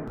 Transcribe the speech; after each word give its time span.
Hei 0.00 0.08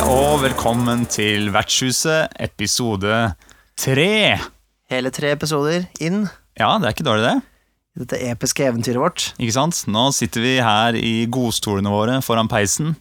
og 0.00 0.40
velkommen 0.40 1.04
til 1.10 1.50
Vertshuset, 1.52 2.32
episode 2.40 3.34
tre. 3.76 4.40
Hele 4.88 5.12
tre 5.12 5.36
episoder 5.36 5.84
inn 6.00 6.24
Ja, 6.56 6.78
det 6.80 6.88
er 6.88 6.96
ikke 6.96 7.04
dårlig, 7.04 7.28
det. 7.28 7.49
I 7.96 8.02
dette 8.04 8.20
episke 8.30 8.64
eventyret 8.68 9.00
vårt. 9.02 9.24
Ikke 9.42 9.56
sant? 9.56 9.82
Nå 9.90 10.10
sitter 10.14 10.44
vi 10.44 10.52
her 10.62 10.96
i 10.98 11.26
godstolene 11.30 11.90
våre 11.90 12.18
foran 12.22 12.50
peisen 12.50 12.94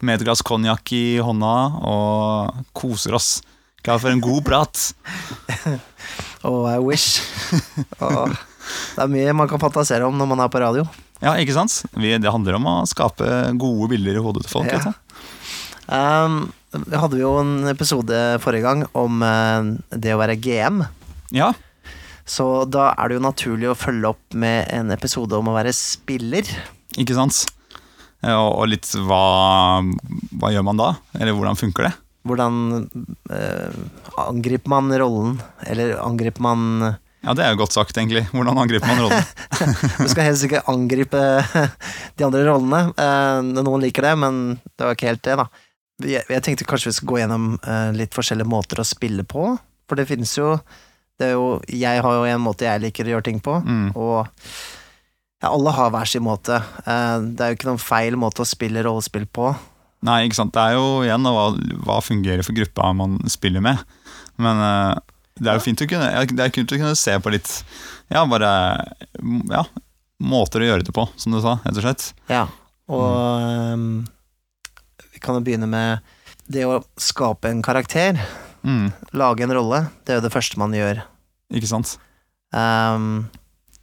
med 0.00 0.16
et 0.16 0.24
glass 0.26 0.40
konjakk 0.46 0.94
i 0.96 1.20
hånda 1.22 1.56
og 1.84 2.62
koser 2.76 3.18
oss. 3.18 3.32
Klar 3.82 4.00
for 4.00 4.14
en 4.14 4.22
god 4.22 4.44
prat. 4.46 4.80
oh, 6.48 6.64
I 6.70 6.78
wish. 6.80 7.20
Oh, 8.02 8.30
det 8.94 9.02
er 9.02 9.10
mye 9.10 9.32
man 9.34 9.48
kan 9.50 9.60
fantasere 9.60 10.06
om 10.06 10.16
når 10.16 10.28
man 10.30 10.40
er 10.42 10.50
på 10.50 10.60
radio. 10.62 10.86
Ja, 11.22 11.34
ikke 11.38 11.54
sant? 11.54 11.82
Vi, 11.98 12.14
det 12.18 12.30
handler 12.32 12.56
om 12.56 12.66
å 12.70 12.74
skape 12.88 13.26
gode 13.60 13.90
bilder 13.92 14.16
i 14.16 14.22
hodet 14.22 14.46
til 14.46 14.54
folk. 14.54 14.70
Ja. 14.72 14.94
Um. 15.86 16.38
Um, 16.72 16.86
vi 16.88 16.96
hadde 16.96 17.18
jo 17.20 17.34
en 17.42 17.68
episode 17.68 18.18
forrige 18.40 18.64
gang 18.64 18.84
om 18.96 19.20
eh, 19.26 19.66
det 19.92 20.14
å 20.14 20.20
være 20.22 20.38
GM. 20.40 20.80
Ja, 21.36 21.50
Så 22.32 22.46
da 22.72 22.92
er 22.96 23.10
det 23.10 23.18
jo 23.18 23.24
naturlig 23.26 23.68
å 23.68 23.76
følge 23.76 24.12
opp 24.14 24.36
med 24.38 24.70
en 24.72 24.92
episode 24.94 25.36
om 25.36 25.50
å 25.50 25.56
være 25.56 25.74
spiller. 25.76 26.48
ikke 26.96 27.16
sant? 27.18 27.44
Og, 28.22 28.64
litt 28.70 28.86
hva, 29.02 29.82
hva 30.38 30.52
gjør 30.54 30.64
man 30.68 30.78
da? 30.78 30.92
Eller 31.18 31.34
hvordan 31.34 31.58
funker 31.58 31.88
det? 31.88 31.92
Hvordan 32.22 32.58
eh, 33.34 33.80
angriper 34.22 34.70
man 34.70 34.92
rollen, 34.94 35.40
eller 35.66 35.96
angriper 35.98 36.44
man 36.46 36.62
Ja, 37.22 37.34
det 37.34 37.42
er 37.42 37.50
jo 37.52 37.64
godt 37.64 37.74
sagt, 37.74 37.98
egentlig. 37.98 38.22
Hvordan 38.30 38.60
angriper 38.62 38.86
man 38.86 39.02
rollen? 39.02 39.26
Du 40.04 40.06
skal 40.06 40.28
helst 40.28 40.46
ikke 40.46 40.62
angripe 40.70 41.18
de 42.18 42.26
andre 42.28 42.46
rollene. 42.46 42.84
Eh, 42.94 43.50
noen 43.58 43.82
liker 43.82 44.06
det, 44.06 44.14
men 44.22 44.40
det 44.70 44.86
var 44.86 44.96
ikke 44.96 45.10
helt 45.10 45.24
det, 45.26 45.36
da. 45.42 45.48
Jeg, 46.02 46.24
jeg 46.30 46.46
tenkte 46.46 46.66
kanskje 46.70 46.92
vi 46.92 46.96
skulle 46.96 47.12
gå 47.12 47.20
gjennom 47.24 47.50
eh, 47.58 47.90
litt 47.98 48.14
forskjellige 48.14 48.50
måter 48.54 48.80
å 48.82 48.86
spille 48.86 49.26
på. 49.26 49.50
For 49.90 49.98
det 49.98 50.06
finnes 50.08 50.30
jo, 50.38 50.54
det 51.22 51.30
er 51.30 51.34
jo 51.38 51.48
Jeg 51.70 52.02
har 52.04 52.18
jo 52.18 52.26
en 52.28 52.42
måte 52.42 52.66
jeg 52.66 52.82
liker 52.82 53.06
å 53.08 53.14
gjøre 53.16 53.28
ting 53.30 53.38
på, 53.44 53.60
Mm. 53.62 53.92
og 53.96 54.26
ja, 55.42 55.50
alle 55.50 55.72
har 55.74 55.90
hver 55.94 56.06
sin 56.10 56.22
måte. 56.26 56.58
Eh, 56.86 57.18
det 57.34 57.40
er 57.42 57.52
jo 57.52 57.56
ikke 57.60 57.70
noen 57.72 57.80
feil 57.82 58.14
måte 58.18 58.42
å 58.44 58.46
spille 58.46 58.82
rollespill 58.86 59.24
på. 59.34 59.48
Nei, 60.06 60.20
ikke 60.26 60.38
sant. 60.38 60.52
Det 60.54 60.62
er 60.62 60.76
jo 60.76 61.02
igjen 61.06 61.22
hva, 61.26 61.48
hva 61.86 61.96
fungerer 62.02 62.42
for 62.46 62.54
gruppa 62.58 62.92
man 62.94 63.16
spiller 63.30 63.62
med. 63.62 63.78
Men 64.42 64.58
eh, 64.62 65.00
det 65.42 65.50
er 65.50 65.58
jo 65.58 65.64
fint 65.64 65.82
å 65.82 65.88
kunne, 65.90 66.10
det 66.30 66.44
er 66.46 66.54
kult 66.54 66.74
å 66.74 66.78
kunne 66.78 66.98
se 66.98 67.14
på 67.22 67.32
litt 67.34 67.50
Ja, 68.12 68.22
bare 68.28 68.50
ja, 69.50 69.62
måter 70.22 70.62
å 70.62 70.66
gjøre 70.68 70.84
det 70.86 70.94
på, 70.94 71.06
som 71.18 71.32
du 71.34 71.40
sa, 71.42 71.56
rett 71.64 71.78
og 71.80 71.86
slett. 71.86 72.08
Ja, 72.30 72.44
og 72.92 73.06
eh, 73.42 73.86
vi 75.14 75.22
kan 75.22 75.38
jo 75.38 75.44
begynne 75.46 75.66
med 75.70 76.02
det 76.52 76.66
å 76.68 76.82
skape 77.00 77.50
en 77.50 77.62
karakter. 77.64 78.18
Mm, 78.62 78.92
Lage 79.18 79.42
en 79.46 79.54
rolle. 79.58 79.84
Det 80.04 80.12
er 80.14 80.20
jo 80.20 80.26
det 80.28 80.34
første 80.34 80.58
man 80.60 80.74
gjør. 80.76 81.02
Ikke 81.52 81.70
sant? 81.70 81.96
Um, 82.52 83.26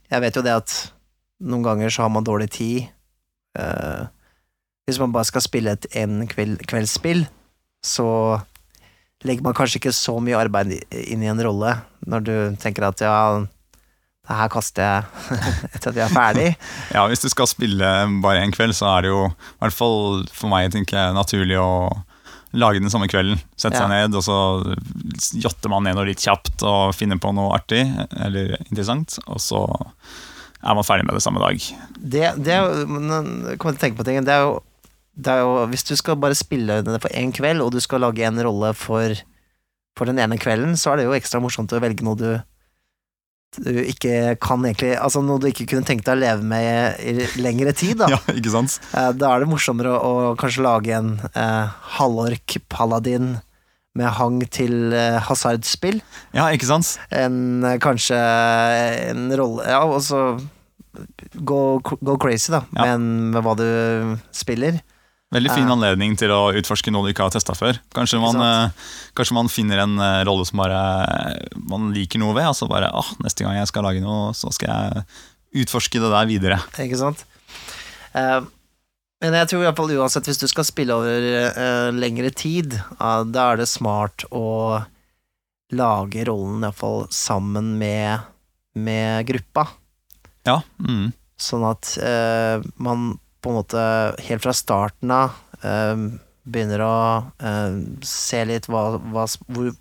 jeg 0.10 0.24
vet 0.26 0.38
jo 0.38 0.46
det 0.46 0.56
at 0.58 0.78
noen 1.40 1.66
ganger 1.66 1.94
så 1.94 2.06
har 2.06 2.14
man 2.14 2.28
dårlig 2.28 2.50
tid. 2.54 2.90
Uh, 3.58 4.10
hvis 4.90 5.00
man 5.02 5.14
bare 5.14 5.28
skal 5.30 5.46
spille 5.46 5.76
et 5.78 5.86
en 6.02 6.24
kveld, 6.30 6.64
kveldsspill, 6.70 7.26
så 7.86 8.08
legger 9.26 9.46
man 9.46 9.56
kanskje 9.58 9.80
ikke 9.82 9.96
så 9.96 10.16
mye 10.24 10.38
arbeid 10.40 10.78
inn 10.96 11.24
i 11.24 11.30
en 11.30 11.42
rolle 11.44 11.76
når 12.08 12.26
du 12.26 12.36
tenker 12.62 12.86
at 12.88 13.02
ja, 13.04 13.16
det 14.30 14.38
her 14.38 14.52
kaster 14.54 14.86
jeg 14.86 15.32
etter 15.74 15.92
at 15.92 16.00
jeg 16.00 16.06
er 16.06 16.14
ferdig. 16.14 16.50
Ja, 16.96 17.06
Hvis 17.10 17.24
du 17.24 17.30
skal 17.32 17.50
spille 17.50 17.90
bare 18.24 18.44
en 18.44 18.54
kveld, 18.56 18.76
så 18.78 18.90
er 18.96 19.06
det 19.06 19.14
jo 19.14 19.26
i 19.30 19.60
hvert 19.64 19.76
fall 19.76 20.26
for 20.34 20.52
meg 20.52 20.72
tenker 20.74 20.98
jeg, 20.98 21.18
naturlig 21.18 21.60
å 21.62 21.72
lage 22.54 22.80
den 22.82 22.90
samme 22.90 23.08
kvelden. 23.12 23.38
Sette 23.60 23.78
Ja. 23.78 23.86
seg 23.86 23.90
ned, 23.92 24.16
og 24.18 24.24
så 24.26 24.38
jotter 25.42 25.70
man 25.70 25.84
ned 25.86 25.96
noe 25.96 26.08
litt 26.10 26.24
kjapt 26.24 26.64
og 26.66 26.96
finner 26.98 27.20
på 27.22 27.34
noe 27.36 27.54
artig 27.58 27.84
eller 28.18 28.56
interessant. 28.70 29.20
Og 29.28 29.38
så 29.44 29.62
er 30.64 30.76
man 30.76 30.84
ferdig 30.84 31.06
med 31.06 31.16
det 31.16 31.22
samme 31.24 31.40
dag. 31.44 31.60
Det, 32.00 32.26
det 32.44 32.54
er 32.56 32.66
jo 32.66 32.86
kom 33.62 33.70
jeg 33.72 33.78
til 33.78 33.78
å 33.78 33.84
tenke 33.86 33.98
på 34.02 34.08
ting. 34.08 34.24
Det 34.26 34.34
er 34.34 34.42
jo, 34.48 34.58
det 35.16 35.34
er 35.36 35.44
jo 35.44 35.68
Hvis 35.72 35.84
du 35.88 35.96
skal 35.96 36.16
bare 36.20 36.36
spille 36.36 36.82
det 36.84 37.02
for 37.02 37.10
én 37.14 37.32
kveld, 37.36 37.62
og 37.62 37.72
du 37.72 37.80
skal 37.80 38.02
lage 38.02 38.26
en 38.26 38.42
rolle 38.44 38.74
for, 38.74 39.14
for 39.98 40.06
den 40.10 40.20
ene 40.20 40.38
kvelden, 40.42 40.76
så 40.80 40.94
er 40.94 40.98
det 40.98 41.06
jo 41.10 41.16
ekstra 41.18 41.40
morsomt 41.44 41.72
å 41.76 41.80
velge 41.84 42.04
noe 42.04 42.18
du 42.18 42.30
du 43.58 43.72
ikke 43.82 44.36
kan 44.38 44.62
egentlig 44.62 44.92
Altså 45.02 45.24
noe 45.26 45.42
du 45.42 45.48
ikke 45.50 45.66
kunne 45.72 45.88
tenkt 45.88 46.06
deg 46.06 46.20
å 46.20 46.22
leve 46.22 46.44
med 46.46 47.00
i 47.02 47.26
lengre 47.42 47.74
tid, 47.74 47.96
da. 47.98 48.10
Ja, 48.14 48.20
ikke 48.36 48.52
sant? 48.54 48.76
Eh, 48.94 49.10
Da 49.18 49.32
er 49.34 49.42
det 49.44 49.50
morsommere 49.50 49.96
å, 49.98 50.12
å 50.30 50.36
kanskje 50.40 50.62
lage 50.68 50.94
en 50.98 51.16
eh, 51.34 51.72
halvork 51.98 52.60
paladin 52.70 53.40
med 53.98 54.14
hang 54.20 54.38
til 54.54 54.94
eh, 54.94 55.18
hasardspill, 55.26 55.98
Ja, 56.38 56.46
ikke 56.54 56.70
sant? 56.70 56.94
enn 57.10 57.66
eh, 57.66 57.80
kanskje 57.82 58.20
en 59.10 59.26
rolle 59.36 59.66
Ja, 59.66 59.82
og 59.90 59.98
så 60.06 60.22
gå, 61.34 61.60
gå 61.82 62.16
crazy, 62.22 62.52
da, 62.54 62.62
Ja. 62.78 62.86
med, 62.98 63.34
med 63.34 63.44
hva 63.46 63.56
du 63.58 63.66
spiller. 64.36 64.80
Veldig 65.30 65.52
fin 65.54 65.70
anledning 65.70 66.16
til 66.18 66.32
å 66.34 66.50
utforske 66.58 66.90
noe 66.90 67.06
du 67.06 67.12
ikke 67.12 67.28
har 67.28 67.34
testa 67.34 67.54
før. 67.54 67.78
Kanskje 67.94 68.18
man, 68.22 68.40
eh, 68.42 68.86
kanskje 69.18 69.36
man 69.38 69.52
finner 69.54 69.84
en 69.84 70.00
eh, 70.02 70.22
rolle 70.26 70.48
som 70.50 70.58
bare 70.58 70.80
man 71.70 71.92
liker 71.94 72.22
noe 72.22 72.34
ved. 72.34 72.48
Altså 72.50 72.66
bare 72.70 72.90
ah, 72.90 73.12
neste 73.22 73.46
gang 73.46 73.60
jeg 73.60 73.70
skal 73.70 73.86
lage 73.86 74.02
noe, 74.02 74.32
så 74.34 74.50
skal 74.56 74.72
jeg 74.74 75.04
utforske 75.66 76.02
det 76.02 76.10
der 76.16 76.30
videre. 76.30 76.58
Ikke 76.82 76.98
sant? 76.98 77.22
Eh, 78.18 78.40
men 79.20 79.36
jeg 79.36 79.52
tror 79.52 79.62
i 79.62 79.68
hvert 79.68 79.78
fall 79.78 79.94
uansett, 80.00 80.32
hvis 80.32 80.42
du 80.42 80.48
skal 80.50 80.66
spille 80.66 80.98
over 80.98 81.30
eh, 81.52 81.90
lengre 81.94 82.32
tid, 82.34 82.80
da 82.98 83.46
er 83.52 83.60
det 83.60 83.68
smart 83.70 84.26
å 84.32 84.82
lage 85.76 86.26
rollen 86.26 86.64
iallfall 86.66 87.06
sammen 87.14 87.76
med, 87.78 88.26
med 88.80 89.28
gruppa. 89.30 89.68
Ja, 90.48 90.62
mm, 90.82 91.12
Sånn 91.40 91.64
at 91.68 91.94
eh, 92.04 92.64
man 92.84 93.14
på 93.42 93.52
en 93.52 93.60
måte 93.60 93.84
helt 94.28 94.44
fra 94.44 94.54
starten 94.56 95.12
av 95.16 95.38
eh, 95.64 96.08
begynner 96.50 96.82
å 96.84 96.96
eh, 97.44 97.78
se 98.06 98.42
litt 98.48 98.68
hva, 98.72 98.98
hva, 98.98 99.26
hvor, 99.48 99.72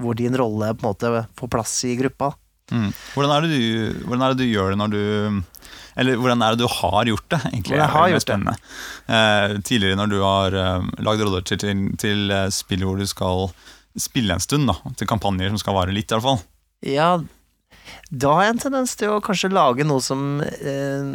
hvor 0.00 0.18
din 0.18 0.36
rolle 0.38 0.72
på 0.74 0.84
en 0.84 0.90
måte 0.90 1.24
får 1.38 1.52
plass 1.52 1.76
i 1.88 1.94
gruppa. 2.00 2.32
mm. 2.72 2.90
Hvordan, 3.14 3.34
er 3.36 3.46
det 3.46 3.54
du, 3.54 4.02
hvordan 4.04 4.26
er 4.26 4.34
det 4.34 4.44
du 4.44 4.50
gjør 4.52 4.74
det 4.74 4.80
når 4.82 4.92
du 4.94 5.02
Eller 5.98 6.18
hvordan 6.20 6.42
er 6.42 6.54
det 6.54 6.62
du 6.62 6.68
har 6.70 7.08
gjort 7.10 7.30
det? 7.32 7.40
egentlig? 7.52 7.78
Jeg 7.78 7.94
har 7.94 8.12
gjort 8.12 8.28
det? 8.34 8.58
Eh, 9.08 9.56
tidligere 9.66 9.98
når 9.98 10.12
du 10.12 10.18
har 10.22 10.58
eh, 10.64 10.92
lagd 11.06 11.24
roller 11.24 11.42
til, 11.46 11.58
til, 11.58 11.88
til 11.98 12.30
eh, 12.34 12.50
spill 12.54 12.84
hvor 12.86 13.00
du 13.00 13.06
skal 13.08 13.48
spille 13.98 14.34
en 14.34 14.42
stund, 14.42 14.68
da, 14.70 14.76
til 14.94 15.08
kampanjer 15.10 15.50
som 15.50 15.58
skal 15.58 15.74
vare 15.74 15.94
litt, 15.94 16.12
i 16.12 16.14
hvert 16.14 16.22
fall. 16.22 16.38
Ja, 16.86 17.16
da 18.10 18.34
har 18.36 18.44
jeg 18.46 18.54
en 18.54 18.60
tendens 18.62 18.94
til 19.00 19.10
å 19.10 19.22
kanskje 19.24 19.50
lage 19.50 19.84
noe 19.88 19.98
som 20.04 20.38
eh, 20.44 21.08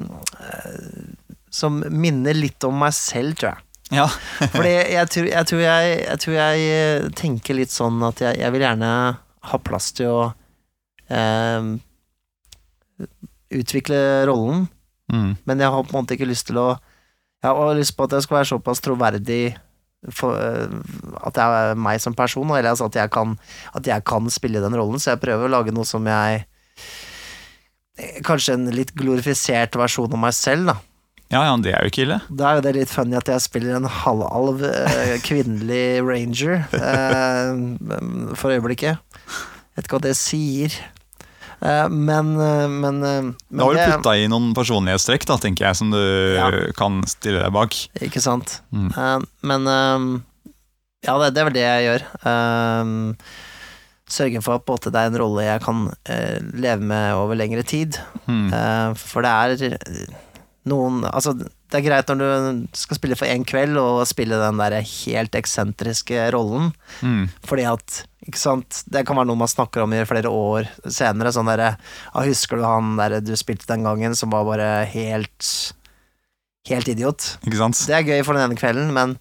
Som 1.54 1.84
minner 1.94 2.34
litt 2.38 2.66
om 2.66 2.80
meg 2.82 2.96
selv, 2.98 3.38
tror 3.38 3.54
jeg. 3.54 3.68
Ja, 3.94 4.08
Fordi 4.56 4.72
jeg 4.74 5.10
tror 5.14 5.28
jeg, 5.30 5.48
tror 5.50 5.62
jeg, 5.62 5.98
jeg, 6.02 6.22
tror 6.24 6.38
jeg 6.38 6.70
eh, 6.74 7.10
tenker 7.20 7.58
litt 7.58 7.74
sånn 7.74 8.00
at 8.08 8.22
jeg, 8.24 8.40
jeg 8.42 8.56
vil 8.56 8.66
gjerne 8.66 8.94
ha 9.44 9.60
plass 9.60 9.92
til 9.98 10.10
å 10.10 10.22
eh, 11.12 11.68
utvikle 13.54 14.00
rollen, 14.30 14.66
mm, 15.12 15.30
men 15.44 15.62
jeg 15.62 15.76
har 15.76 15.86
på 15.86 15.94
en 15.94 16.00
måte 16.00 16.18
ikke 16.18 16.30
lyst 16.30 16.50
til 16.50 16.62
å 16.62 16.72
Jeg 17.44 17.52
har 17.60 17.76
lyst 17.76 17.98
på 17.98 18.06
at 18.08 18.14
jeg 18.16 18.24
skal 18.24 18.38
være 18.38 18.48
såpass 18.54 18.80
troverdig 18.80 19.58
for, 20.16 20.38
eh, 20.40 20.72
at 21.28 21.38
jeg 21.40 21.58
er 21.60 21.80
meg 21.80 22.00
som 22.00 22.16
person, 22.16 22.48
eller 22.50 22.72
altså 22.72 22.88
at 22.88 22.96
jeg, 22.96 23.12
kan, 23.12 23.36
at 23.76 23.88
jeg 23.88 24.04
kan 24.08 24.30
spille 24.32 24.64
den 24.64 24.76
rollen, 24.80 25.00
så 25.00 25.14
jeg 25.14 25.24
prøver 25.24 25.48
å 25.48 25.52
lage 25.52 25.76
noe 25.76 25.88
som 25.88 26.08
jeg 26.08 26.44
eh, 26.44 28.22
Kanskje 28.26 28.56
en 28.58 28.72
litt 28.74 28.90
glorifisert 28.98 29.76
versjon 29.78 30.16
av 30.16 30.24
meg 30.24 30.34
selv, 30.34 30.72
da. 30.72 30.78
Ja, 31.34 31.42
ja, 31.50 31.54
det 31.66 31.74
er 31.74 31.84
jo 31.84 31.92
ikke 31.92 32.06
ille. 32.06 32.20
Da 32.30 32.50
er 32.54 32.60
jo 32.60 32.66
det 32.68 32.76
litt 32.78 32.92
funny 32.94 33.18
at 33.20 33.28
jeg 33.34 33.42
spiller 33.44 33.76
en 33.80 33.90
halvalv 33.90 34.64
eh, 34.70 35.16
kvinnelig 35.28 35.86
ranger 36.06 36.64
eh, 36.78 38.34
for 38.40 38.54
øyeblikket. 38.56 39.02
Vet 39.74 39.88
ikke 39.88 39.98
hva 39.98 40.04
det 40.06 40.16
sier. 40.20 40.76
Eh, 41.64 41.88
men 41.90 42.34
eh, 42.44 42.68
men, 42.68 42.98
eh, 43.08 43.22
men 43.24 43.60
Da 43.62 43.66
har 43.70 43.78
du 43.78 43.84
putta 43.96 44.14
i 44.20 44.28
noen 44.32 44.52
personlighetstrekk, 44.58 45.26
da, 45.30 45.38
tenker 45.42 45.70
jeg, 45.70 45.80
som 45.80 45.94
du 45.94 46.00
Ja. 46.36 46.50
kan 46.78 47.02
stille 47.08 47.40
deg 47.44 47.54
bak. 47.56 47.78
Ikke 48.04 48.22
sant. 48.24 48.60
Mm. 48.76 48.90
Eh, 48.92 49.18
men 49.50 49.72
ja, 51.04 51.16
det, 51.20 51.34
det 51.36 51.42
er 51.42 51.48
vel 51.50 51.58
det 51.58 51.64
jeg 51.66 51.88
gjør. 51.88 52.06
Sørge 54.14 54.42
for 54.44 54.60
at 54.76 54.86
det 54.92 55.00
er 55.00 55.10
en 55.10 55.18
rolle 55.18 55.46
jeg 55.48 55.62
kan 55.64 55.86
leve 56.54 56.84
med 56.86 57.16
over 57.18 57.40
lengre 57.40 57.64
tid. 57.66 57.98
Mm. 58.28 58.52
For 59.00 59.24
det 59.26 59.32
er 59.32 59.56
noen 60.70 61.04
Altså, 61.10 61.34
det 61.36 61.78
er 61.80 61.86
greit 61.86 62.08
når 62.08 62.22
du 62.22 62.68
skal 62.78 63.00
spille 63.00 63.18
for 63.20 63.28
én 63.28 63.44
kveld 63.48 63.76
og 63.82 64.06
spille 64.08 64.38
den 64.40 64.58
der 64.62 64.80
helt 64.82 65.36
eksentriske 65.36 66.32
rollen, 66.36 66.74
Mm. 67.02 67.30
fordi 67.44 67.66
at 67.68 68.04
ikke 68.24 68.40
sant? 68.40 68.84
Det 68.88 69.06
kan 69.06 69.18
være 69.18 69.28
noe 69.28 69.36
man 69.36 69.52
snakker 69.52 69.84
om 69.84 69.92
i 69.94 70.06
flere 70.08 70.30
år 70.32 70.70
senere. 70.88 71.34
Sånn 71.36 71.50
derre 71.52 71.76
ja, 71.76 72.22
'Husker 72.24 72.56
du 72.58 72.64
han 72.64 72.96
der 72.96 73.20
du 73.20 73.34
spilte 73.36 73.68
den 73.68 73.84
gangen, 73.84 74.16
som 74.16 74.30
var 74.30 74.46
bare 74.46 74.86
helt 74.86 75.74
Helt 76.66 76.88
idiot'? 76.88 77.38
Ikke 77.44 77.58
sant? 77.58 77.76
Det 77.76 77.92
er 77.92 78.08
gøy 78.08 78.24
for 78.24 78.34
den 78.34 78.50
ene 78.50 78.56
kvelden, 78.56 78.94
men 78.94 79.18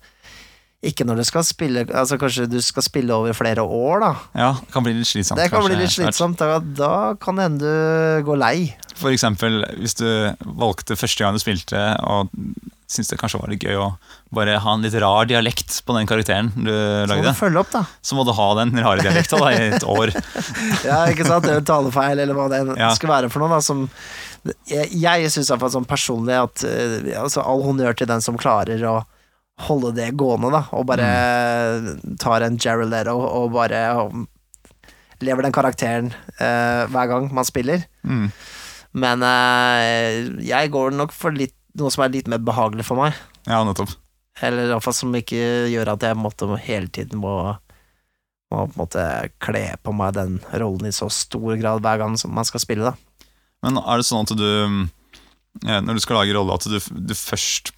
ikke 0.82 1.04
når 1.06 1.20
du 1.20 1.24
skal 1.28 1.44
spille 1.46 1.84
Altså 1.94 2.16
Kanskje 2.18 2.48
du 2.50 2.56
skal 2.64 2.82
spille 2.82 3.14
over 3.14 3.32
flere 3.38 3.62
år, 3.62 4.00
da. 4.02 4.12
Ja, 4.34 4.48
det 4.58 4.72
kan 4.74 4.82
bli 4.86 4.96
litt 4.98 5.06
slitsomt. 5.06 5.38
Det 5.38 5.50
kan 5.52 5.62
bli 5.66 5.76
litt 5.78 5.94
slitsomt. 5.94 6.40
Da, 6.42 6.58
da 6.58 6.92
kan 7.22 7.38
det 7.38 7.44
hende 7.46 7.62
du 7.62 8.26
går 8.26 8.40
lei. 8.42 8.56
For 8.98 9.14
eksempel 9.14 9.62
hvis 9.78 9.94
du 9.98 10.06
valgte 10.58 10.98
første 10.98 11.22
gang 11.22 11.38
du 11.38 11.42
spilte, 11.42 11.78
og 12.02 12.32
syntes 12.92 13.08
det 13.14 13.16
kanskje 13.22 13.38
var 13.40 13.48
litt 13.54 13.62
gøy 13.64 13.78
å 13.80 13.86
bare 14.36 14.58
ha 14.60 14.74
en 14.76 14.82
litt 14.84 14.96
rar 15.00 15.24
dialekt 15.30 15.78
på 15.86 15.94
den 15.96 16.08
karakteren 16.10 16.50
du 16.58 16.68
lagde. 16.68 17.08
Så 17.08 17.22
må 17.22 17.30
du 17.30 17.38
følge 17.40 17.62
opp, 17.62 17.70
da. 17.72 17.84
så 18.04 18.18
må 18.18 18.26
du 18.28 18.32
ha 18.36 18.48
den 18.58 18.74
rare 18.82 19.06
dialekta 19.06 19.38
i 19.54 19.62
et 19.78 19.86
år. 19.88 20.12
Ja, 20.84 20.98
ikke 21.14 21.24
sant? 21.30 21.46
Det 21.46 21.56
er 21.62 21.64
talefeil, 21.70 22.20
eller 22.26 22.36
hva 22.36 22.50
det 22.52 22.60
Ja. 22.76 22.90
skal 22.98 23.14
være 23.14 23.30
for 23.32 23.40
noe. 23.44 23.54
Da, 23.54 23.62
som, 23.64 23.86
jeg 24.68 24.90
jeg 24.98 25.30
syns 25.32 25.48
iallfall 25.54 25.72
sånn 25.78 25.88
personlig 25.88 26.36
at 26.42 26.66
eh, 26.68 27.14
altså, 27.22 27.40
all 27.46 27.62
honnør 27.64 27.96
til 27.96 28.10
den 28.10 28.20
som 28.24 28.36
klarer 28.40 28.82
å 28.90 28.98
holde 29.68 29.92
det 29.96 30.10
gående, 30.18 30.50
da, 30.54 30.64
og 30.76 30.86
bare 30.90 31.06
Mm. 31.12 32.16
tar 32.20 32.42
en 32.46 32.58
Jared 32.60 32.90
Leto 32.90 33.14
og 33.18 33.52
bare 33.54 33.82
lever 35.22 35.42
den 35.46 35.54
karakteren 35.54 36.10
uh, 36.40 36.84
hver 36.90 37.08
gang 37.10 37.28
man 37.34 37.46
spiller. 37.46 37.84
Mm. 38.02 38.28
Men 38.98 39.22
uh, 39.22 40.42
jeg 40.44 40.70
går 40.74 40.94
nok 40.98 41.12
for 41.14 41.30
litt, 41.36 41.54
noe 41.78 41.90
som 41.94 42.02
er 42.04 42.12
litt 42.16 42.28
mer 42.28 42.42
behagelig 42.42 42.84
for 42.88 42.98
meg. 43.00 43.14
Ja, 43.46 43.62
nettopp. 43.64 43.94
Eller 44.42 44.70
iallfall 44.72 44.96
som 44.96 45.14
ikke 45.14 45.38
gjør 45.70 45.92
at 45.94 46.02
jeg 46.08 46.18
måtte, 46.18 46.48
hele 46.66 46.88
tiden 46.92 47.20
må, 47.22 47.36
må 48.52 48.64
på 48.66 48.72
en 48.72 48.80
måte 48.80 49.04
kle 49.44 49.64
på 49.84 49.94
meg 49.96 50.16
den 50.18 50.38
rollen 50.58 50.88
i 50.90 50.94
så 50.96 51.08
stor 51.12 51.54
grad 51.60 51.84
hver 51.84 52.00
gang 52.02 52.18
som 52.20 52.34
man 52.34 52.48
skal 52.48 52.62
spille, 52.64 52.90
da. 52.92 53.28
Men 53.62 53.78
er 53.78 54.00
det 54.00 54.08
sånn 54.08 54.26
at 54.26 54.34
du, 54.34 54.48
eh, 55.68 55.78
når 55.84 55.94
du 55.94 56.02
skal 56.02 56.18
lage 56.18 56.34
rolle, 56.34 56.56
at 56.58 56.66
du, 56.66 56.78
du 56.82 57.14
først 57.14 57.70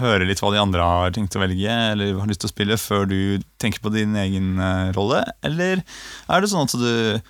hører 0.00 0.26
litt 0.26 0.40
hva 0.42 0.50
de 0.54 0.60
andre 0.62 0.86
har 0.86 1.12
tenkt 1.14 1.36
å 1.38 1.42
velge, 1.42 1.74
eller 1.92 2.16
har 2.18 2.30
lyst 2.30 2.42
til 2.44 2.50
å 2.50 2.54
spille, 2.54 2.78
før 2.80 3.06
du 3.10 3.18
tenker 3.62 3.82
på 3.84 3.92
din 3.94 4.16
egen 4.18 4.56
eh, 4.58 4.88
rolle? 4.96 5.22
Eller 5.46 5.82
er 5.84 6.40
det 6.42 6.50
sånn 6.50 6.66
at 6.66 6.74
du 6.78 7.20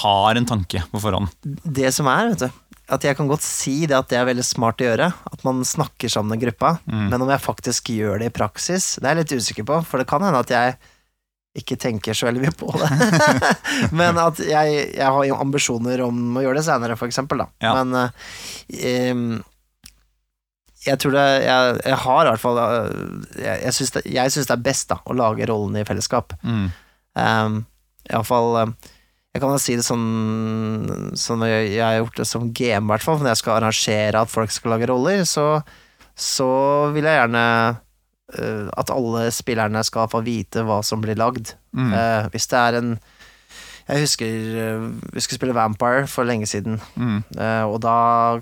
har 0.00 0.38
en 0.40 0.48
tanke 0.48 0.80
på 0.90 1.00
forhånd? 1.02 1.28
Det 1.44 1.90
som 1.94 2.08
er, 2.10 2.32
vet 2.32 2.46
du, 2.46 2.60
at 2.94 3.04
jeg 3.06 3.16
kan 3.16 3.28
godt 3.30 3.44
si 3.44 3.86
det 3.88 3.96
at 3.96 4.10
det 4.10 4.18
er 4.20 4.26
veldig 4.28 4.44
smart 4.44 4.82
å 4.82 4.88
gjøre, 4.90 5.06
at 5.32 5.44
man 5.46 5.62
snakker 5.64 6.10
sammen 6.12 6.36
i 6.36 6.42
gruppa, 6.42 6.74
Mm. 6.84 7.06
men 7.12 7.22
om 7.22 7.30
jeg 7.32 7.44
faktisk 7.44 7.88
gjør 7.94 8.18
det 8.20 8.32
i 8.32 8.34
praksis, 8.34 8.96
det 9.00 9.06
er 9.08 9.14
jeg 9.16 9.22
litt 9.24 9.38
usikker 9.44 9.64
på, 9.70 9.78
for 9.88 10.02
det 10.02 10.08
kan 10.10 10.24
hende 10.24 10.42
at 10.44 10.50
jeg 10.52 10.76
ikke 11.54 11.76
tenker 11.78 12.16
så 12.18 12.26
veldig 12.26 12.42
mye 12.42 12.56
på 12.58 12.66
det. 12.74 12.88
men 14.00 14.18
at 14.18 14.40
jeg, 14.42 14.78
jeg 14.98 15.06
har 15.06 15.34
ambisjoner 15.38 16.02
om 16.02 16.36
å 16.36 16.42
gjøre 16.42 16.58
det 16.58 16.66
senere, 16.66 16.96
for 16.98 17.06
eksempel, 17.06 17.44
da. 17.44 17.48
Ja. 17.62 17.72
Men 17.78 18.10
em, 18.74 19.26
jeg 20.84 21.00
tror 21.00 21.14
det 21.16 21.26
Jeg, 21.44 21.76
jeg 21.84 22.00
har 22.04 22.24
i 22.24 22.32
hvert 22.32 22.42
fall 22.42 22.58
eh, 22.62 23.04
Jeg, 23.40 23.60
jeg 23.64 23.76
syns 23.76 23.94
det, 23.94 24.02
det 24.10 24.56
er 24.56 24.66
best 24.66 24.90
da 24.90 24.98
å 25.04 25.16
lage 25.16 25.48
rollen 25.48 25.78
i 25.80 25.86
fellesskap. 25.86 26.34
Mm. 26.44 26.66
Um, 27.14 27.56
Iallfall 28.10 28.58
um, 28.58 28.74
Jeg 29.34 29.42
kan 29.42 29.54
da 29.54 29.60
si 29.62 29.76
det 29.78 29.86
sånn 29.86 31.14
Sånn 31.18 31.46
jeg, 31.48 31.72
jeg 31.76 31.84
har 31.84 32.00
gjort 32.02 32.20
det 32.20 32.28
som 32.28 32.50
GM, 32.50 32.88
i 32.88 32.92
hvert 32.92 33.06
fall. 33.06 33.22
Når 33.22 33.32
jeg 33.32 33.42
skal 33.42 33.56
arrangere 33.58 34.22
at 34.24 34.32
folk 34.32 34.52
skal 34.52 34.74
lage 34.74 34.90
roller, 34.90 35.24
så, 35.28 35.48
så 36.18 36.50
vil 36.94 37.08
jeg 37.08 37.20
gjerne 37.20 37.44
uh, 37.74 38.68
at 38.74 38.92
alle 38.94 39.26
spillerne 39.34 39.82
skal 39.86 40.10
få 40.12 40.22
vite 40.26 40.66
hva 40.66 40.80
som 40.86 41.02
blir 41.04 41.18
lagd. 41.18 41.54
Mm. 41.74 41.90
Uh, 41.94 42.30
hvis 42.34 42.50
det 42.52 42.60
er 42.60 42.80
en 42.80 42.94
Jeg 43.88 44.00
husker 44.06 44.28
uh, 44.56 44.84
vi 45.12 45.20
skulle 45.20 45.38
spille 45.40 45.56
Vampire 45.56 46.06
for 46.08 46.24
lenge 46.24 46.46
siden, 46.48 46.78
Mm. 46.96 47.18
uh, 47.36 47.64
og 47.68 47.80
da 47.84 47.96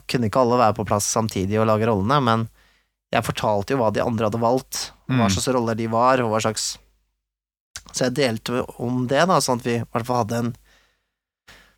kunne 0.09 0.29
ikke 0.31 0.41
alle 0.45 0.59
være 0.61 0.77
på 0.79 0.87
plass 0.87 1.09
samtidig 1.11 1.59
og 1.61 1.67
lage 1.67 1.89
rollene, 1.91 2.21
men 2.23 2.49
jeg 3.13 3.27
fortalte 3.27 3.75
jo 3.75 3.81
hva 3.83 3.91
de 3.93 4.01
andre 4.05 4.29
hadde 4.31 4.41
valgt, 4.41 4.93
hva 5.11 5.27
Mm. 5.27 5.31
slags 5.35 5.49
roller 5.55 5.75
de 5.77 5.87
var, 5.93 6.21
og 6.23 6.31
hva 6.33 6.41
slags 6.47 6.79
Så 7.93 8.05
jeg 8.07 8.15
delte 8.15 8.63
om 8.81 9.07
det, 9.11 9.27
da, 9.29 9.37
sånn 9.43 9.59
at 9.59 9.67
vi 9.67 9.75
i 9.77 9.85
hvert 9.85 10.07
fall 10.07 10.23
hadde 10.23 10.39
en 10.39 10.53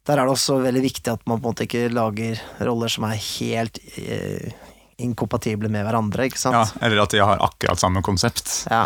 Der 0.06 0.18
er 0.20 0.26
det 0.28 0.34
også 0.36 0.58
veldig 0.62 0.82
viktig 0.84 1.10
at 1.10 1.22
man 1.26 1.40
på 1.40 1.48
en 1.48 1.54
måte 1.54 1.64
ikke 1.64 1.88
lager 1.90 2.38
roller 2.60 2.88
som 2.92 3.04
er 3.08 3.16
helt 3.16 3.78
eh, 3.96 4.52
inkompatible 5.00 5.70
med 5.72 5.82
hverandre, 5.86 6.26
ikke 6.28 6.38
sant? 6.38 6.54
Ja, 6.54 6.84
eller 6.86 7.00
at 7.02 7.10
de 7.16 7.22
har 7.24 7.40
akkurat 7.40 7.80
samme 7.80 8.02
konsept. 8.04 8.66
Ja. 8.70 8.84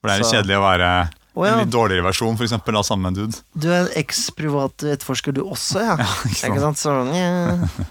For 0.00 0.08
det 0.08 0.14
er 0.14 0.22
jo 0.22 0.30
kjedelig 0.30 0.56
å 0.60 0.62
være 0.62 0.90
Å 1.34 1.46
ja, 1.46 1.52
en 1.56 1.62
litt 1.64 1.72
dårligere 1.72 2.04
versjon 2.04 2.36
for 2.36 2.44
eksempel, 2.44 2.76
av 2.76 2.84
samme 2.84 3.08
dude. 3.16 3.38
du 3.56 3.70
er 3.72 3.86
en 3.86 3.92
eks-privat 4.02 4.84
etterforsker 4.84 5.32
du 5.32 5.42
også, 5.46 5.80
ja? 5.80 5.94
Ja, 6.02 6.10
ikke 6.28 6.60
sant? 6.60 6.76
Så, 6.82 6.92
ja. 7.16 7.86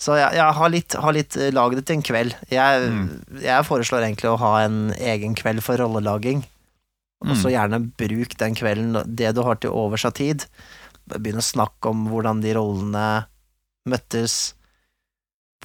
så 0.00 0.16
jeg, 0.16 0.34
jeg 0.38 0.56
har 0.58 0.72
litt, 0.72 0.96
har 1.04 1.12
litt 1.16 1.36
eh, 1.36 1.50
laget 1.52 1.80
det 1.82 1.86
til 1.90 1.98
en 1.98 2.06
kveld. 2.08 2.34
Jeg, 2.52 2.88
Mm. 2.90 3.04
jeg 3.44 3.66
foreslår 3.68 4.06
egentlig 4.08 4.30
å 4.32 4.38
ha 4.40 4.54
en 4.64 4.78
egen 4.96 5.34
kveld 5.36 5.60
for 5.64 5.76
rollelaging. 5.80 6.42
Og 7.24 7.36
så 7.36 7.48
Mm. 7.48 7.52
gjerne 7.54 7.78
bruk 7.96 8.34
den 8.40 8.54
kvelden, 8.58 8.98
det 9.16 9.34
du 9.36 9.42
har 9.46 9.56
til 9.56 9.70
overs 9.72 10.04
av 10.04 10.12
tid. 10.16 10.44
Begynn 11.08 11.40
å 11.40 11.44
snakke 11.44 11.88
om 11.92 12.06
hvordan 12.08 12.40
de 12.44 12.52
rollene 12.56 13.06
møttes. 13.88 14.54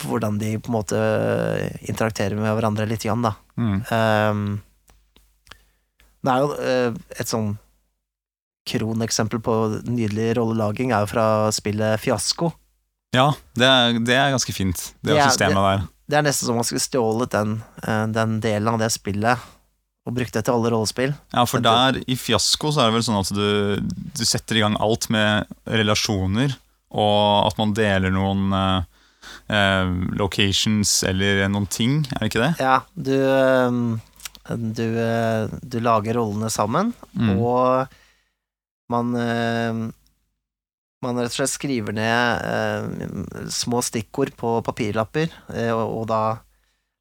Hvordan 0.03 0.37
de 0.39 0.53
på 0.59 0.71
en 0.71 0.77
måte 0.77 0.99
interakterer 1.91 2.35
med 2.39 2.53
hverandre 2.55 2.87
litt 2.87 3.03
igjen, 3.03 3.23
da. 3.25 3.33
Mm. 3.59 3.79
Ehm, 3.91 4.45
det 6.23 6.31
er 6.33 6.39
jo 6.43 6.53
eh, 6.59 6.99
et 7.19 7.29
sånn 7.31 7.53
kroneksempel 8.69 9.41
på 9.41 9.53
nydelig 9.87 10.33
rollelaging 10.37 10.91
er 10.93 11.05
jo 11.05 11.11
fra 11.13 11.27
spillet 11.55 12.01
Fiasko. 12.03 12.51
Ja, 13.15 13.31
det 13.57 13.65
er, 13.65 13.95
det 14.05 14.17
er 14.19 14.33
ganske 14.35 14.53
fint, 14.53 14.91
det 15.01 15.15
Det 15.15 15.17
er- 15.23 15.29
systemet 15.31 15.63
der. 15.65 15.87
Det 16.09 16.17
er 16.17 16.23
nesten 16.25 16.45
som 16.47 16.55
om 16.55 16.59
man 16.61 16.65
skulle 16.65 16.81
stjålet 16.81 17.29
den, 17.33 17.63
eh, 17.85 18.05
den 18.07 18.39
delen 18.41 18.67
av 18.73 18.79
det 18.81 18.91
spillet 18.91 19.37
og 20.07 20.13
brukt 20.15 20.33
det 20.33 20.43
til 20.45 20.53
alle 20.55 20.71
rollespill. 20.73 21.13
Ja, 21.33 21.43
for 21.45 21.59
der 21.61 21.99
i 22.07 22.15
fiasko 22.17 22.71
så 22.73 22.81
er 22.81 22.89
det 22.89 22.95
vel 22.97 23.03
sånn 23.05 23.19
at 23.19 23.29
du, 23.33 23.77
du 24.17 24.23
setter 24.25 24.57
i 24.57 24.63
gang 24.63 24.75
alt 24.81 25.07
med 25.13 25.45
relasjoner, 25.67 26.55
og 26.89 27.45
at 27.47 27.57
man 27.61 27.73
deler 27.77 28.09
noen 28.09 28.51
eh, 28.53 28.83
eh, 29.53 29.85
locations 30.17 31.03
eller 31.05 31.47
noen 31.49 31.67
ting, 31.69 31.99
er 32.15 32.19
det 32.25 32.31
ikke 32.31 32.45
det? 32.47 32.53
Ja, 32.59 32.79
du 32.97 33.99
du, 34.57 34.85
eh, 34.97 35.47
du 35.61 35.79
lager 35.83 36.17
rollene 36.19 36.49
sammen, 36.49 36.93
Mm. 37.13 37.37
og 37.39 37.87
man 38.89 39.13
ehm, 39.15 39.81
man 41.01 41.15
rett 41.21 41.31
og 41.31 41.37
slett 41.37 41.53
skriver 41.53 41.93
ned 41.95 42.41
eh, 42.43 43.47
små 43.53 43.79
stikkord 43.85 44.33
på 44.35 44.57
papirlapper, 44.65 45.29
eh, 45.53 45.71
og, 45.71 46.01
og 46.01 46.07
da 46.11 46.21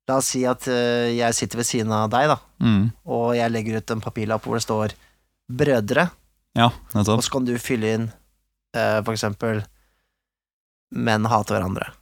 La 0.09 0.17
oss 0.23 0.31
si 0.33 0.40
at 0.49 0.64
eh, 0.73 1.11
jeg 1.19 1.35
sitter 1.37 1.59
ved 1.61 1.67
siden 1.69 1.90
av 1.93 2.09
deg, 2.09 2.31
da, 2.31 2.38
Mm. 2.64 2.87
og 3.05 3.35
jeg 3.37 3.52
legger 3.52 3.76
ut 3.76 3.90
en 3.93 4.00
papirlapp 4.00 4.43
hvor 4.43 4.57
det 4.57 4.64
står 4.64 4.95
'brødre', 5.52 6.11
Ja, 6.57 6.71
og 6.95 7.23
så 7.23 7.31
kan 7.31 7.45
du 7.45 7.52
fylle 7.59 7.93
inn 7.95 8.07
eh, 8.75 9.02
for 9.05 9.12
eksempel 9.12 9.64
'menn 10.95 11.26
hater 11.28 11.59
hverandre'. 11.61 11.93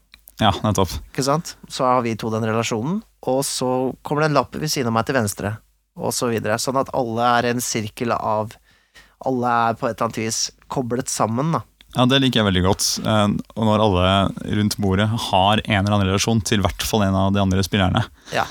Ja, 0.43 0.51
nettopp. 0.65 0.93
Ikke 1.13 1.25
sant? 1.25 1.55
Så 1.73 1.87
har 1.89 2.03
vi 2.05 2.13
to 2.21 2.29
den 2.33 2.45
relasjonen, 2.45 2.99
og 3.27 3.41
så 3.49 3.69
kommer 4.05 4.23
det 4.27 4.31
en 4.33 4.37
lapp 4.41 4.57
ved 4.61 4.69
siden 4.69 4.91
av 4.91 4.97
meg 4.99 5.07
til 5.09 5.17
venstre, 5.17 5.55
og 5.97 6.13
så 6.13 6.29
videre. 6.29 6.59
Sånn 6.61 6.77
at 6.81 6.91
alle 6.97 7.31
er 7.39 7.51
en 7.55 7.63
sirkel 7.65 8.13
av 8.17 8.57
Alle 9.25 9.49
er 9.49 9.77
på 9.81 9.87
et 9.89 9.95
eller 9.97 10.11
annet 10.11 10.19
vis 10.21 10.39
koblet 10.69 11.09
sammen, 11.09 11.55
da. 11.57 11.63
Ja, 11.97 12.05
Det 12.05 12.19
liker 12.21 12.43
jeg 12.43 12.47
veldig 12.51 12.63
godt. 12.67 12.85
Eh, 13.01 13.29
Og 13.57 13.65
når 13.65 13.81
alle 13.81 14.11
rundt 14.59 14.77
bordet 14.77 15.07
har 15.09 15.63
en 15.65 15.79
eller 15.81 15.95
annen 15.97 16.11
relasjon 16.11 16.43
til 16.45 16.61
hvert 16.61 16.85
fall 16.85 17.07
en 17.07 17.17
av 17.17 17.33
de 17.33 17.41
andre 17.41 17.65
spillerne. 17.65 18.03
Ja. 18.37 18.45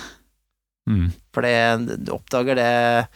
Mm. 0.89 1.11
For 1.33 1.45
det, 1.45 2.09
oppdager 2.09 2.57
det 2.57 3.07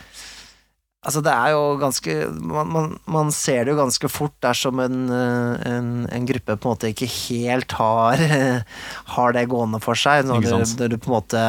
Altså, 1.00 1.22
det 1.24 1.32
er 1.32 1.54
jo 1.54 1.78
ganske 1.80 2.14
man, 2.44 2.72
man, 2.74 2.96
man 3.08 3.30
ser 3.32 3.64
det 3.64 3.72
jo 3.72 3.80
ganske 3.80 4.10
fort 4.12 4.34
dersom 4.44 4.82
en, 4.84 5.06
eh, 5.16 5.68
en, 5.70 5.92
en 6.12 6.26
gruppe 6.28 6.58
på 6.58 6.68
en 6.68 6.74
måte 6.74 6.90
ikke 6.92 7.08
helt 7.08 7.76
har, 7.80 8.24
har 9.16 9.36
det 9.38 9.46
gående 9.52 9.80
for 9.84 10.00
seg. 10.00 10.26
Når, 10.28 10.44
du, 10.44 10.58
når 10.82 10.92
du 10.92 10.98
på 11.00 11.12
en 11.12 11.16
måte 11.16 11.44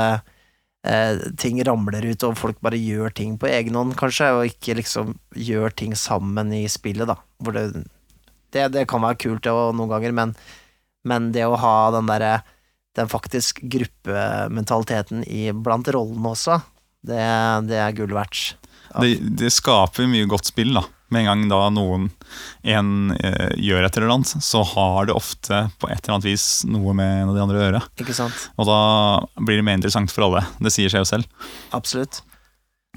eh, 0.87 1.25
Ting 1.43 1.59
ramler 1.67 2.07
ut, 2.13 2.29
og 2.29 2.39
folk 2.39 2.63
bare 2.63 2.79
gjør 2.79 3.11
ting 3.19 3.35
på 3.43 3.51
egen 3.51 3.75
hånd, 3.75 3.97
kanskje, 3.99 4.31
og 4.39 4.53
ikke 4.53 4.79
liksom 4.79 5.17
gjør 5.35 5.75
ting 5.83 5.99
sammen 5.99 6.55
i 6.55 6.63
spillet, 6.71 7.11
da. 7.11 7.19
Det, 7.51 7.67
det, 8.55 8.71
det 8.77 8.87
kan 8.91 9.03
være 9.03 9.19
kult 9.27 9.43
det, 9.49 9.51
noen 9.51 9.91
ganger, 9.91 10.15
men, 10.15 10.39
men 11.03 11.31
det 11.35 11.49
å 11.51 11.59
ha 11.59 11.77
den 11.99 12.07
derre 12.11 12.39
den 12.99 13.11
faktisk 13.11 13.61
gruppementaliteten 13.71 15.23
i, 15.27 15.51
blant 15.55 15.91
rollene 15.95 16.33
også, 16.33 16.59
det, 17.07 17.23
det 17.71 17.79
er 17.83 17.95
gull 17.99 18.15
verdt. 18.15 18.60
Det, 18.97 19.13
det 19.41 19.53
skaper 19.55 20.09
mye 20.11 20.29
godt 20.31 20.51
spill, 20.51 20.75
da. 20.79 20.85
Med 21.11 21.25
en 21.25 21.29
gang 21.31 21.45
da 21.51 21.61
noen 21.75 22.07
en, 22.63 22.91
eh, 23.19 23.51
gjør 23.59 23.87
et 23.87 23.97
eller 23.99 24.13
annet, 24.15 24.35
så 24.47 24.63
har 24.77 25.09
det 25.09 25.17
ofte 25.19 25.65
på 25.83 25.91
et 25.91 25.99
eller 25.99 26.17
annet 26.17 26.29
vis 26.29 26.45
noe 26.71 26.95
med 26.95 27.25
en 27.25 27.33
av 27.33 27.39
de 27.39 27.43
andre 27.43 27.59
å 27.59 27.65
gjøre. 27.65 27.83
Ikke 28.05 28.15
sant? 28.15 28.45
Og 28.55 28.69
da 28.71 28.81
blir 29.43 29.59
det 29.59 29.67
mer 29.67 29.81
interessant 29.81 30.15
for 30.15 30.29
alle. 30.29 30.45
Det 30.63 30.71
sier 30.75 30.93
seg 30.93 31.03
jo 31.03 31.11
selv. 31.11 31.49
Absolutt. 31.75 32.23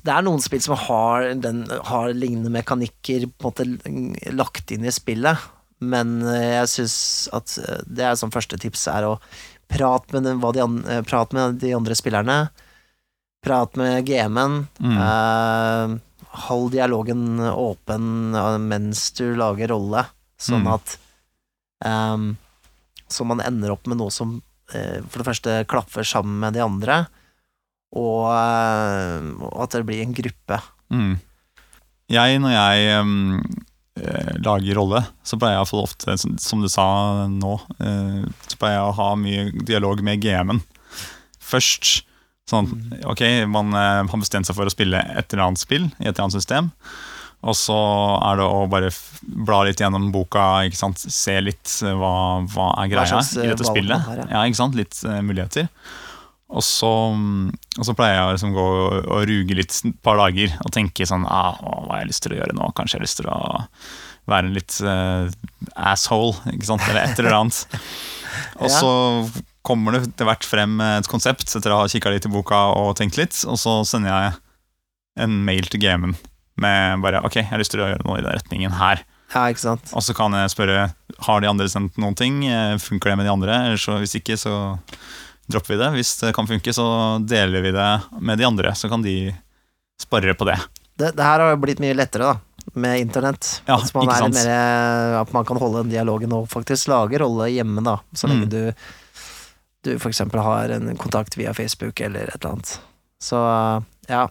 Det 0.03 0.11
er 0.11 0.25
noen 0.25 0.41
spill 0.43 0.61
som 0.61 0.75
har, 0.77 1.29
den, 1.39 1.63
har 1.89 2.13
lignende 2.13 2.51
mekanikker 2.53 3.27
på 3.39 3.51
en 3.53 3.75
måte 3.79 4.33
lagt 4.35 4.73
inn 4.75 4.85
i 4.85 4.93
spillet, 4.93 5.49
men 5.83 6.19
eh, 6.27 6.59
jeg 6.59 6.71
syns 6.71 6.97
at 7.35 7.55
eh, 7.61 7.81
det 7.87 8.05
er 8.09 8.17
som 8.19 8.31
første 8.33 8.59
tips 8.59 8.85
er 8.91 9.07
å 9.07 9.17
prate 9.71 10.19
med, 10.19 10.27
de, 10.57 10.67
eh, 10.91 11.01
prat 11.07 11.33
med 11.35 11.59
de 11.63 11.73
andre 11.75 11.97
spillerne. 11.97 12.37
Prat 13.43 13.75
med 13.79 14.05
GM-en. 14.07 14.67
Mm. 14.79 14.97
Eh, 15.03 15.95
hold 16.47 16.71
dialogen 16.73 17.39
åpen 17.43 18.31
mens 18.67 19.11
du 19.17 19.35
lager 19.37 19.69
rolle, 19.75 20.05
sånn 20.39 20.63
Mm. 20.63 20.71
at 20.73 20.97
um, 21.85 22.37
Så 23.11 23.25
man 23.27 23.41
ender 23.45 23.71
opp 23.75 23.85
med 23.85 23.99
noe 23.99 24.09
som 24.09 24.41
eh, 24.73 25.01
for 25.09 25.19
det 25.21 25.27
første 25.27 25.57
klaffer 25.69 26.07
sammen 26.07 26.39
med 26.41 26.55
de 26.55 26.63
andre, 26.63 27.03
og, 27.93 28.31
eh, 28.33 29.27
og 29.43 29.59
at 29.67 29.75
det 29.75 29.83
blir 29.85 30.01
en 30.01 30.15
gruppe. 30.17 30.57
Mm. 30.89 31.19
Jeg, 32.09 32.39
når 32.41 32.55
jeg 32.55 33.01
um, 33.03 33.43
eh, 34.01 34.31
lager 34.41 34.79
rolle, 34.79 35.03
så 35.23 35.37
pleier 35.37 35.59
jeg 35.59 35.61
iallfall 35.61 35.83
ofte, 35.85 36.17
som, 36.17 36.33
som 36.41 36.63
du 36.63 36.69
sa 36.71 37.27
nå, 37.29 37.53
eh, 37.83 38.23
så 38.49 38.57
pleier 38.57 38.79
jeg 38.79 38.87
å 38.87 38.97
ha 38.97 39.11
mye 39.19 39.45
dialog 39.67 40.01
med 40.01 40.23
GM-en 40.25 40.63
først. 41.43 42.01
Sånn, 42.49 42.69
ok, 43.07 43.23
man 43.47 43.71
eh, 43.71 44.03
har 44.03 44.19
bestemt 44.19 44.49
seg 44.49 44.57
for 44.57 44.67
å 44.67 44.73
spille 44.73 44.99
et 44.99 45.31
eller 45.31 45.45
annet 45.47 45.61
spill 45.61 45.87
i 45.87 46.07
et 46.07 46.11
eller 46.11 46.25
annet 46.25 46.41
system. 46.41 46.71
Og 47.43 47.55
så 47.59 47.75
er 48.23 48.39
det 48.39 48.45
å 48.47 48.63
bare 48.71 48.89
bla 49.47 49.63
litt 49.67 49.81
gjennom 49.83 50.09
boka, 50.13 50.63
se 50.95 51.35
litt 51.43 51.75
eh, 51.83 51.95
hva, 51.99 52.13
hva 52.53 52.69
er 52.83 52.91
greia 52.91 53.19
i 53.19 53.43
eh, 53.43 53.51
dette 53.51 53.67
spillet. 53.67 54.07
har, 54.07 54.23
ja. 54.23 54.27
ja, 54.31 54.43
ikke 54.47 54.59
sant? 54.59 54.79
Litt 54.79 54.99
uh, 55.07 55.19
muligheter. 55.25 55.67
Og 56.53 56.63
så, 56.63 56.91
mm, 57.17 57.47
og 57.79 57.87
så 57.87 57.95
pleier 57.97 58.19
jeg 58.19 58.27
å 58.27 58.33
liksom 58.35 58.55
gå 58.55 58.63
og, 58.63 58.97
og 59.01 59.23
ruge 59.27 59.57
litt 59.57 59.73
et 59.73 59.95
par 60.05 60.19
dager 60.21 60.53
og 60.61 60.69
tenke 60.75 61.07
sånn 61.09 61.23
ah, 61.25 61.55
Hva 61.57 61.95
har 61.95 62.03
jeg 62.03 62.11
lyst 62.11 62.23
til 62.27 62.35
å 62.35 62.37
gjøre 62.37 62.57
nå? 62.59 62.67
Kanskje 62.77 62.99
jeg 62.99 63.01
har 63.01 63.07
lyst 63.07 63.19
til 63.23 63.31
å 63.33 63.39
være 64.29 64.47
en 64.51 64.55
litt 64.59 64.75
uh, 64.85 65.31
asshole, 65.91 66.37
ikke 66.53 66.69
sant? 66.69 66.85
Eller 66.91 67.07
et 67.07 67.23
eller 67.23 67.39
annet. 67.39 67.79
Og 68.61 68.69
Ja. 68.69 68.77
Kommer 69.63 69.95
det 69.95 70.01
etter 70.09 70.27
hvert 70.27 70.43
frem 70.47 70.77
et 70.83 71.07
konsept 71.11 71.47
etter 71.55 71.71
å 71.73 71.81
ha 71.83 71.87
kikka 71.91 72.11
litt 72.11 72.27
i 72.27 72.31
boka 72.33 72.59
og 72.77 72.93
tenkt 72.99 73.17
litt, 73.19 73.37
og 73.47 73.55
så 73.61 73.79
sender 73.87 74.11
jeg 74.11 74.33
en 75.23 75.39
mail 75.47 75.67
til 75.71 75.79
GM-en 75.83 76.15
med 76.63 77.01
bare 77.01 77.21
Ok, 77.25 77.39
jeg 77.41 77.47
har 77.49 77.61
lyst 77.61 77.71
til 77.73 77.81
å 77.81 77.87
gjøre 77.89 78.05
noe 78.05 78.19
i 78.19 78.23
den 78.25 78.35
retningen 78.35 78.75
her. 78.77 79.01
Ja, 79.33 79.47
ikke 79.49 79.63
sant? 79.63 79.89
Og 79.97 80.03
så 80.05 80.13
kan 80.13 80.35
jeg 80.37 80.51
spørre 80.53 80.83
har 81.25 81.41
de 81.41 81.49
andre 81.49 81.65
sendt 81.71 81.95
noen 81.97 82.13
ting. 82.19 82.43
Eh, 82.45 82.75
Funker 82.81 83.09
det 83.13 83.15
med 83.17 83.25
de 83.25 83.31
andre? 83.33 83.55
Eller 83.69 83.81
så, 83.81 83.95
hvis 84.01 84.13
ikke, 84.19 84.35
så 84.37 84.53
dropper 85.49 85.73
vi 85.73 85.79
det. 85.81 85.89
Hvis 85.95 86.11
det 86.21 86.33
kan 86.37 86.45
funke, 86.49 86.73
så 86.75 86.85
deler 87.25 87.63
vi 87.65 87.71
det 87.73 87.87
med 88.21 88.37
de 88.37 88.45
andre. 88.45 88.75
Så 88.77 88.89
kan 88.91 89.01
de 89.01 89.31
spare 90.01 90.35
på 90.37 90.45
det. 90.51 90.59
Det, 90.99 91.13
det 91.17 91.25
her 91.25 91.41
har 91.41 91.53
jo 91.55 91.61
blitt 91.63 91.81
mye 91.81 91.95
lettere, 91.97 92.33
da, 92.35 92.67
med 92.77 93.01
internett. 93.01 93.49
Ja, 93.65 93.79
at, 93.81 93.89
man 93.97 94.11
er 94.13 94.27
mer, 94.29 95.15
at 95.23 95.33
man 95.33 95.45
kan 95.49 95.57
holde 95.61 95.81
den 95.81 95.93
dialogen 95.95 96.35
og 96.37 96.45
faktisk 96.53 96.91
lage 96.93 97.17
rolle 97.23 97.49
hjemme, 97.55 97.81
da. 97.85 97.97
Så 98.13 98.29
lenge 98.29 98.45
Mm. 98.45 98.53
du, 98.53 98.91
du 99.83 99.93
eksempel 100.09 100.41
har 100.43 100.73
en 100.73 100.95
kontakt 100.97 101.37
via 101.37 101.53
Facebook 101.53 101.99
eller 101.99 102.29
et 102.31 102.39
eller 102.39 102.55
annet. 102.55 102.73
Så 103.21 103.39
ja. 104.09 104.25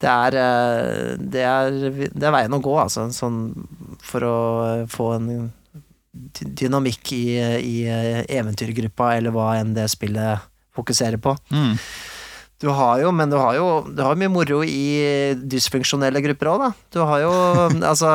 Det 0.00 0.08
er, 0.08 0.36
eh, 0.40 1.16
det 1.20 1.42
er, 1.44 1.74
det 1.92 2.24
er 2.24 2.32
veien 2.32 2.56
å 2.56 2.62
gå, 2.64 2.72
altså, 2.80 3.10
sånn 3.12 3.40
for 4.00 4.24
å 4.24 4.36
få 4.88 5.10
en 5.18 5.26
dynamikk 6.10 7.12
i, 7.12 7.24
i 7.60 7.74
eventyrgruppa, 7.84 9.12
eller 9.18 9.34
hva 9.34 9.52
enn 9.58 9.74
det 9.76 9.84
spillet 9.92 10.48
fokuserer 10.74 11.20
på. 11.22 11.36
Mm. 11.52 11.76
Du 12.60 12.68
har 12.76 13.00
jo, 13.00 13.08
men 13.16 13.30
du 13.32 13.38
har 13.40 13.54
jo 13.56 13.66
du 13.88 14.02
har 14.04 14.18
mye 14.20 14.28
moro 14.28 14.58
i 14.66 15.32
dysfunksjonelle 15.48 16.20
grupper 16.26 16.50
òg, 16.52 16.64
da. 16.66 16.70
Du 16.92 17.00
har 17.08 17.22
jo 17.24 17.32
Altså, 17.90 18.10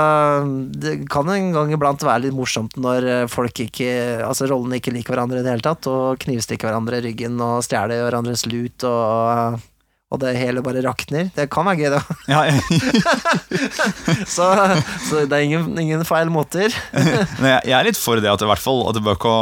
det 0.69 0.99
kan 1.09 1.29
en 1.33 1.49
gang 1.55 1.73
iblant 1.73 2.05
være 2.05 2.27
litt 2.27 2.37
morsomt 2.37 2.77
når 2.77 3.25
folk 3.31 3.63
ikke 3.65 3.89
Altså 4.25 4.49
rollene 4.51 4.77
ikke 4.77 4.93
liker 4.93 5.15
hverandre 5.15 5.41
i 5.41 5.45
det 5.45 5.55
hele 5.55 5.65
tatt, 5.65 5.89
og 5.89 6.21
knivstikker 6.21 6.69
hverandre 6.69 7.01
i 7.01 7.07
ryggen 7.07 7.41
og 7.41 7.63
stjeler 7.65 8.05
hverandres 8.05 8.45
lut 8.51 8.85
og 8.85 9.57
og 10.13 10.19
det 10.21 10.35
hele 10.37 10.61
bare 10.61 10.83
rakner. 10.85 11.31
Det 11.33 11.47
kan 11.51 11.65
være 11.65 11.79
gøy, 11.81 11.95
da. 11.95 12.01
Ja, 12.33 12.43
Så, 14.35 14.45
så 15.07 15.23
det 15.25 15.33
er 15.33 15.45
ingen, 15.47 15.71
ingen 15.81 16.03
feil 16.05 16.29
måter. 16.33 16.73
Men 17.41 17.49
jeg, 17.55 17.73
er 17.73 17.87
litt 17.87 17.97
for 17.97 18.21
det 18.21 18.29
at 18.29 18.41
det, 18.41 18.45
i 18.45 18.51
hvert 18.51 18.61
fall 18.61 18.83
at 18.89 18.97
det 18.97 19.03
bør 19.05 19.17
ikke, 19.17 19.33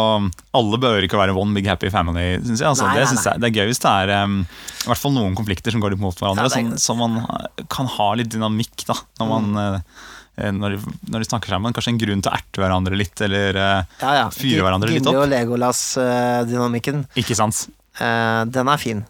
alle 0.55 0.79
bør 0.79 1.03
ikke 1.03 1.20
være 1.20 1.36
one 1.36 1.55
big 1.58 1.67
happy 1.67 1.91
family. 1.93 2.39
Synes 2.46 2.63
jeg. 2.63 2.70
Altså, 2.72 2.88
Nei, 2.88 2.96
det, 2.96 3.10
nei, 3.12 3.25
jeg, 3.27 3.43
det 3.43 3.50
er 3.50 3.60
gøy 3.60 3.70
hvis 3.74 3.84
det 3.84 3.91
er 3.91 4.15
um, 4.24 4.39
i 4.48 4.89
hvert 4.93 5.03
fall 5.03 5.15
noen 5.17 5.38
konflikter 5.38 5.75
som 5.75 5.84
går 5.84 5.96
litt 5.96 6.03
mot 6.03 6.17
hverandre, 6.17 6.48
Ja, 6.48 6.55
sånn, 6.55 6.74
så 6.79 6.96
man 6.98 7.22
uh, 7.27 7.63
kan 7.72 7.91
ha 8.00 8.10
litt 8.20 8.32
dynamikk 8.32 8.88
da, 8.88 8.98
når, 9.20 9.32
man, 9.36 9.53
mm. 9.60 10.60
når, 10.63 10.77
de, 10.77 10.98
når 11.12 11.25
de 11.25 11.32
snakker 11.34 11.58
sammen. 11.58 11.75
Kanskje 11.75 11.98
en 11.98 12.03
grunn 12.08 12.24
til 12.24 12.32
å 12.32 12.38
erte 12.39 12.63
hverandre 12.63 13.00
litt, 13.03 13.17
eller 13.27 13.60
Ja, 13.60 14.15
ja. 14.24 14.27
Fyre 14.32 14.63
hverandre 14.63 14.93
litt 14.93 15.01
Gimli 15.03 15.12
opp. 15.12 15.25
og 15.25 15.34
Legolas-dynamikken, 15.36 17.10
Ikke 17.20 17.36
sant? 17.36 17.65
Uh, 18.00 18.48
den 18.50 18.72
er 18.72 18.79
fin. 18.82 19.03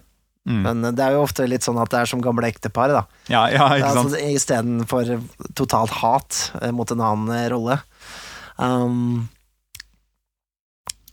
Mm. 0.43 0.62
Men 0.65 0.81
det 0.95 1.00
er 1.05 1.13
jo 1.15 1.21
ofte 1.23 1.45
litt 1.47 1.63
sånn 1.63 1.77
at 1.79 1.88
det 1.93 2.01
er 2.01 2.09
som 2.12 2.19
gamle 2.23 2.50
ektepar, 2.51 2.91
da. 2.91 3.03
Ja, 3.31 3.45
ja, 3.53 3.69
ikke 3.79 3.93
sant? 3.95 4.09
Altså, 4.12 4.33
Istedenfor 4.35 5.13
totalt 5.55 5.93
hat 6.01 6.39
eh, 6.62 6.73
mot 6.75 6.89
en 6.91 7.00
annen 7.03 7.31
eh, 7.38 7.45
rolle. 7.53 7.77
Um, 8.57 9.29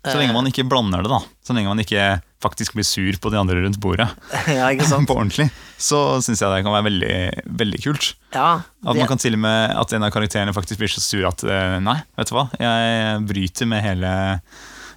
Så 0.02 0.16
lenge 0.16 0.32
man 0.34 0.48
ikke 0.48 0.64
blander 0.68 1.04
det, 1.04 1.10
da. 1.12 1.20
Så 1.44 1.54
lenge 1.54 1.68
man 1.70 1.80
ikke 1.82 2.08
faktisk 2.40 2.72
blir 2.72 2.86
sur 2.88 3.18
på 3.20 3.30
de 3.30 3.36
andre 3.36 3.58
rundt 3.60 3.78
bordet. 3.82 4.08
eh, 4.32 4.50
Ja, 4.58 4.70
ikke 4.72 4.88
sant? 4.88 5.06
på 5.10 5.14
ordentlig. 5.18 5.50
Så 5.78 6.00
syns 6.24 6.40
jeg 6.40 6.50
det 6.50 6.62
kan 6.64 6.72
være 6.74 6.88
veldig, 6.88 7.14
veldig 7.60 7.80
kult. 7.84 8.10
Ja, 8.34 8.62
At 8.82 8.96
man 8.96 9.06
kan 9.12 9.20
til 9.20 9.36
og 9.36 9.42
med 9.44 9.76
at 9.76 9.92
en 9.94 10.06
av 10.08 10.12
karakterene 10.14 10.56
faktisk 10.56 10.80
blir 10.82 10.90
så 10.90 11.02
sur 11.04 11.26
at 11.28 11.44
eh, 11.44 11.76
nei, 11.84 11.98
vet 12.18 12.32
du 12.32 12.36
hva, 12.38 12.48
jeg 12.58 13.22
bryter 13.28 13.68
med 13.68 13.84
hele, 13.84 14.12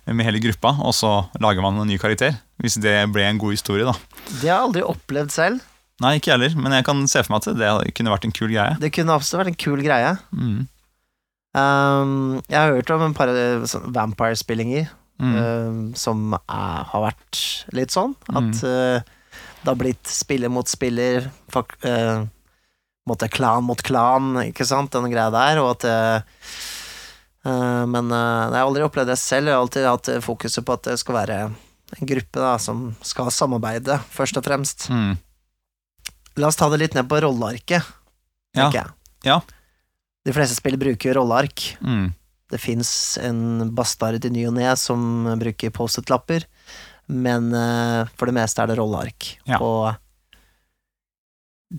med 0.08 0.26
hele 0.26 0.42
gruppa, 0.44 0.74
og 0.84 0.96
så 0.96 1.14
lager 1.44 1.62
man 1.66 1.84
en 1.84 1.92
ny 1.92 2.00
karakter. 2.02 2.40
Hvis 2.64 2.80
det 2.80 2.96
ble 3.12 3.28
en 3.28 3.42
god 3.42 3.58
historie, 3.58 3.84
da. 3.84 3.94
Det 4.30 4.48
har 4.48 4.58
jeg 4.58 4.68
aldri 4.70 4.84
opplevd 4.88 5.34
selv. 5.36 5.70
Nei, 6.02 6.16
ikke 6.18 6.32
jeg 6.32 6.40
heller, 6.40 6.58
men 6.60 6.74
jeg 6.76 6.86
kan 6.88 7.04
se 7.08 7.22
for 7.24 7.36
meg 7.36 7.44
at 7.46 7.60
det 7.60 7.94
kunne 7.96 8.12
vært 8.12 8.26
en 8.28 8.36
kul 8.36 8.50
greie. 8.52 8.76
Det 8.82 8.90
kunne 8.96 9.16
absolutt 9.16 9.44
vært 9.44 9.54
en 9.54 9.62
kul 9.64 9.84
greie. 9.86 10.16
Mm. 10.34 10.60
Um, 11.54 12.14
jeg 12.50 12.58
har 12.58 12.74
hørt 12.74 12.92
om 12.96 13.04
en 13.06 13.16
par 13.16 13.30
eh, 13.30 13.66
sånn 13.70 13.92
vampire-spillinger 13.94 14.90
Mm. 15.22 15.36
um, 15.38 15.82
som 15.96 16.34
er, 16.34 16.86
har 16.90 17.04
vært 17.06 17.40
litt 17.78 17.94
sånn. 17.94 18.16
At 18.34 18.64
uh, 18.66 18.98
det 19.62 19.70
har 19.70 19.78
blitt 19.80 20.10
spiller 20.10 20.52
mot 20.52 20.68
spiller, 20.68 21.30
fuck, 21.54 21.76
uh, 21.86 22.26
måte 23.08 23.30
klan 23.32 23.64
mot 23.68 23.80
klan, 23.86 24.34
ikke 24.50 24.66
sant, 24.68 24.92
den 24.96 25.14
greia 25.14 25.30
der, 25.34 25.62
og 25.62 25.76
at 25.78 25.86
uh, 25.88 26.42
Men 27.44 28.08
jeg 28.08 28.56
har 28.56 28.64
aldri 28.64 28.84
opplevd 28.86 29.10
det 29.12 29.18
selv. 29.20 29.50
Jeg 29.50 29.56
har 29.58 29.64
alltid 29.66 29.88
hatt 29.88 30.10
fokuset 30.24 30.64
på 30.64 30.78
at 30.78 30.86
det 30.88 30.94
skal 31.02 31.18
være 31.18 31.40
en 32.00 32.08
gruppe 32.10 32.40
da, 32.42 32.56
som 32.60 32.96
skal 33.06 33.30
samarbeide, 33.32 34.00
først 34.14 34.38
og 34.40 34.44
fremst. 34.48 34.88
Mm. 34.90 35.18
La 36.42 36.48
oss 36.50 36.58
ta 36.58 36.70
det 36.74 36.80
litt 36.82 36.96
ned 36.98 37.06
på 37.12 37.20
rollearket, 37.22 37.84
Ja. 38.58 38.70
jeg. 38.74 38.88
Ja. 39.24 39.40
De 40.26 40.34
fleste 40.34 40.56
spill 40.58 40.78
bruker 40.82 41.14
rolleark. 41.18 41.78
Mm. 41.82 42.14
Det 42.50 42.60
fins 42.62 43.18
en 43.22 43.70
bastard 43.76 44.26
i 44.26 44.30
ny 44.30 44.46
og 44.48 44.54
ne 44.58 44.76
som 44.78 45.26
bruker 45.42 45.70
Post-It-lapper, 45.74 46.46
men 47.10 47.52
uh, 47.54 48.06
for 48.18 48.26
det 48.30 48.36
meste 48.38 48.62
er 48.64 48.68
det 48.72 48.78
rolleark. 48.80 49.34
Ja. 49.50 49.58
Og 49.62 49.96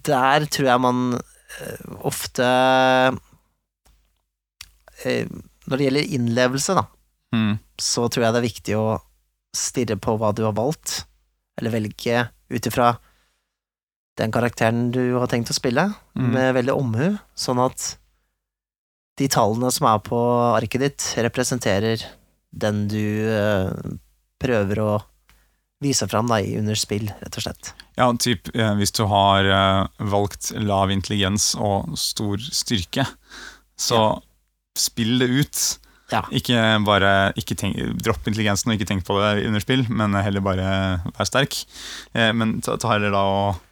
der 0.04 0.46
tror 0.50 0.66
jeg 0.70 0.80
man 0.82 1.02
uh, 1.14 1.98
ofte 2.06 2.42
uh, 5.04 5.28
Når 5.64 5.76
det 5.80 5.86
gjelder 5.88 6.12
innlevelse, 6.18 6.74
da, 6.78 6.86
Mm. 7.34 7.56
så 7.82 8.04
tror 8.12 8.22
jeg 8.28 8.32
det 8.34 8.38
er 8.38 8.44
viktig 8.46 8.74
å 8.78 9.00
stirre 9.54 9.96
på 10.00 10.16
hva 10.18 10.32
du 10.34 10.42
har 10.46 10.54
valgt, 10.56 11.04
eller 11.58 11.74
velge 11.74 12.24
ut 12.50 12.66
ifra 12.70 12.96
den 14.18 14.30
karakteren 14.34 14.90
du 14.94 15.16
har 15.18 15.26
tenkt 15.30 15.50
å 15.50 15.56
spille, 15.56 15.88
Mm. 16.14 16.30
med 16.32 16.54
veldig 16.54 16.74
omhu, 16.74 17.18
sånn 17.34 17.58
at 17.64 17.96
de 19.18 19.26
tallene 19.30 19.70
som 19.74 19.86
er 19.90 19.98
på 20.06 20.18
arket 20.54 20.80
ditt, 20.80 21.02
representerer 21.22 22.02
den 22.54 22.86
du 22.90 23.26
eh, 23.26 23.70
prøver 24.38 24.78
å 24.82 24.92
vise 25.82 26.06
fram 26.08 26.30
da, 26.30 26.38
under 26.38 26.78
spill, 26.78 27.08
rett 27.20 27.36
og 27.36 27.42
slett. 27.42 27.72
Ja, 27.98 28.06
typ 28.14 28.48
eh, 28.54 28.74
hvis 28.78 28.94
du 28.94 29.04
har 29.10 29.44
eh, 29.44 29.86
valgt 29.98 30.52
lav 30.56 30.90
intelligens 30.94 31.52
og 31.58 31.98
stor 31.98 32.38
styrke, 32.38 33.06
så 33.76 34.20
spill 34.78 35.18
det 35.18 35.28
ut. 35.30 35.62
Ja. 36.12 36.20
Ikke 36.36 36.58
bare 36.84 37.32
ikke 37.40 37.56
tenk, 37.56 37.78
Dropp 38.04 38.26
intelligensen 38.28 38.70
og 38.70 38.76
ikke 38.76 38.90
tenk 38.90 39.06
på 39.08 39.16
det 39.22 39.46
under 39.48 39.62
spill, 39.64 39.86
men 39.88 40.12
heller 40.20 40.44
bare 40.44 40.66
vær 41.16 41.28
sterk. 41.30 41.56
Eh, 42.14 42.32
men 42.36 42.58
ta, 42.64 42.76
ta 42.76 42.92
heller 42.92 43.14
da 43.14 43.22
og 43.24 43.62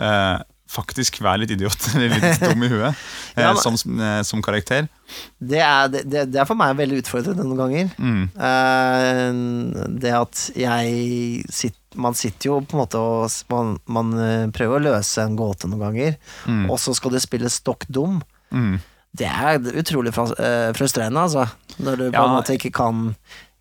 eh, 0.00 0.40
faktisk 0.72 1.18
være 1.20 1.42
litt 1.42 1.50
idiot, 1.52 1.76
eller 1.94 2.14
litt 2.16 2.40
dum 2.46 2.64
i 2.64 2.70
huet, 2.72 2.96
eh, 3.36 3.42
Ja, 3.44 3.50
som, 3.60 3.76
eh, 4.00 4.22
som 4.24 4.40
karakter. 4.42 4.88
Det 5.36 5.60
er, 5.60 5.90
det, 5.92 6.06
det 6.08 6.22
det 6.32 6.40
er 6.40 6.48
for 6.48 6.56
meg 6.56 6.78
veldig 6.80 7.02
utfordrende 7.02 7.44
noen 7.44 7.60
ganger. 7.60 7.90
Mm. 8.00 8.22
Eh, 8.48 9.90
det 10.00 10.14
at 10.16 10.46
jeg 10.56 11.44
sitter 11.52 11.78
Man 12.00 12.14
sitter 12.16 12.48
jo 12.48 12.54
på 12.64 12.72
en 12.72 12.80
måte 12.80 12.96
og 12.96 13.28
Man, 13.52 13.74
man 13.84 14.12
eh, 14.16 14.46
prøver 14.56 14.78
å 14.78 14.84
løse 14.94 15.20
en 15.26 15.34
gåte 15.36 15.68
noen 15.68 15.82
ganger, 15.90 16.14
Mm. 16.48 16.70
og 16.72 16.78
så 16.80 16.94
skal 16.96 17.12
du 17.12 17.20
spille 17.20 17.50
stokk 17.52 17.84
dum. 17.92 18.22
Mm. 18.50 18.78
Det 19.16 19.28
er 19.28 19.58
utrolig 19.82 20.12
eh, 20.16 20.70
frustrerende, 20.76 21.20
altså. 21.26 21.46
Når 21.82 21.96
du 22.00 22.04
på 22.10 22.16
Ja. 22.16 22.24
en 22.24 22.36
måte 22.38 22.54
ikke 22.56 22.70
kan 22.72 23.10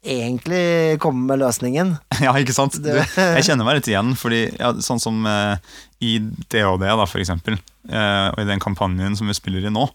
egentlig 0.01 0.97
komme 0.99 1.27
med 1.27 1.39
løsningen. 1.43 1.97
Ja, 2.25 2.31
ikke 2.37 2.53
sant? 2.53 2.77
Du, 2.81 2.89
jeg 2.89 3.43
kjenner 3.45 3.65
meg 3.67 3.79
litt 3.79 3.89
igjen, 3.91 4.13
fordi 4.17 4.43
ja, 4.59 4.71
sånn 4.81 5.01
som 5.01 5.25
eh, 5.29 5.57
i 6.01 6.15
DHD, 6.21 6.85
da, 6.85 7.05
for 7.09 7.21
eksempel, 7.21 7.57
eh, 7.89 8.27
og 8.31 8.39
i 8.41 8.47
den 8.49 8.61
kampanjen 8.63 9.17
som 9.17 9.27
vi 9.29 9.35
spiller 9.37 9.65
i 9.67 9.73
nå, 9.73 9.87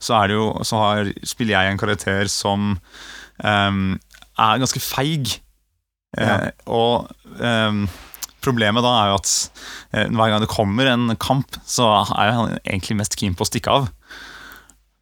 så, 0.00 0.16
er 0.22 0.28
det 0.32 0.38
jo, 0.38 0.46
så 0.66 0.80
har, 0.82 1.10
spiller 1.24 1.56
jeg 1.58 1.72
en 1.74 1.80
karakter 1.80 2.28
som 2.32 2.74
ehm, 3.44 3.98
er 4.40 4.62
ganske 4.64 4.82
feig. 4.84 5.36
Eh, 6.16 6.26
Ja. 6.26 6.50
Og 6.72 7.08
ehm, 7.44 7.86
problemet 8.44 8.84
da 8.84 8.92
er 9.02 9.10
jo 9.12 9.18
at 9.20 9.32
eh, 9.92 10.06
hver 10.08 10.30
gang 10.32 10.40
det 10.44 10.48
kommer 10.52 10.88
en 10.92 11.10
kamp, 11.20 11.58
så 11.68 11.90
er 12.16 12.32
han 12.36 12.56
egentlig 12.64 12.96
mest 13.02 13.16
keen 13.20 13.36
på 13.36 13.44
å 13.44 13.50
stikke 13.50 13.72
av. 13.72 13.88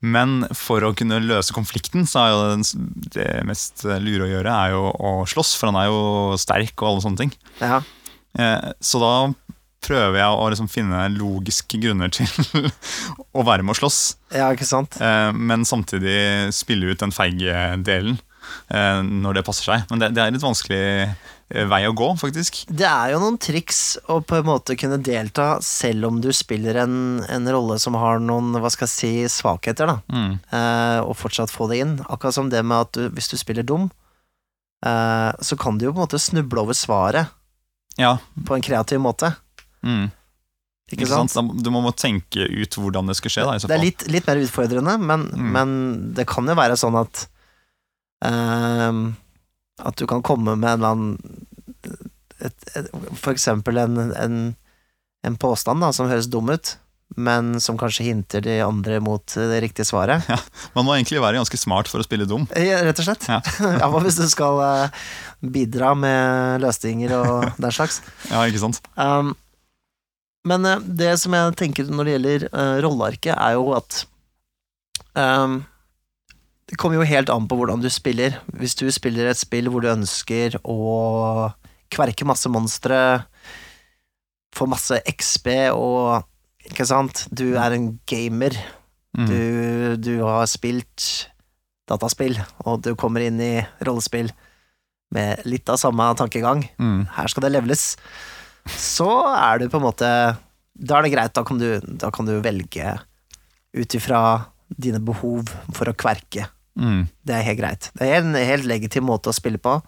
Men 0.05 0.43
for 0.53 0.85
å 0.85 0.93
kunne 0.97 1.21
løse 1.25 1.55
konflikten, 1.57 2.05
så 2.11 2.21
er 2.27 2.33
jo 2.35 2.41
det, 2.59 3.15
det 3.17 3.29
mest 3.49 3.87
lure 4.05 4.27
å 4.27 4.31
gjøre 4.33 4.55
er 4.67 4.75
jo 4.75 4.83
å 4.93 5.13
slåss, 5.31 5.55
for 5.57 5.71
han 5.71 5.79
er 5.81 5.89
jo 5.89 6.01
sterk 6.41 6.75
og 6.85 6.91
alle 6.91 7.05
sånne 7.07 7.23
ting. 7.25 7.33
Ja. 7.63 7.81
Eh, 8.37 8.73
Så 8.85 9.01
da 9.03 9.15
prøver 9.85 10.17
jeg 10.17 10.37
å 10.41 10.45
liksom 10.49 10.69
finne 10.73 11.03
logiske 11.13 11.77
grunner 11.83 12.09
til 12.13 12.29
å 13.37 13.43
være 13.45 13.65
med 13.67 13.75
å 13.75 13.81
slåss, 13.83 13.99
ja, 14.33 14.47
ikke 14.57 14.65
sant? 14.69 14.97
eh, 14.97 15.31
men 15.37 15.67
samtidig 15.69 16.53
spille 16.57 16.89
ut 16.95 17.03
den 17.05 17.13
feige 17.13 17.53
delen 17.85 18.17
eh, 18.73 19.03
når 19.05 19.41
det 19.41 19.47
passer 19.49 19.69
seg. 19.73 19.85
Men 19.93 20.01
det, 20.01 20.13
det 20.17 20.25
er 20.25 20.33
litt 20.33 20.45
vanskelig 20.45 20.85
vei 21.51 21.83
å 21.87 21.93
gå, 21.95 22.07
faktisk. 22.19 22.63
Det 22.73 22.87
er 22.89 23.13
jo 23.13 23.19
noen 23.21 23.37
triks 23.39 23.99
å 24.11 24.21
på 24.25 24.39
en 24.41 24.47
måte 24.49 24.77
kunne 24.81 24.97
delta 25.05 25.59
selv 25.63 26.09
om 26.09 26.21
du 26.25 26.31
spiller 26.33 26.79
en, 26.83 26.97
en 27.29 27.49
rolle 27.53 27.77
som 27.79 27.95
har 28.01 28.19
noen, 28.23 28.55
hva 28.63 28.71
skal 28.73 28.89
jeg 28.89 28.95
si, 28.95 29.11
svakheter, 29.43 29.87
da. 29.93 29.99
Mm. 30.11 30.39
eh, 30.51 31.01
og 31.05 31.15
fortsatt 31.21 31.53
få 31.53 31.69
det 31.71 31.79
inn. 31.85 31.95
Akkurat 32.09 32.35
som 32.35 32.49
det 32.51 32.65
med 32.65 32.87
at 32.89 32.93
du, 32.97 33.09
hvis 33.15 33.29
du 33.31 33.37
spiller 33.37 33.63
dum, 33.67 33.91
eh, 34.87 35.31
så 35.45 35.57
kan 35.61 35.79
du 35.79 35.87
jo 35.87 35.93
på 35.93 36.01
en 36.01 36.07
måte 36.07 36.19
snuble 36.23 36.65
over 36.65 36.75
svaret 36.75 37.29
Ja. 38.01 38.17
på 38.45 38.57
en 38.57 38.63
kreativ 38.65 38.99
måte. 39.05 39.35
Mm. 39.85 40.09
Ikke, 40.93 41.07
sant? 41.09 41.31
sant? 41.33 41.53
Du 41.65 41.71
må 41.73 41.81
må 41.85 41.93
tenke 41.97 42.45
ut 42.45 42.75
hvordan 42.77 43.07
det 43.09 43.15
skal 43.17 43.31
skje. 43.33 43.45
Da, 43.47 43.55
i 43.57 43.61
så 43.63 43.69
Det 43.71 43.77
er 43.79 43.85
litt, 43.85 44.03
litt 44.09 44.27
mer 44.29 44.37
utfordrende, 44.43 44.99
men, 45.01 45.29
Mm. 45.33 45.53
men 45.53 45.71
det 46.15 46.27
kan 46.29 46.45
jo 46.49 46.55
være 46.57 46.77
sånn 46.77 46.97
at 47.01 47.27
eh, 48.25 48.93
At 49.83 49.99
du 49.99 50.07
kan 50.07 50.23
komme 50.23 50.55
med 50.55 50.71
en 50.71 50.79
eller 50.79 50.95
annen 50.95 51.47
et, 52.39 52.67
et, 52.77 52.89
For 53.19 53.33
eksempel 53.33 53.79
en, 53.81 53.99
en, 54.15 54.39
en 55.27 55.37
påstand 55.41 55.83
da, 55.83 55.91
som 55.95 56.11
høres 56.11 56.29
dum 56.31 56.51
ut, 56.53 56.77
men 57.17 57.61
som 57.63 57.79
kanskje 57.79 58.07
hinter 58.09 58.43
de 58.45 58.59
andre 58.65 58.99
mot 59.03 59.37
det 59.37 59.61
riktige 59.63 59.87
svaret. 59.87 60.27
Man 60.77 60.87
må 60.87 60.97
egentlig 60.97 61.23
være 61.23 61.39
ganske 61.39 61.61
smart 61.61 61.91
for 61.91 62.03
å 62.03 62.07
spille 62.07 62.27
dum. 62.29 62.47
Ja, 62.59 62.81
rett 62.87 63.01
og 63.03 63.09
slett. 63.09 63.29
Ja. 63.31 63.41
Ja, 63.81 63.89
Hva 63.91 64.03
hvis 64.05 64.19
du 64.19 64.27
skal 64.31 64.61
eh, 64.65 65.05
bidra 65.55 65.95
med 65.99 66.65
løsninger 66.65 67.15
og 67.21 67.47
den 67.63 67.75
slags? 67.75 68.01
Ja, 68.31 68.45
ikke 68.49 68.63
sant? 68.65 68.83
Um, 68.99 69.35
men 70.49 70.67
eh, 70.69 70.83
det 71.03 71.15
som 71.23 71.37
jeg 71.37 71.55
tenker 71.61 71.89
når 71.91 72.09
det 72.09 72.17
gjelder 72.17 72.49
uh, 72.51 72.75
rollearket, 72.85 73.35
er 73.37 73.57
jo 73.59 73.71
at 73.79 74.03
um, 75.15 75.63
Det 76.71 76.79
kommer 76.81 76.97
jo 76.99 77.09
helt 77.09 77.31
an 77.33 77.49
på 77.49 77.59
hvordan 77.59 77.83
du 77.83 77.91
spiller. 77.93 78.39
Hvis 78.57 78.77
du 78.81 78.87
spiller 78.95 79.29
et 79.29 79.41
spill 79.41 79.69
hvor 79.73 79.85
du 79.85 79.91
ønsker 79.93 80.57
å 80.65 81.51
kverke 81.93 82.27
masse 82.27 82.51
monstre, 82.51 82.99
få 84.55 84.69
masse 84.71 85.01
XB 85.11 85.51
og 85.75 86.31
Ikke 86.65 86.87
sant? 86.89 87.27
Du 87.29 87.59
er 87.61 87.75
en 87.77 87.91
gamer. 88.09 88.55
Mm. 89.13 89.27
Du, 89.29 89.41
du 90.01 90.15
har 90.25 90.47
spilt 90.49 91.29
dataspill, 91.85 92.39
og 92.65 92.81
du 92.87 92.95
kommer 92.97 93.21
inn 93.21 93.37
i 93.37 93.59
rollespill 93.85 94.31
med 95.13 95.45
litt 95.45 95.69
av 95.69 95.77
samme 95.77 96.07
tankegang. 96.17 96.65
Mm. 96.81 97.05
Her 97.19 97.29
skal 97.29 97.45
det 97.45 97.53
levles. 97.53 97.85
Så 98.65 99.11
er 99.29 99.61
du 99.61 99.69
på 99.69 99.77
en 99.77 99.85
måte 99.85 100.09
Da 100.73 100.97
er 100.97 101.05
det 101.05 101.13
greit, 101.13 101.35
da 101.37 101.45
kan 101.45 101.61
du, 101.61 101.69
da 101.85 102.09
kan 102.09 102.25
du 102.25 102.39
velge 102.41 102.97
ut 103.77 103.95
ifra 103.95 104.23
dine 104.69 105.01
behov 105.05 105.51
for 105.75 105.91
å 105.91 105.97
kverke. 105.97 106.49
Mm. 106.79 107.07
Det 107.23 107.37
er 107.37 107.47
helt 107.49 107.61
greit. 107.61 107.91
Det 107.95 108.09
er 108.09 108.21
en 108.21 108.35
helt 108.35 108.67
legitim 108.69 109.07
måte 109.09 109.31
å 109.31 109.37
spille 109.37 109.61
på. 109.63 109.79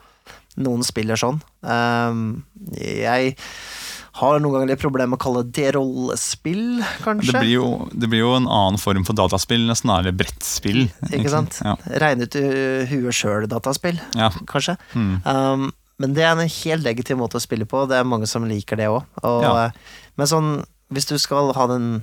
Noen 0.63 0.85
spiller 0.87 1.19
sånn. 1.21 1.41
Um, 1.61 2.45
jeg 2.79 3.35
har 4.17 4.39
noen 4.41 4.55
ganger 4.55 4.71
litt 4.71 4.81
problemer 4.81 5.13
med 5.13 5.19
å 5.19 5.25
kalle 5.27 5.43
det 5.53 5.75
rollespill, 5.77 6.81
kanskje. 7.05 7.35
Det, 7.35 7.43
blir 7.43 7.53
jo, 7.53 7.67
det 7.93 8.09
blir 8.13 8.23
jo 8.23 8.33
en 8.39 8.49
annen 8.49 8.81
form 8.81 9.05
for 9.05 9.19
dataspill, 9.19 9.67
eller 9.69 10.17
brettspill. 10.17 10.87
Ikke 11.11 11.33
sant? 11.33 11.59
Ja. 11.65 11.75
Regne 12.01 12.29
ut 12.29 12.39
huet 12.89 13.19
sjøl-dataspill, 13.19 14.01
ja. 14.17 14.31
kanskje. 14.49 14.79
Mm. 14.97 15.13
Um, 15.27 15.69
men 16.01 16.17
det 16.17 16.25
er 16.25 16.33
en 16.33 16.49
helt 16.49 16.85
legitim 16.85 17.21
måte 17.21 17.39
å 17.41 17.45
spille 17.45 17.69
på. 17.69 17.85
Det 17.91 17.99
er 17.99 18.09
mange 18.09 18.29
som 18.29 18.45
liker 18.49 18.81
det 18.81 18.89
òg. 18.93 19.05
Ja. 19.25 19.71
Men 20.17 20.29
sånn, 20.33 20.51
hvis 20.93 21.09
du 21.09 21.17
skal 21.21 21.53
ha 21.57 21.69
den 21.71 22.03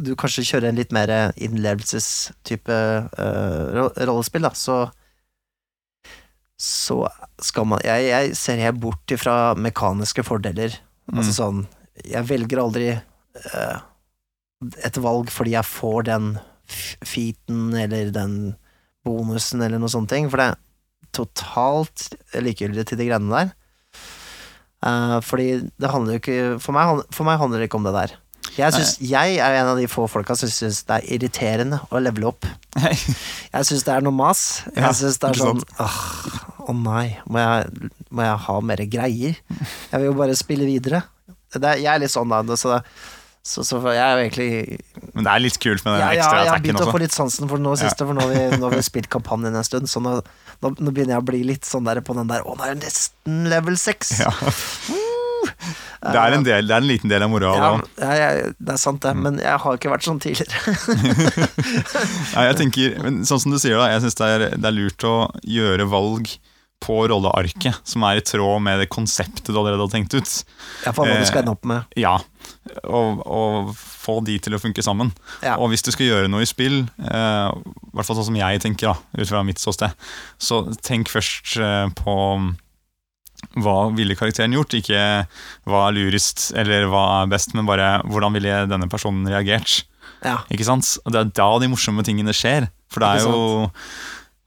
Du 0.00 0.14
kanskje 0.18 0.46
kjører 0.48 0.70
en 0.70 0.78
litt 0.80 0.94
mer 0.96 1.10
innlevelsestype 1.36 2.76
uh, 3.20 3.90
rollespill, 4.00 4.46
da, 4.48 4.54
så 4.56 4.78
så 6.60 7.06
skal 7.40 7.64
man 7.70 7.80
Jeg, 7.86 8.08
jeg 8.10 8.32
ser 8.36 8.60
helt 8.60 8.80
bort 8.82 9.12
ifra 9.14 9.54
mekaniske 9.56 10.24
fordeler. 10.26 10.74
Altså 11.10 11.30
Mm. 11.30 11.36
sånn 11.38 11.60
Jeg 12.04 12.28
velger 12.28 12.60
aldri 12.60 12.90
uh, 12.92 13.78
et 14.84 14.96
valg 15.00 15.30
fordi 15.32 15.54
jeg 15.56 15.64
får 15.66 16.04
den 16.10 16.26
featen 17.02 17.72
eller 17.74 18.12
den 18.14 18.34
bonusen 19.04 19.62
eller 19.64 19.80
noe 19.80 19.90
sånne 19.90 20.12
ting, 20.12 20.28
for 20.30 20.36
det 20.38 20.50
er 20.52 20.58
totalt 21.16 22.10
likegyldig 22.36 22.84
til 22.86 23.00
de 23.00 23.08
greiene 23.08 23.32
der. 23.32 23.50
Uh, 24.84 25.18
fordi 25.24 25.48
det 25.80 25.90
handler 25.90 26.14
jo 26.16 26.20
ikke 26.22 26.60
for 26.62 26.76
meg, 26.76 27.02
for 27.10 27.26
meg 27.28 27.40
handler 27.40 27.58
det 27.64 27.70
ikke 27.70 27.80
om 27.80 27.88
det 27.88 27.96
der. 27.96 28.14
Jeg, 28.60 28.74
synes, 28.76 28.92
jeg 29.02 29.38
er 29.42 29.58
en 29.60 29.70
av 29.72 29.78
de 29.80 29.86
få 29.90 30.06
folka 30.10 30.36
som 30.38 30.50
syns 30.52 30.82
det 30.88 30.98
er 30.98 31.06
irriterende 31.16 31.80
å 31.90 32.00
levele 32.02 32.30
opp. 32.30 32.48
Jeg 32.76 33.66
syns 33.66 33.86
det 33.86 33.94
er 33.94 34.04
noe 34.06 34.14
mas. 34.14 34.42
Jeg 34.76 34.98
syns 34.98 35.18
det 35.22 35.30
er 35.30 35.40
sånn 35.40 35.62
åh, 35.82 36.00
Å 36.70 36.74
nei, 36.76 37.06
må 37.26 37.40
jeg, 37.42 37.88
må 38.14 38.26
jeg 38.26 38.42
ha 38.46 38.58
mer 38.64 38.84
greier? 38.92 39.40
Jeg 39.50 39.96
vil 39.96 40.10
jo 40.10 40.18
bare 40.18 40.36
spille 40.38 40.68
videre. 40.68 41.02
Det 41.56 41.80
jeg 41.82 41.90
er 41.90 41.98
litt 42.02 42.12
sånn, 42.12 42.30
da. 42.30 42.58
Så, 42.58 42.78
så, 43.42 43.64
så 43.66 43.80
jeg 43.90 43.98
er 44.04 44.12
jo 44.14 44.24
egentlig 44.26 44.78
Men 45.14 45.26
det 45.26 45.32
er 45.32 45.42
litt 45.42 45.58
kult 45.62 45.84
med 45.86 45.96
den 45.96 46.02
ja, 46.02 46.10
ja, 46.12 46.20
ekstra 46.20 46.30
jeg 46.30 46.44
har 46.44 46.52
attacken 46.52 46.66
begynt 46.68 46.84
å 46.84 46.92
få 46.92 47.02
litt 47.02 47.16
sansen 47.16 47.50
for 47.50 47.62
nå 47.62 47.74
siste, 47.80 48.06
for 48.06 48.16
nå 48.16 48.26
har, 48.26 48.34
vi, 48.36 48.60
nå 48.60 48.68
har 48.68 48.76
vi 48.76 48.86
spilt 48.92 49.10
kampanjen 49.12 49.56
en 49.56 49.66
stund, 49.66 49.90
så 49.90 50.02
nå, 50.04 50.18
nå, 50.60 50.74
nå 50.76 50.92
begynner 50.92 51.16
jeg 51.16 51.24
å 51.24 51.28
bli 51.32 51.42
litt 51.48 51.68
sånn 51.68 51.88
der 51.88 52.02
på 52.04 52.14
den 52.18 52.30
der 52.30 52.44
Å, 52.44 52.58
nå 52.58 52.66
er 52.68 52.76
det 52.76 52.86
nesten 52.86 53.48
level 53.50 53.80
6! 53.80 54.18
Ja. 54.22 54.34
Det 56.00 56.16
er, 56.16 56.34
en 56.36 56.44
del, 56.46 56.68
det 56.68 56.74
er 56.74 56.80
en 56.80 56.88
liten 56.88 57.10
del 57.12 57.24
av 57.26 57.32
moroa. 57.32 57.56
Ja, 58.00 58.12
ja, 58.16 58.28
ja, 58.38 58.52
det 58.56 58.72
er 58.72 58.80
sant, 58.80 59.02
det, 59.04 59.12
men 59.20 59.40
jeg 59.42 59.58
har 59.64 59.76
ikke 59.76 59.92
vært 59.92 60.06
sånn 60.06 60.20
tidligere. 60.22 60.76
Nei, 62.34 62.46
jeg 62.48 62.56
tenker, 62.62 62.96
men 63.04 63.20
sånn 63.28 63.42
som 63.44 63.52
du 63.52 63.60
sier 63.60 63.76
da, 63.76 63.90
jeg 63.92 64.06
synes 64.06 64.16
det 64.20 64.30
det 64.56 64.70
er 64.70 64.76
lurt 64.76 65.04
å 65.04 65.16
gjøre 65.44 65.88
valg 65.92 66.32
på 66.80 66.96
rollearket 67.12 67.82
som 67.84 68.04
er 68.08 68.20
i 68.20 68.24
tråd 68.24 68.62
med 68.64 68.80
det 68.80 68.88
konseptet 68.92 69.50
du 69.52 69.58
allerede 69.58 69.84
har 69.84 69.92
tenkt 69.92 70.16
ut. 70.16 70.30
Ja, 70.86 70.94
for 70.96 71.04
hva 71.04 71.18
du 71.20 71.26
skal 71.28 71.42
Eh, 71.42 71.44
ende 71.44 71.52
opp 71.52 71.68
med. 71.68 71.98
Ja, 72.00 72.14
og, 72.84 73.20
og 73.26 73.74
få 73.76 74.18
de 74.24 74.38
til 74.40 74.56
å 74.56 74.60
funke 74.62 74.82
sammen. 74.84 75.12
Ja. 75.44 75.58
Og 75.60 75.70
hvis 75.72 75.84
du 75.84 75.92
skal 75.92 76.08
gjøre 76.08 76.32
noe 76.32 76.44
i 76.44 76.48
spill, 76.48 76.82
eh, 77.04 77.50
i 77.52 77.92
hvert 77.92 78.08
fall 78.08 78.18
sånn 78.18 78.30
som 78.32 78.40
jeg 78.40 78.64
tenker, 78.64 78.94
da, 78.94 79.20
ut 79.20 79.28
fra 79.28 79.44
mitt 79.44 79.60
ståsted, 79.60 79.92
så 80.40 80.62
tenk 80.80 81.12
først 81.12 81.60
eh, 81.60 81.86
på 82.00 82.16
hva 83.60 83.76
ville 83.96 84.14
karakteren 84.18 84.52
gjort, 84.54 84.74
ikke 84.78 85.00
hva 85.68 85.80
er 85.88 85.96
lurest 85.96 86.50
eller 86.58 86.86
hva 86.92 87.04
er 87.22 87.30
best, 87.32 87.54
men 87.56 87.66
bare 87.68 88.02
hvordan 88.06 88.36
ville 88.36 88.58
denne 88.70 88.88
personen 88.92 89.26
reagert. 89.30 89.82
Ja. 90.24 90.38
Ikke 90.52 90.66
sant? 90.68 90.98
Og 91.04 91.12
det 91.14 91.20
er 91.22 91.30
da 91.40 91.48
de 91.62 91.68
morsomme 91.72 92.04
tingene 92.06 92.34
skjer. 92.36 92.68
For 92.92 93.00
det 93.04 93.08
er 93.08 93.24
jo 93.24 93.70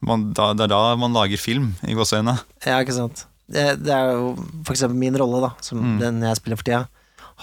man, 0.04 0.28
da, 0.36 0.50
det 0.54 0.66
er 0.68 0.72
da 0.74 0.82
man 1.00 1.14
lager 1.16 1.40
film, 1.40 1.72
i 1.88 1.96
gåseøynene. 1.96 2.38
ja, 2.68 2.80
ikke 2.84 2.96
sant. 2.98 3.26
Det, 3.54 3.64
det 3.84 3.92
er 3.94 4.14
jo 4.16 4.34
for 4.66 4.74
eksempel 4.76 4.98
min 5.00 5.16
rolle, 5.20 5.42
da, 5.46 5.52
som 5.64 5.80
Mm. 5.84 5.98
den 6.00 6.22
jeg 6.24 6.38
spiller 6.40 6.58
for 6.60 6.68
tida, 6.68 6.82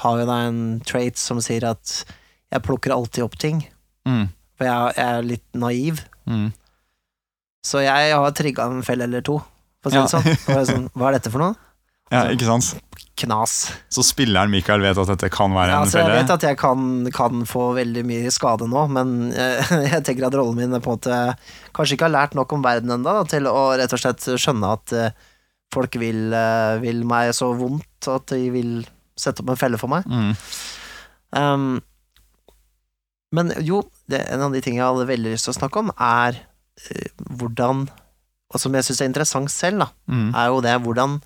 har 0.01 0.19
jo 0.21 0.27
da 0.29 0.37
en 0.49 0.81
trait 0.87 1.19
som 1.21 1.41
sier 1.45 1.65
at 1.69 2.05
jeg 2.53 2.63
plukker 2.67 2.93
alltid 2.95 3.25
opp 3.25 3.37
ting. 3.41 3.65
Mm. 4.09 4.29
For 4.59 4.65
jeg, 4.69 4.95
jeg 4.97 5.19
er 5.19 5.27
litt 5.27 5.47
naiv. 5.55 6.01
Mm. 6.29 6.51
Så 7.67 7.83
jeg 7.85 8.15
har 8.17 8.33
trigga 8.37 8.65
en 8.71 8.83
fell 8.87 9.03
eller 9.05 9.21
to, 9.25 9.39
for 9.81 9.91
å 9.91 9.93
si 9.93 9.99
Ja. 9.99 10.05
det 10.07 10.13
sånn. 10.13 10.47
Det 10.47 10.63
sånn. 10.69 10.87
Hva 10.97 11.11
er 11.11 11.19
dette 11.19 11.33
for 11.33 11.43
noe? 11.43 11.57
Ja, 12.11 12.25
ikke 12.35 12.49
sant? 12.49 12.73
Knas. 13.21 13.53
Så 13.93 14.03
spilleren 14.03 14.51
Mikael 14.51 14.83
vet 14.83 14.99
at 14.99 15.11
dette 15.13 15.29
kan 15.31 15.53
være 15.55 15.71
Ja, 15.71 15.77
en 15.79 15.87
altså, 15.87 16.01
jeg 16.01 16.15
vet 16.17 16.33
at 16.35 16.47
jeg 16.49 16.59
kan, 16.59 16.87
kan 17.15 17.45
få 17.47 17.69
veldig 17.77 18.03
mye 18.09 18.33
skade 18.35 18.67
nå, 18.71 18.87
men 18.97 19.13
uh, 19.31 19.75
jeg 19.93 20.03
tenker 20.09 20.27
at 20.27 20.35
rollen 20.39 20.59
min 20.59 20.75
er 20.75 20.83
på 20.83 20.95
en 20.95 20.99
måte 20.99 21.19
kanskje 21.77 21.95
ikke 21.99 22.09
har 22.09 22.17
lært 22.17 22.35
nok 22.39 22.57
om 22.57 22.65
verden 22.65 22.97
ennå 22.97 23.15
til 23.31 23.47
å 23.51 23.77
rett 23.79 23.93
og 23.95 24.03
slett 24.03 24.27
skjønne 24.41 24.73
at 24.75 24.97
uh, 24.97 25.29
folk 25.71 26.01
vil, 26.03 26.33
uh, 26.35 26.81
vil 26.83 27.05
meg 27.07 27.31
så 27.37 27.53
vondt 27.55 28.11
at 28.11 28.33
de 28.35 28.51
vil 28.57 28.75
sette 29.21 29.45
opp 29.45 29.53
en 29.53 29.61
felle 29.61 29.79
for 29.79 29.93
meg. 29.93 30.09
Mm. 30.11 30.35
Um, 31.37 31.71
men 33.37 33.53
jo, 33.63 33.85
det, 34.11 34.25
en 34.35 34.43
av 34.49 34.55
de 34.55 34.63
tingene 34.65 34.83
jeg 34.83 34.91
hadde 34.91 35.11
veldig 35.13 35.35
lyst 35.37 35.47
til 35.47 35.55
å 35.55 35.59
snakke 35.61 35.83
om, 35.85 35.93
er 35.95 36.41
eh, 36.89 37.11
hvordan 37.39 37.85
Og 38.51 38.61
som 38.61 38.75
jeg 38.75 38.83
syns 38.85 39.01
er 39.01 39.09
interessant 39.11 39.51
selv, 39.51 39.79
da, 39.85 39.89
Mm. 40.09 40.35
er 40.35 40.47
jo 40.49 40.61
det 40.61 40.77
hvordan 40.83 41.21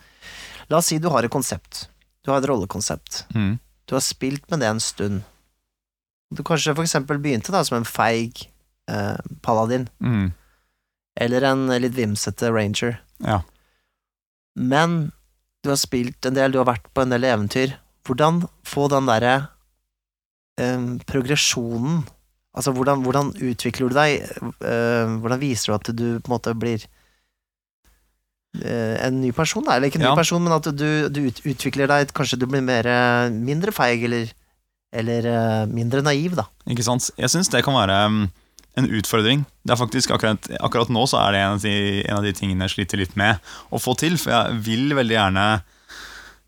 La 0.70 0.78
oss 0.78 0.86
si 0.86 0.96
du 0.98 1.10
har 1.10 1.22
et 1.24 1.30
konsept. 1.30 1.88
Du 2.24 2.30
har 2.32 2.38
et 2.40 2.48
rollekonsept. 2.48 3.26
Mm. 3.34 3.58
Du 3.86 3.94
har 3.94 4.00
spilt 4.00 4.48
med 4.50 4.60
det 4.60 4.68
en 4.70 4.80
stund. 4.80 5.22
Du 6.32 6.42
kanskje 6.42 6.74
for 6.74 6.82
eksempel 6.82 7.18
begynte 7.20 7.52
da 7.52 7.62
som 7.62 7.76
en 7.76 7.84
feig 7.84 8.46
eh, 8.88 9.16
paladin, 9.42 9.88
Mm. 10.00 10.32
eller 11.20 11.42
en 11.44 11.66
litt 11.68 11.92
vimsete 11.94 12.50
ranger. 12.52 12.98
Ja. 13.20 13.42
Men 14.56 15.12
du 15.62 15.68
har 15.70 15.76
spilt 15.76 16.24
en 16.26 16.34
del, 16.34 16.52
du 16.52 16.58
har 16.58 16.66
vært 16.68 16.88
på 16.94 17.02
en 17.02 17.10
del 17.10 17.24
eventyr. 17.24 17.76
Hvordan 18.04 18.48
få 18.64 18.88
den 18.92 19.06
derre 19.06 19.48
eh, 20.58 20.98
progresjonen 21.06 22.04
Altså, 22.56 22.70
hvordan, 22.72 23.00
hvordan 23.02 23.32
utvikler 23.34 23.88
du 23.90 23.94
deg? 23.96 24.20
Eh, 24.62 25.14
hvordan 25.18 25.40
viser 25.40 25.72
du 25.72 25.74
at 25.74 25.88
du 25.96 26.20
på 26.20 26.28
en 26.30 26.34
måte 26.38 26.52
blir 26.54 26.78
eh, 26.78 26.88
en 28.62 29.20
ny 29.20 29.32
person, 29.34 29.64
da? 29.66 29.74
Eller 29.76 29.90
ikke 29.90 29.98
en 29.98 30.04
ny 30.06 30.12
Ja. 30.12 30.14
person, 30.18 30.42
men 30.44 30.52
at 30.54 30.68
du, 30.78 31.08
du 31.10 31.20
utvikler 31.50 31.88
deg 31.90 32.12
Kanskje 32.14 32.38
du 32.38 32.46
blir 32.46 32.62
mer, 32.62 32.86
eh, 32.86 33.30
mindre 33.34 33.72
feig, 33.74 34.04
eller, 34.06 34.30
eller 34.94 35.26
eh, 35.26 35.66
mindre 35.66 36.02
naiv, 36.06 36.36
da. 36.38 36.46
Ikke 36.70 36.86
sant? 36.86 37.10
Jeg 37.18 37.32
syns 37.32 37.50
det 37.50 37.64
kan 37.66 37.74
være 37.74 37.98
um, 38.06 38.24
en 38.78 38.88
utfordring. 38.90 39.44
Det 39.66 39.74
er 39.74 39.80
faktisk 39.80 40.10
akkurat, 40.14 40.46
akkurat 40.60 40.90
nå 40.90 41.02
så 41.10 41.18
er 41.24 41.32
det 41.34 41.40
en 41.42 41.56
av, 41.56 41.62
de, 41.62 41.74
en 42.08 42.18
av 42.20 42.24
de 42.26 42.32
tingene 42.34 42.66
jeg 42.68 42.76
sliter 42.76 42.98
litt 43.02 43.16
med 43.18 43.38
å 43.74 43.78
få 43.82 43.94
til. 43.98 44.16
For 44.18 44.30
jeg 44.34 44.60
vil 44.66 44.94
veldig 44.98 45.14
gjerne 45.18 45.46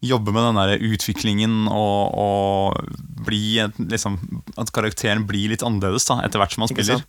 jobbe 0.06 0.30
med 0.34 0.44
den 0.44 0.58
der 0.60 0.82
utviklingen 0.92 1.66
og, 1.72 2.12
og 2.20 2.90
bli 3.26 3.56
liksom, 3.90 4.18
At 4.60 4.70
karakteren 4.74 5.24
blir 5.26 5.48
litt 5.50 5.64
annerledes 5.66 6.04
da, 6.06 6.20
etter 6.26 6.38
hvert 6.42 6.52
som 6.54 6.62
man 6.66 6.70
spiller. 6.70 7.02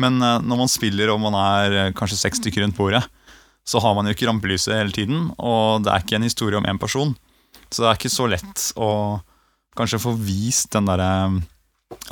Men 0.00 0.22
eh, 0.24 0.38
når 0.40 0.62
man 0.64 0.70
spiller 0.72 1.10
og 1.12 1.20
man 1.20 1.36
er 1.36 1.78
eh, 1.88 1.90
kanskje 1.96 2.20
seks 2.22 2.40
stykker 2.40 2.64
rundt 2.64 2.78
bordet, 2.78 3.02
så 3.68 3.80
har 3.82 3.94
man 3.94 4.08
jo 4.08 4.14
ikke 4.16 4.26
rampelyset 4.28 4.74
hele 4.74 4.94
tiden, 4.94 5.28
og 5.38 5.84
det 5.84 5.92
er 5.92 6.02
ikke 6.02 6.18
en 6.18 6.26
historie 6.26 6.58
om 6.58 6.66
én 6.66 6.80
person. 6.82 7.14
Så 7.70 7.84
det 7.84 7.88
er 7.88 8.00
ikke 8.00 8.12
så 8.12 8.26
lett 8.28 8.68
å 8.76 8.90
kanskje 9.78 10.02
få 10.02 10.12
vist 10.18 10.72
den 10.74 10.88
derre 10.90 11.10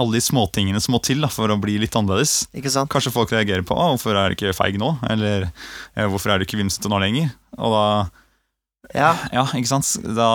alle 0.01 0.17
de 0.17 0.23
småtingene 0.23 0.81
som 0.83 0.95
må 0.95 1.01
til 1.05 1.23
da, 1.25 1.29
for 1.33 1.51
å 1.51 1.59
bli 1.61 1.79
litt 1.81 1.97
annerledes. 1.97 2.47
Kanskje 2.93 3.13
folk 3.13 3.33
reagerer 3.33 3.65
på 3.67 3.75
'hvorfor 3.75 4.17
er 4.17 4.31
du 4.31 4.37
ikke 4.37 4.57
feig 4.57 4.79
nå?' 4.79 4.99
Eller 5.09 5.51
eh, 5.97 6.07
'hvorfor 6.07 6.31
er 6.31 6.39
du 6.39 6.45
ikke 6.45 6.61
vimsete 6.61 6.89
nå 6.89 7.01
lenger?' 7.01 7.33
Og 7.59 7.73
da, 7.73 8.11
Ja, 8.95 9.15
ja, 9.33 9.45
ikke 9.55 9.69
sant? 9.69 9.87
Da 10.03 10.27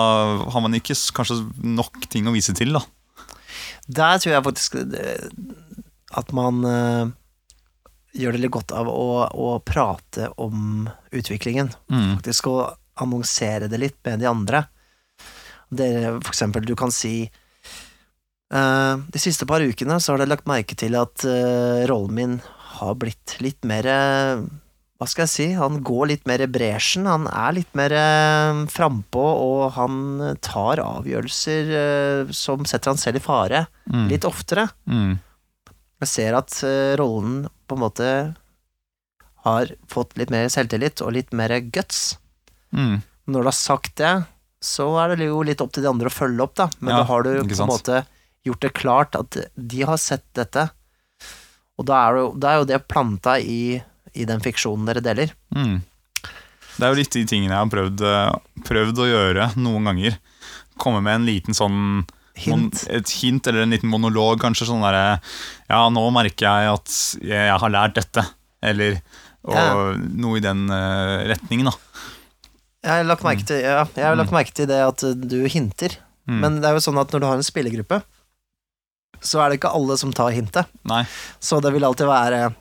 har 0.50 0.60
man 0.60 0.72
ikke 0.72 0.94
kanskje 0.94 1.44
nok 1.62 2.08
ting 2.08 2.26
å 2.26 2.32
vise 2.32 2.54
til, 2.54 2.72
da. 2.72 2.80
Der 3.88 4.18
tror 4.18 4.32
jeg 4.32 4.44
faktisk 4.44 4.74
eh, 4.74 5.28
at 6.16 6.32
man 6.32 6.64
eh, 6.64 7.06
gjør 8.16 8.36
det 8.36 8.40
litt 8.44 8.54
godt 8.56 8.72
av 8.76 8.88
å, 8.90 9.26
å 9.28 9.48
prate 9.64 10.30
om 10.40 10.88
utviklingen. 11.12 11.70
Mm. 11.92 12.16
Faktisk 12.18 12.48
å 12.50 12.56
annonsere 13.02 13.68
det 13.68 13.78
litt 13.82 13.98
med 14.08 14.22
de 14.24 14.28
andre. 14.30 14.64
Dere, 15.68 16.14
for 16.22 16.32
eksempel, 16.32 16.64
du 16.64 16.76
kan 16.78 16.92
si 16.94 17.24
uh, 18.54 18.94
De 19.10 19.18
siste 19.18 19.46
par 19.50 19.64
ukene 19.66 19.96
så 20.00 20.12
har 20.14 20.20
dere 20.22 20.30
lagt 20.36 20.46
merke 20.46 20.76
til 20.78 20.94
at 20.98 21.24
uh, 21.26 21.82
rollen 21.90 22.14
min 22.14 22.36
har 22.76 22.94
blitt 23.00 23.34
litt 23.42 23.66
mer 23.66 23.88
uh, 23.90 24.44
Hva 25.00 25.08
skal 25.10 25.24
jeg 25.26 25.32
si? 25.34 25.46
Han 25.58 25.80
går 25.84 26.12
litt 26.12 26.26
mer 26.30 26.44
i 26.44 26.48
bresjen. 26.48 27.08
Han 27.10 27.26
er 27.28 27.56
litt 27.58 27.74
mer 27.76 27.92
eh, 27.92 28.62
frampå, 28.72 29.20
og 29.20 29.74
han 29.76 29.98
tar 30.44 30.80
avgjørelser 30.80 31.72
eh, 31.82 32.30
som 32.32 32.64
setter 32.64 32.94
han 32.94 33.00
selv 33.02 33.20
i 33.20 33.24
fare, 33.26 33.66
Mm. 33.86 34.06
litt 34.10 34.24
oftere. 34.26 34.64
Mm. 34.90 35.12
Jeg 36.04 36.10
ser 36.12 36.36
at 36.36 36.52
eh, 36.66 36.94
rollen 37.00 37.46
på 37.66 37.76
en 37.76 37.82
måte 37.82 38.08
har 39.46 39.72
fått 39.88 40.16
litt 40.18 40.32
mer 40.34 40.48
selvtillit 40.52 41.00
og 41.04 41.14
litt 41.16 41.32
mer 41.36 41.54
guts. 41.72 42.18
Mm. 42.74 43.00
Når 43.30 43.44
du 43.44 43.48
har 43.48 43.56
sagt 43.56 43.96
det, 44.00 44.14
så 44.62 44.88
er 45.00 45.14
det 45.14 45.28
jo 45.28 45.42
litt 45.46 45.62
opp 45.62 45.72
til 45.74 45.86
de 45.86 45.90
andre 45.90 46.10
å 46.10 46.14
følge 46.14 46.44
opp, 46.44 46.56
da. 46.58 46.68
Men 46.80 46.94
Ja, 46.94 47.00
da 47.00 47.08
har 47.10 47.26
du 47.26 47.32
på 47.42 47.62
en 47.62 47.70
måte 47.70 48.02
gjort 48.46 48.62
det 48.62 48.72
klart 48.76 49.18
at 49.18 49.38
de 49.54 49.82
har 49.86 50.00
sett 50.00 50.26
dette. 50.36 50.68
Og 51.76 51.86
da 51.88 52.00
er, 52.06 52.18
det 52.18 52.42
da 52.42 52.52
er 52.52 52.60
jo 52.60 52.68
det 52.70 52.80
planta 52.88 53.36
i, 53.40 53.78
i 54.16 54.26
den 54.28 54.42
fiksjonen 54.44 54.88
dere 54.88 55.04
deler. 55.04 55.32
Mm. 55.54 55.80
Det 56.76 56.84
er 56.84 56.92
jo 56.92 56.98
litt 56.98 57.14
de 57.14 57.24
tingene 57.28 57.54
jeg 57.54 57.62
har 57.62 57.72
prøvd, 57.72 58.04
eh, 58.04 58.62
prøvd 58.68 59.00
å 59.00 59.08
gjøre 59.08 59.48
noen 59.56 59.90
ganger. 59.90 60.18
Komme 60.80 61.00
med 61.04 61.20
en 61.20 61.28
liten 61.28 61.56
sånn 61.56 62.04
mon, 62.46 62.66
Hint. 62.66 62.82
Et 62.92 63.12
hint 63.22 63.46
eller 63.48 63.64
en 63.64 63.72
liten 63.72 63.90
monolog, 63.90 64.40
kanskje. 64.42 64.68
Sånn 64.68 64.84
derre 64.84 65.20
Ja, 65.70 65.86
nå 65.92 66.04
merker 66.14 66.46
jeg 66.46 66.72
at 66.74 66.96
jeg, 67.22 67.46
jeg 67.48 67.60
har 67.62 67.72
lært 67.72 67.96
dette. 67.98 68.26
Eller 68.62 69.00
og, 69.46 69.54
Ja. 69.54 69.94
noe 69.96 70.38
i 70.38 70.42
den 70.44 70.66
uh, 70.68 71.22
retningen, 71.30 71.70
da. 71.70 71.76
Jeg 72.86 73.00
har 73.00 73.06
lagt 73.08 73.24
merke 73.26 73.46
til, 73.46 73.62
ja, 73.62 73.84
jeg 73.96 74.04
har 74.06 74.18
lagt 74.18 74.34
merke 74.34 74.54
til 74.54 74.68
det 74.70 74.78
at 74.82 75.02
du 75.02 75.40
hinter. 75.50 75.96
Mm. 76.26 76.38
Men 76.42 76.60
det 76.60 76.68
er 76.68 76.76
jo 76.76 76.82
sånn 76.84 76.98
at 77.00 77.10
når 77.14 77.22
du 77.22 77.26
har 77.26 77.38
en 77.38 77.46
spillergruppe, 77.46 78.00
så 79.22 79.40
er 79.42 79.50
det 79.50 79.58
ikke 79.60 79.72
alle 79.74 79.96
som 79.98 80.12
tar 80.14 80.34
hintet. 80.34 80.68
Nei. 80.86 81.04
Så 81.42 81.58
det 81.64 81.72
vil 81.74 81.86
alltid 81.86 82.06
være 82.10 82.52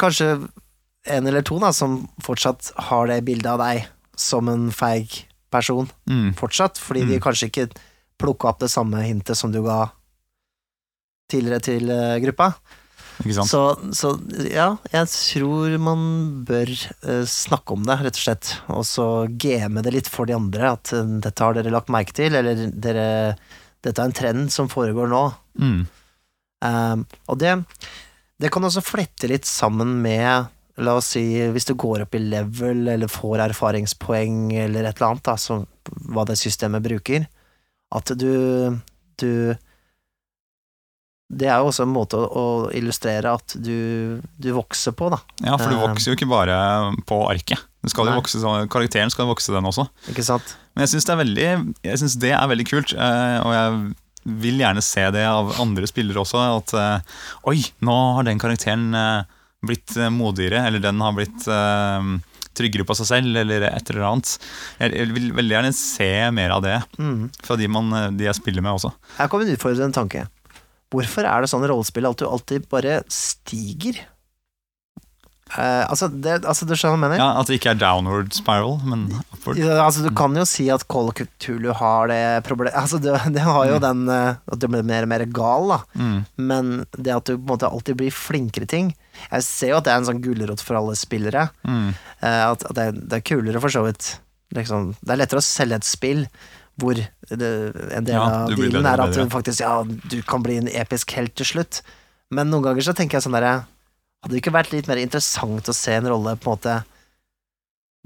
Kanskje 0.00 0.48
en 1.06 1.26
eller 1.30 1.44
to 1.46 1.60
da, 1.62 1.70
som 1.72 2.00
fortsatt 2.24 2.72
har 2.88 3.06
det 3.06 3.20
bildet 3.28 3.52
av 3.52 3.60
deg 3.62 3.84
som 4.18 4.48
en 4.50 4.68
feig 4.74 5.20
person, 5.50 5.88
Mm. 6.08 6.34
fortsatt, 6.36 6.78
fordi 6.78 7.06
de 7.06 7.18
Mm. 7.18 7.22
kanskje 7.24 7.48
ikke 7.50 7.68
plukka 8.18 8.48
opp 8.48 8.58
det 8.60 8.70
samme 8.70 9.02
hintet 9.04 9.36
som 9.36 9.52
du 9.52 9.62
ga 9.62 9.90
tidligere 11.30 11.60
til 11.62 11.90
eh, 11.90 12.18
gruppa. 12.24 12.52
Ikke 13.18 13.34
sant? 13.34 13.50
Så, 13.50 13.60
så 13.98 14.12
ja, 14.46 14.76
jeg 14.92 15.08
tror 15.10 15.72
man 15.82 16.02
bør 16.46 16.70
uh, 17.02 17.24
snakke 17.26 17.74
om 17.74 17.82
det, 17.82 17.96
rett 17.98 18.14
og 18.14 18.22
slett, 18.22 18.50
og 18.70 18.84
så 18.86 19.06
game 19.42 19.82
det 19.82 19.92
litt 19.92 20.08
for 20.10 20.28
de 20.30 20.36
andre, 20.36 20.70
at 20.76 20.92
uh, 20.94 21.02
dette 21.24 21.42
har 21.42 21.56
dere 21.56 21.72
lagt 21.74 21.90
merke 21.90 22.14
til, 22.14 22.36
eller 22.38 22.68
dere, 22.70 23.08
dette 23.82 23.98
er 23.98 24.06
en 24.06 24.14
trend 24.14 24.52
som 24.54 24.70
foregår 24.70 25.10
nå. 25.10 25.24
Mm. 25.58 25.80
Uh, 26.62 27.02
og 27.26 27.40
det, 27.42 27.56
det 28.38 28.52
kan 28.54 28.62
også 28.62 28.84
flette 28.86 29.26
litt 29.30 29.50
sammen 29.50 29.98
med 30.04 30.46
La 30.78 30.94
oss 30.98 31.08
si 31.16 31.22
hvis 31.50 31.66
du 31.66 31.72
går 31.74 32.04
opp 32.04 32.14
i 32.14 32.20
level 32.22 32.86
eller 32.92 33.10
får 33.10 33.40
erfaringspoeng 33.48 34.52
eller 34.54 34.86
et 34.86 34.98
eller 35.00 35.08
annet, 35.12 35.24
da, 35.26 35.34
som, 35.40 35.64
hva 36.12 36.24
det 36.28 36.36
systemet 36.38 36.84
bruker, 36.84 37.24
at 37.94 38.12
du, 38.20 38.76
du 39.18 39.30
Det 41.28 41.48
er 41.48 41.58
jo 41.60 41.68
også 41.68 41.84
en 41.84 41.92
måte 41.92 42.16
å, 42.16 42.44
illustrere 42.72 43.34
at 43.36 43.54
du, 43.60 44.20
du 44.40 44.48
vokser 44.56 44.94
på, 44.96 45.10
da. 45.12 45.18
Ja, 45.44 45.58
for 45.60 45.68
du 45.68 45.76
Eh. 45.76 45.82
vokser 45.84 46.12
jo 46.12 46.16
ikke 46.16 46.28
bare 46.30 46.56
på 47.08 47.18
arket. 47.28 47.60
Du 47.84 47.90
skal 47.92 48.08
vokse, 48.16 48.40
karakteren 48.72 49.10
skal 49.12 49.28
vokse, 49.28 49.52
den 49.52 49.68
også. 49.68 49.84
Ikke 50.08 50.24
sant? 50.24 50.56
Men 50.74 50.86
jeg 50.86 50.94
syns 50.94 51.04
det, 51.04 52.22
det 52.24 52.32
er 52.32 52.48
veldig 52.48 52.66
kult, 52.68 52.94
eh, 52.96 53.38
og 53.44 53.52
jeg 53.54 53.94
vil 54.40 54.58
gjerne 54.60 54.82
se 54.84 55.04
det 55.14 55.24
av 55.28 55.52
andre 55.60 55.86
spillere 55.88 56.20
også. 56.24 56.40
At 56.62 56.74
eh, 56.74 57.18
oi, 57.52 57.58
nå 57.84 57.98
har 58.16 58.24
den 58.28 58.40
karakteren 58.40 58.88
blitt 59.66 59.96
eh, 59.96 60.10
modigere, 60.14 60.64
eller 60.68 60.82
den 60.82 61.00
har 61.02 61.14
blitt 61.16 61.46
eh, 61.50 62.10
tryggere 62.58 62.86
på 62.88 62.96
seg 62.98 63.08
selv, 63.10 63.36
eller 63.42 63.66
et 63.68 63.90
eller 63.92 64.06
annet. 64.08 64.34
Jeg, 64.80 65.08
vil 65.14 65.30
veldig 65.36 65.56
gjerne 65.56 65.74
se 65.76 66.10
mer 66.34 66.54
av 66.56 66.64
det 66.66 66.76
Mm. 66.98 67.28
fra 67.44 67.56
de, 67.58 67.68
man, 67.68 67.92
eh, 67.94 68.10
de 68.18 68.28
jeg 68.28 68.38
spiller 68.38 68.64
med 68.64 68.78
også. 68.78 68.92
Her 69.18 69.28
kommer 69.30 69.46
en 69.48 69.54
utfordrende 69.56 69.94
tanke. 69.94 70.26
Hvorfor 70.90 71.26
er 71.28 71.42
det 71.44 71.50
sånn 71.52 71.66
rollespill 71.68 72.08
at 72.08 72.16
du 72.22 72.24
alltid 72.28 72.68
bare 72.72 73.02
stiger? 73.12 73.98
Eh, 75.56 75.84
altså, 75.88 76.08
det, 76.12 76.42
altså, 76.44 76.66
du 76.68 76.74
skjønner 76.76 76.98
hva 76.98 76.98
jeg 76.98 77.02
mener? 77.06 77.20
Ja, 77.22 77.28
At 77.40 77.48
det 77.48 77.56
ikke 77.56 77.72
er 77.72 77.80
downward 77.80 78.34
spiral, 78.36 78.76
men 78.84 79.06
upward. 79.32 79.60
Ja, 79.60 79.78
altså, 79.86 80.04
du 80.04 80.10
kan 80.18 80.36
jo 80.36 80.44
si 80.48 80.66
at 80.74 80.84
Call 80.92 81.08
of 81.08 81.16
Cthulhu 81.16 81.72
har 81.78 82.10
det 82.12 82.20
problemet 82.48 82.76
Altså, 82.76 83.00
det, 83.02 83.14
det 83.34 83.44
har 83.46 83.70
jo 83.70 83.80
den 83.82 84.04
eh, 84.12 84.36
At 84.52 84.60
det 84.60 84.70
blir 84.72 84.84
mer 84.86 85.06
og 85.08 85.12
mer 85.14 85.24
gal, 85.40 85.72
da. 85.72 85.80
Mm. 85.96 86.18
Men 86.50 86.72
det 86.98 87.16
at 87.16 87.30
du 87.30 87.36
på 87.36 87.40
en 87.40 87.50
måte 87.54 87.70
alltid 87.70 88.00
blir 88.02 88.14
flinkere 88.14 88.68
ting 88.68 88.92
Jeg 89.30 89.46
ser 89.46 89.72
jo 89.72 89.80
at 89.80 89.88
det 89.88 89.94
er 89.94 90.02
en 90.02 90.08
sånn 90.10 90.22
gulrot 90.24 90.62
for 90.64 90.78
alle 90.78 90.96
spillere. 90.98 91.48
Mm. 91.64 91.90
Uh, 92.20 92.44
At, 92.52 92.68
at 92.68 92.76
det, 92.76 92.88
det 93.08 93.20
er 93.20 93.28
kulere, 93.32 93.62
for 93.64 93.72
så 93.72 93.86
vidt. 93.86 94.12
Liksom, 94.54 94.92
det 95.00 95.14
er 95.14 95.22
lettere 95.22 95.42
å 95.42 95.44
selge 95.48 95.80
et 95.80 95.88
spill 95.88 96.26
hvor 96.78 96.94
det, 96.94 97.48
en 97.90 98.06
del 98.06 98.14
Ja, 98.14 98.26
av 98.46 98.52
dealen 98.54 98.86
er 98.86 99.00
at 99.02 99.16
du 99.16 99.24
faktisk 99.32 99.64
Ja, 99.64 99.80
du 99.82 100.20
kan 100.22 100.44
bli 100.44 100.60
en 100.60 100.70
episk 100.70 101.16
helt 101.18 101.34
til 101.38 101.48
slutt. 101.56 101.80
Men 102.30 102.52
noen 102.52 102.68
ganger 102.68 102.86
så 102.86 102.94
tenker 102.94 103.18
jeg 103.18 103.26
sånn 103.26 103.34
derre 103.34 103.64
Hadde 104.22 104.34
det 104.34 104.40
ikke 104.42 104.54
vært 104.54 104.72
litt 104.74 104.88
mer 104.90 104.98
interessant 105.00 105.68
å 105.70 105.74
se 105.76 105.94
en 105.94 106.08
rolle 106.10 106.36
på 106.40 106.50
en 106.50 106.56
måte 106.58 106.78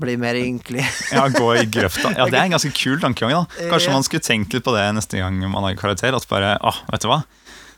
Bli 0.03 0.17
mer 0.19 0.35
ynkelig. 0.41 0.83
Ja, 1.15 1.27
gå 1.31 1.51
i 1.61 1.67
grøfta. 1.69 2.11
Ja, 2.17 2.25
Det 2.27 2.39
er 2.39 2.47
en 2.49 2.55
ganske 2.57 2.73
kul 2.75 2.99
tankegang. 3.03 3.35
da 3.45 3.69
Kanskje 3.71 3.93
man 3.93 4.03
skulle 4.07 4.25
tenkt 4.25 4.55
litt 4.57 4.65
på 4.67 4.73
det 4.75 4.87
neste 4.97 5.21
gang 5.21 5.37
man 5.45 5.63
har 5.69 5.77
karakter. 5.79 6.17
At 6.17 6.27
bare, 6.31 6.57
ah, 6.65 6.81
vet 6.91 7.05
du 7.05 7.11
hva 7.13 7.21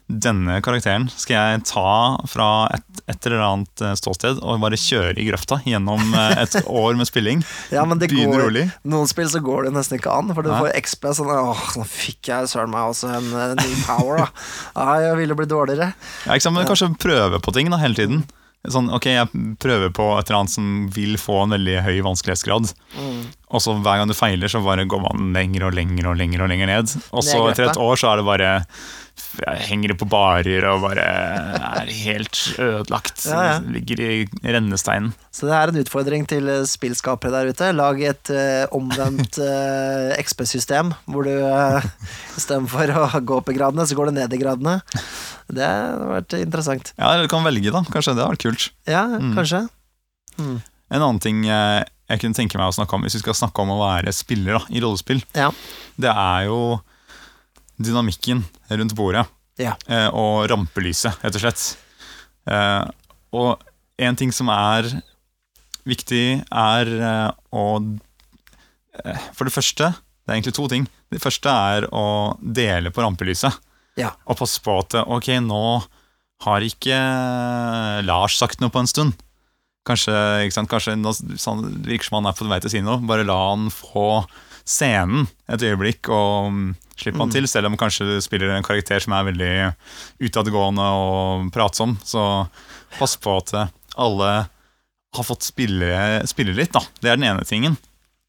Denne 0.05 0.59
karakteren 0.61 1.07
skal 1.09 1.55
jeg 1.55 1.63
ta 1.71 2.21
fra 2.29 2.49
et, 2.75 2.85
et 3.09 3.27
eller 3.27 3.41
annet 3.41 3.81
eh, 3.81 3.95
ståsted 3.97 4.43
og 4.45 4.61
bare 4.61 4.77
kjøre 4.77 5.15
i 5.17 5.25
grøfta 5.31 5.63
gjennom 5.65 6.13
eh, 6.13 6.43
et 6.43 6.59
år 6.85 6.99
med 6.99 7.09
spilling. 7.09 7.41
Ja, 7.73 7.87
men 7.89 8.03
det 8.03 8.11
Begynne 8.13 8.37
går, 8.37 8.45
rolig. 8.45 8.67
Noen 8.85 9.09
spill 9.09 9.31
så 9.33 9.41
går 9.45 9.69
det 9.69 9.75
nesten 9.79 9.97
ikke 9.97 10.13
an, 10.13 10.29
for 10.37 10.45
du 10.45 10.53
Nei. 10.53 10.61
får 10.61 10.77
XP 10.85 11.11
sånn 11.17 11.33
Åh, 11.33 11.67
nå 11.81 11.89
fikk 11.89 12.29
jeg 12.35 12.53
søren 12.53 12.75
meg 12.75 12.93
også 12.93 13.15
en, 13.17 13.33
en 13.33 13.61
ny 13.63 13.75
power, 13.87 14.27
da. 14.27 14.31
Ah, 14.85 14.99
jeg 15.01 15.17
ville 15.23 15.37
bli 15.39 15.49
dårligere. 15.49 15.95
Ja, 16.27 16.35
ikke 16.35 16.51
sant? 16.51 16.59
Men 16.59 16.69
kanskje 16.69 16.93
prøve 17.01 17.41
på 17.41 17.55
ting 17.57 17.73
da, 17.73 17.81
hele 17.81 17.97
tiden. 17.97 18.27
Sånn, 18.73 18.87
ok, 18.97 19.07
Jeg 19.13 19.29
prøver 19.61 19.91
på 19.93 20.07
et 20.17 20.29
eller 20.29 20.41
annet 20.41 20.55
som 20.55 20.69
vil 20.93 21.19
få 21.21 21.43
en 21.43 21.53
veldig 21.53 21.83
høy 21.85 21.99
vanskelighetsgrad. 22.07 22.71
Mm. 22.97 23.25
Og 23.53 23.61
så 23.65 23.75
hver 23.77 24.01
gang 24.01 24.09
du 24.09 24.17
feiler, 24.17 24.49
så 24.49 24.63
bare 24.65 24.87
går 24.89 25.03
man 25.05 25.33
lenger 25.37 25.67
og 25.69 25.77
lenger 25.77 26.09
og 26.13 26.17
lenger 26.21 26.45
og 26.45 26.53
lenger 26.53 26.73
ned. 26.73 26.95
Og 27.13 27.27
så 27.27 27.43
etter 27.51 27.69
et 27.69 27.81
år 27.81 28.01
så 28.01 28.13
er 28.13 28.21
det 28.23 28.29
bare 28.29 28.53
jeg 29.41 29.65
henger 29.69 29.95
på 29.99 30.07
barer 30.11 30.65
og 30.71 30.83
bare 30.85 31.05
er 31.05 31.91
helt 32.05 32.39
ødelagt. 32.61 33.25
Ja, 33.27 33.41
ja. 33.49 33.55
Ligger 33.75 34.01
i 34.05 34.11
rennesteinen. 34.45 35.13
Så 35.35 35.49
det 35.49 35.57
er 35.59 35.73
en 35.73 35.81
utfordring 35.83 36.27
til 36.31 36.49
eh, 36.53 36.63
spillskapere 36.71 37.33
der 37.35 37.51
ute. 37.51 37.71
Lag 37.75 37.99
et 38.07 38.31
uh, 38.31 38.67
omvendt 38.77 39.39
uh, 39.43 40.13
XP-system, 40.23 40.93
hvor 41.11 41.27
du 41.27 41.33
uh, 41.35 41.83
istedenfor 42.39 42.95
å 42.95 43.09
gå 43.27 43.41
opp 43.41 43.51
i 43.51 43.57
gradene, 43.59 43.87
så 43.89 43.99
går 43.99 44.11
du 44.13 44.19
ned 44.21 44.37
i 44.37 44.41
gradene. 44.41 44.77
Det 45.51 45.65
har 45.67 45.99
vært 46.21 46.37
interessant. 46.39 46.93
Ja, 46.99 47.11
eller 47.15 47.27
du 47.27 47.33
kan 47.35 47.45
velge, 47.47 47.73
da. 47.75 47.83
Kanskje 47.91 48.15
det 48.15 48.23
hadde 48.23 48.31
vært 48.37 48.47
kult. 48.47 48.71
Ja, 48.89 49.05
Mm. 49.15 49.35
kanskje. 49.37 49.65
Mm. 50.39 50.57
En 50.95 51.03
annen 51.03 51.21
ting 51.23 51.45
eh, 51.49 51.83
jeg 52.11 52.21
kunne 52.23 52.37
tenke 52.37 52.59
meg 52.61 52.69
å 52.71 52.75
snakke 52.77 52.97
om, 52.97 53.05
hvis 53.07 53.15
vi 53.19 53.23
skal 53.23 53.37
snakke 53.39 53.63
om 53.63 53.71
å 53.75 53.79
være 53.81 54.13
spiller 54.15 54.59
da, 54.59 54.65
i 54.71 54.81
rollespill, 54.83 55.23
Ja. 55.37 55.51
det 56.01 56.11
er 56.11 56.47
jo 56.49 56.59
dynamikken 57.81 58.45
rundt 58.71 58.95
bordet. 58.99 59.27
Ja. 59.61 59.77
eh, 59.87 60.09
og 60.11 60.49
rampelyset, 60.51 61.21
rett 61.23 61.37
og 61.39 61.45
slett. 61.45 61.65
Eh, 62.51 62.85
og 63.35 63.63
en 64.03 64.19
ting 64.19 64.33
som 64.35 64.51
er 64.51 64.89
viktig, 65.87 66.43
er 66.49 66.91
eh, 66.97 67.31
å 67.55 67.67
eh, 69.05 69.29
For 69.37 69.47
det 69.47 69.55
første, 69.55 69.93
det 69.95 70.33
er 70.33 70.39
egentlig 70.39 70.57
to 70.57 70.67
ting. 70.71 70.89
Det 71.13 71.23
første 71.23 71.51
er 71.51 71.87
å 71.95 72.35
dele 72.41 72.91
på 72.91 73.05
rampelyset. 73.05 73.61
Ja. 74.01 74.15
Og 74.27 74.41
passe 74.41 74.63
på 74.65 74.79
at 74.81 74.97
ok, 75.05 75.37
nå 75.45 75.65
har 76.45 76.65
ikke 76.67 76.97
Lars 78.05 78.41
sagt 78.41 78.61
noe 78.61 78.73
på 78.75 78.83
en 78.83 78.91
stund. 78.91 79.21
Kanskje, 79.87 80.15
ikke 80.47 80.57
sant? 80.57 80.71
Kanskje 80.73 80.97
nå, 80.97 81.13
sånn, 81.41 81.63
virker 81.85 82.09
som 82.09 82.19
han 82.19 82.31
er 82.31 82.37
på 82.37 82.49
vei 82.49 82.59
til 82.63 82.71
å 82.71 82.73
si 82.73 82.83
noe. 82.85 83.05
Bare 83.07 83.27
la 83.29 83.37
han 83.53 83.69
få 83.73 84.25
scenen 84.65 85.29
et 85.53 85.63
øyeblikk, 85.63 86.09
og 86.09 86.73
mm, 86.95 87.01
slipp 87.03 87.17
han 87.19 87.29
Mm. 87.29 87.33
til. 87.33 87.49
Selv 87.49 87.67
om 87.67 87.77
kanskje 87.77 88.07
du 88.07 88.21
spiller 88.21 88.51
en 88.57 88.63
karakter 88.67 89.01
som 89.03 89.13
er 89.13 89.25
veldig 89.33 89.75
utadgående 90.21 90.87
og 90.95 91.51
pratsom. 91.55 91.97
Så 92.05 92.49
pass 92.99 93.17
på 93.17 93.37
at 93.39 93.55
alle 93.97 94.31
har 95.15 95.25
fått 95.25 95.43
spille, 95.47 96.23
spille 96.27 96.55
litt, 96.55 96.73
da. 96.75 96.81
Det 97.01 97.11
er 97.13 97.17
den 97.17 97.29
ene 97.37 97.45
tingen. 97.47 97.77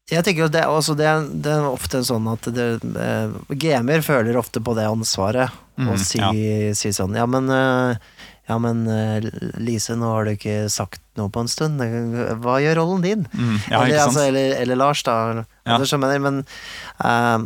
Jeg 0.08 0.22
tenker 0.22 0.44
jo 0.44 0.48
det, 0.54 0.62
også 0.70 0.94
det, 0.96 1.06
er- 1.10 1.26
det 1.34 1.50
er 1.50 1.64
ofte 1.66 1.98
sånn 2.06 2.28
at 2.30 2.42
det, 2.54 2.66
eh, 2.94 3.32
GM-er 3.50 4.04
føler 4.06 4.36
ofte 4.38 4.60
på 4.62 4.74
det 4.76 4.84
ansvaret 4.86 5.50
Å 5.50 5.88
og 5.90 5.98
ja. 5.98 6.30
si 6.78 6.92
sånn 6.94 7.16
Ja, 7.18 7.26
men, 7.26 7.50
eh, 7.50 7.96
ja, 8.48 8.56
men 8.62 8.86
eh, 8.86 9.26
Lise, 9.58 9.96
nå 9.98 10.06
har 10.14 10.24
du 10.24 10.30
ikke 10.36 10.70
sagt 10.70 11.00
noe 11.18 11.28
på 11.28 11.40
en 11.42 11.48
stund. 11.50 11.80
Hva 11.82 12.60
gjør 12.62 12.76
rollen 12.78 13.02
din? 13.02 13.26
Mm, 13.34 13.58
ja, 13.68 13.82
eller, 13.82 13.98
altså, 14.06 14.22
eller, 14.28 14.54
eller 14.62 14.76
Lars, 14.78 15.02
da. 15.02 15.44
Ja. 15.66 15.76
Det 15.82 15.88
skjønner 15.90 16.20
men 16.22 16.38
eh, 17.02 17.38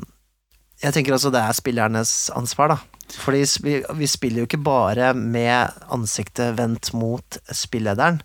jeg 0.80 0.94
tenker 0.96 1.14
også 1.16 1.32
det 1.34 1.42
er 1.44 1.56
spillernes 1.56 2.30
ansvar, 2.36 2.74
da. 2.74 2.78
Fordi 3.20 3.42
vi, 3.64 3.76
vi 3.98 4.06
spiller 4.08 4.42
jo 4.42 4.48
ikke 4.48 4.62
bare 4.64 5.12
med 5.18 5.74
ansiktet 5.92 6.56
vendt 6.58 6.92
mot 6.96 7.38
spillederen. 7.52 8.20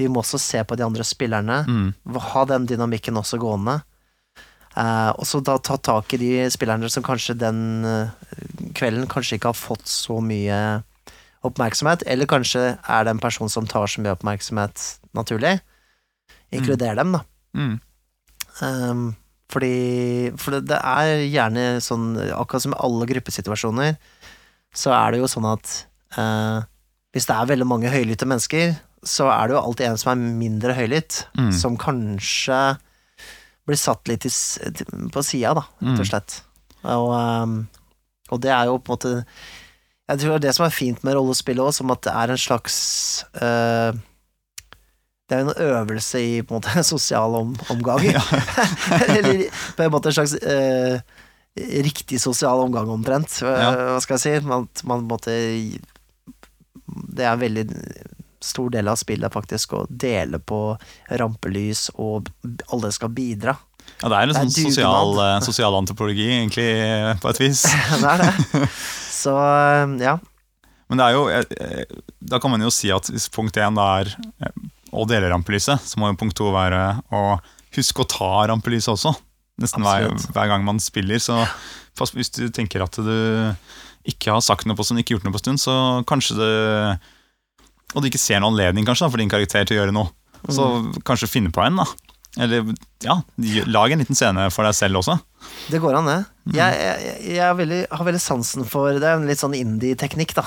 Vi 0.00 0.08
må 0.08 0.22
også 0.22 0.40
se 0.40 0.62
på 0.64 0.76
de 0.78 0.86
andre 0.86 1.04
spillerne 1.04 1.62
Mm, 1.68 1.92
ha 2.32 2.44
den 2.48 2.66
dynamikken 2.66 3.18
også 3.20 3.38
gående. 3.38 3.82
Eh, 4.72 5.10
og 5.12 5.26
så 5.28 5.42
da 5.44 5.58
ta 5.60 5.76
tak 5.76 6.14
i 6.16 6.20
de 6.22 6.30
spillerne 6.50 6.88
som 6.90 7.04
kanskje 7.04 7.36
den 7.36 7.84
eh, 7.84 8.08
kvelden 8.72 9.04
kanskje 9.06 9.36
ikke 9.36 9.52
har 9.52 9.58
fått 9.58 9.84
så 9.86 10.16
mye 10.24 10.82
oppmerksomhet, 11.44 12.06
eller 12.06 12.26
kanskje 12.30 12.78
er 12.80 13.04
det 13.04 13.12
en 13.12 13.20
person 13.20 13.50
som 13.52 13.66
tar 13.68 13.90
så 13.90 14.00
mye 14.00 14.14
oppmerksomhet 14.16 14.80
naturlig. 15.12 15.58
Inkluder 16.52 16.96
dem, 16.96 17.18
da. 17.18 17.24
mm, 17.54 17.80
Um, 18.60 19.14
fordi 19.52 20.30
For 20.40 20.56
det, 20.56 20.62
det 20.72 20.78
er 20.80 21.22
gjerne 21.28 21.64
sånn, 21.84 22.06
akkurat 22.32 22.64
som 22.64 22.72
i 22.76 22.80
alle 22.80 23.08
gruppesituasjoner, 23.10 23.96
så 24.72 24.92
er 24.96 25.12
det 25.12 25.20
jo 25.22 25.28
sånn 25.30 25.48
at 25.52 25.72
eh, 26.16 26.62
hvis 27.12 27.28
det 27.28 27.36
er 27.36 27.50
veldig 27.52 27.66
mange 27.68 27.90
høylytte 27.92 28.24
mennesker, 28.28 28.72
så 29.04 29.26
er 29.28 29.50
det 29.50 29.56
jo 29.56 29.60
alltid 29.66 29.86
en 29.90 29.98
som 30.00 30.12
er 30.14 30.22
mindre 30.40 30.72
høylytt, 30.78 31.24
Mm. 31.36 31.50
som 31.52 31.76
kanskje 31.76 32.60
blir 33.66 33.78
satt 33.78 34.08
litt 34.08 34.24
i, 34.26 34.30
på 35.12 35.22
sida, 35.22 35.52
da, 35.58 35.64
rett 35.82 35.92
Mm. 35.92 36.00
og 36.00 36.06
slett. 36.08 36.38
Og, 36.84 37.10
um, 37.14 37.68
og 38.32 38.40
det 38.42 38.50
er 38.50 38.64
jo 38.66 38.78
på 38.82 38.90
en 38.90 38.96
måte 38.96 39.24
Jeg 40.08 40.18
tror 40.18 40.32
det 40.32 40.38
er 40.40 40.46
det 40.48 40.54
som 40.56 40.66
er 40.66 40.74
fint 40.74 41.04
med 41.04 41.14
rollespillet 41.14 41.62
òg, 41.62 41.72
som 41.76 41.90
at 41.94 42.02
det 42.02 42.12
er 42.12 42.30
en 42.32 42.40
slags 42.42 43.24
eh, 43.38 43.92
Det 45.32 45.38
er 45.38 45.46
jo 45.46 45.48
en 45.48 45.64
øvelse 45.64 46.20
i 46.20 46.32
på 46.44 46.52
en 46.52 46.60
måte 46.60 46.82
sosial 46.92 47.38
om, 47.38 47.54
omgang. 47.72 48.04
Eller 49.16 49.46
på 49.78 49.86
en 49.86 49.92
måte 49.94 50.10
en 50.10 50.16
slags 50.18 50.34
eh, 50.36 51.00
riktig 51.56 52.20
sosial 52.20 52.60
omgang, 52.60 52.90
omtrent. 52.92 53.38
Ja. 53.40 53.70
Hva 53.94 54.02
skal 54.04 54.18
jeg 54.18 54.24
si? 54.26 54.34
Man, 54.44 54.68
man 54.84 55.06
måtte 55.08 55.32
Det 56.84 57.24
er 57.24 57.32
en 57.32 57.40
veldig 57.40 57.64
stor 58.42 58.72
del 58.74 58.90
av 58.90 58.98
spillet, 59.00 59.32
faktisk, 59.32 59.72
å 59.72 59.86
dele 59.88 60.36
på 60.42 60.74
rampelys, 61.16 61.86
og 61.94 62.28
alle 62.74 62.90
skal 62.92 63.12
bidra. 63.14 63.54
Ja, 64.02 64.10
det 64.10 64.16
er 64.18 64.26
en 64.26 64.32
Det 64.32 64.36
er 64.36 64.50
sånn 64.50 64.68
sosial, 64.68 65.22
sosial, 65.48 65.78
antropologi, 65.78 66.28
egentlig, 66.28 66.68
på 67.22 67.32
et 67.32 67.40
vis. 67.40 67.64
det 68.02 68.12
er 68.12 68.26
det. 68.26 68.68
Så 69.22 69.38
eh, 69.38 69.96
ja. 70.02 70.18
Men 70.92 71.00
det 71.00 71.08
er 71.08 71.16
jo, 71.16 71.24
eh, 71.32 71.56
eh, 71.64 71.98
da 72.20 72.42
kan 72.42 72.52
man 72.52 72.60
jo 72.66 72.74
si 72.74 72.92
at 72.92 73.08
hvis 73.08 73.30
punkt 73.32 73.56
én 73.56 73.80
er 73.80 74.12
å 74.92 75.06
dele 75.08 75.30
rampelyset, 75.32 75.80
så 75.88 76.00
må 76.00 76.10
jo 76.10 76.18
punkt 76.20 76.36
to 76.38 76.50
være 76.52 76.82
å 77.12 77.38
huske 77.72 78.04
å 78.04 78.08
ta 78.08 78.32
rampelyset 78.50 78.92
også. 78.92 79.14
Nesten 79.62 79.84
hver, 79.84 80.10
hver 80.34 80.50
gang 80.50 80.64
man 80.66 80.80
spiller. 80.82 81.20
Så 81.22 81.36
fast, 81.98 82.16
hvis 82.16 82.32
du 82.34 82.46
tenker 82.52 82.84
at 82.84 82.96
du 83.00 83.16
ikke 84.08 84.34
har 84.34 84.44
sagt 84.44 84.66
noe 84.66 84.76
på 84.76 84.84
stund, 84.86 85.00
ikke 85.02 85.16
gjort 85.16 85.26
noe 85.28 85.34
på 85.36 85.42
stund, 85.42 85.62
så 85.62 85.74
kanskje 86.08 86.38
det 86.40 86.54
Og 87.92 88.00
du 88.00 88.08
ikke 88.08 88.20
ser 88.20 88.40
noen 88.40 88.54
anledning 88.54 88.86
kanskje 88.88 89.04
da, 89.04 89.12
for 89.12 89.20
din 89.20 89.32
karakter 89.32 89.66
til 89.68 89.76
å 89.76 89.82
gjøre 89.82 89.94
noe, 89.94 90.08
så 90.48 90.64
kanskje 91.06 91.28
finne 91.28 91.52
på 91.52 91.60
en, 91.60 91.76
da. 91.82 91.84
Eller 92.40 92.64
ja, 93.04 93.18
lag 93.68 93.92
en 93.92 94.00
liten 94.00 94.16
scene 94.16 94.46
for 94.54 94.64
deg 94.64 94.76
selv 94.78 95.02
også. 95.02 95.18
Det 95.68 95.80
går 95.82 95.98
an, 95.98 96.08
det. 96.08 96.18
Mm. 96.48 96.54
Jeg, 96.56 96.78
jeg, 96.80 97.18
jeg 97.36 97.58
veldig, 97.58 97.80
har 97.92 98.06
veldig 98.08 98.22
sansen 98.24 98.64
for 98.66 98.96
Det 98.96 99.04
er 99.04 99.18
en 99.18 99.28
litt 99.28 99.42
sånn 99.42 99.56
indie-teknikk, 99.58 100.32
da. 100.38 100.46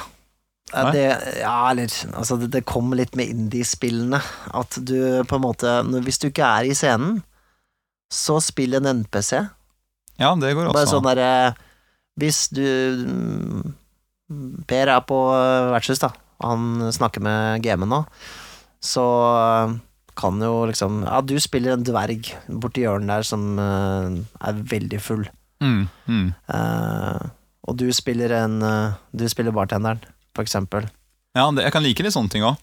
Eh. 0.74 0.92
Det, 0.96 1.06
ja, 1.44 1.70
eller 1.70 1.92
altså, 2.18 2.40
det, 2.42 2.50
det 2.56 2.66
kommer 2.66 2.98
litt 2.98 3.16
med 3.18 3.30
indie-spillene. 3.30 4.20
At 4.58 4.78
du 4.82 5.22
på 5.30 5.38
en 5.38 5.46
måte 5.46 5.78
Hvis 6.06 6.18
du 6.22 6.30
ikke 6.32 6.48
er 6.48 6.70
i 6.70 6.76
scenen, 6.78 7.20
så 8.12 8.40
spill 8.44 8.78
en 8.78 8.90
NPC. 9.04 9.46
Ja, 10.18 10.34
det 10.40 10.54
går 10.56 10.72
Bare 10.72 10.86
også. 10.86 10.98
sånn 10.98 11.10
derre 11.10 11.56
Hvis 12.20 12.46
du 12.56 12.64
mm, 12.64 13.74
Per 14.70 14.92
er 14.94 15.02
på 15.06 15.20
eh, 15.36 15.72
vertshus, 15.74 16.02
da, 16.02 16.14
han 16.42 16.88
snakker 16.96 17.22
med 17.22 17.62
gamen 17.66 17.92
nå, 17.92 18.00
så 18.82 19.04
eh, 19.36 19.76
kan 20.18 20.40
jo 20.42 20.64
liksom 20.70 21.04
Ja, 21.04 21.20
du 21.22 21.36
spiller 21.44 21.76
en 21.76 21.86
dverg 21.86 22.32
borti 22.48 22.86
hjørnet 22.86 23.12
der 23.12 23.28
som 23.28 23.60
eh, 23.60 24.16
er 24.50 24.64
veldig 24.74 25.02
full. 25.04 25.28
mm, 25.62 25.84
mm. 26.08 26.28
Uh, 26.50 27.28
og 27.66 27.78
du 27.82 27.88
spiller 27.96 28.34
en 28.44 28.60
eh, 28.66 28.98
Du 29.14 29.26
spiller 29.30 29.54
bartenderen, 29.56 30.02
eksempel. 30.44 30.88
Ja, 31.36 31.48
det, 31.52 31.68
jeg 31.68 31.76
kan 31.76 31.84
like 31.86 32.04
litt 32.04 32.16
sånne 32.16 32.32
ting 32.32 32.46
òg. 32.48 32.60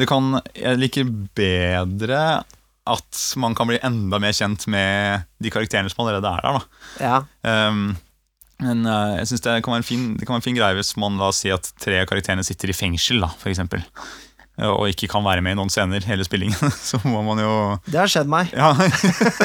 Jeg 0.00 0.78
liker 0.78 1.08
bedre 1.36 2.20
at 2.90 3.18
man 3.40 3.54
kan 3.54 3.68
bli 3.68 3.80
enda 3.84 4.20
mer 4.22 4.32
kjent 4.34 4.64
med 4.70 5.26
de 5.42 5.52
karakterene 5.52 5.90
som 5.92 6.04
allerede 6.04 6.30
er 6.30 6.46
der. 6.46 6.56
Da. 6.56 6.86
Ja. 7.04 7.18
Um, 7.68 7.98
men 8.60 8.84
uh, 8.84 9.16
jeg 9.16 9.30
synes 9.30 9.44
det 9.44 9.58
kan, 9.64 9.72
være 9.72 9.82
en 9.82 9.88
fin, 9.88 10.06
det 10.16 10.26
kan 10.26 10.34
være 10.34 10.42
en 10.42 10.48
fin 10.48 10.58
greie 10.58 10.76
hvis 10.76 10.92
man 11.00 11.16
da 11.20 11.30
sier 11.32 11.56
si 11.56 11.56
at 11.56 11.84
tre 11.84 12.00
av 12.02 12.08
karakterene 12.10 12.44
sitter 12.46 12.72
i 12.72 12.76
fengsel, 12.76 13.22
da, 13.24 13.30
for 13.40 13.52
eksempel. 13.52 13.84
Uh, 14.60 14.74
Og 14.76 14.90
ikke 14.92 15.08
kan 15.08 15.24
være 15.24 15.40
med 15.44 15.54
i 15.54 15.58
noen 15.60 15.70
scener 15.72 16.04
hele 16.04 16.24
spillingen. 16.26 16.72
Så 16.90 17.00
må 17.08 17.22
man 17.24 17.40
jo 17.40 17.52
Det 17.88 17.96
har 18.02 18.10
skjedd 18.12 18.28
meg. 18.30 18.50
Ja, 18.52 18.74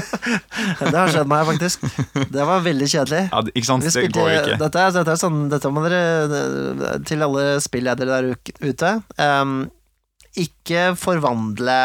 Det 0.91 0.95
har 0.95 1.11
skjedd 1.13 1.29
meg, 1.31 1.45
faktisk. 1.47 1.85
Det 2.33 2.45
var 2.49 2.63
veldig 2.65 2.89
kjedelig. 2.91 3.21
ja 3.31 3.43
ikke 3.53 3.69
sant? 3.69 3.87
spilte, 3.87 4.11
Det 4.11 4.19
går 4.19 4.29
jo 4.33 4.39
ikke. 4.41 4.59
dette, 4.65 4.85
dette 4.99 5.15
er 5.15 5.21
sånn 5.21 5.39
Dette 5.51 5.71
må 5.71 5.85
dere 5.85 6.99
Til 7.07 7.23
alle 7.25 7.45
spilledere 7.63 8.19
der 8.19 8.69
ute. 8.69 8.93
um, 9.21 9.57
ikke 10.35 10.89
forvandle 10.99 11.75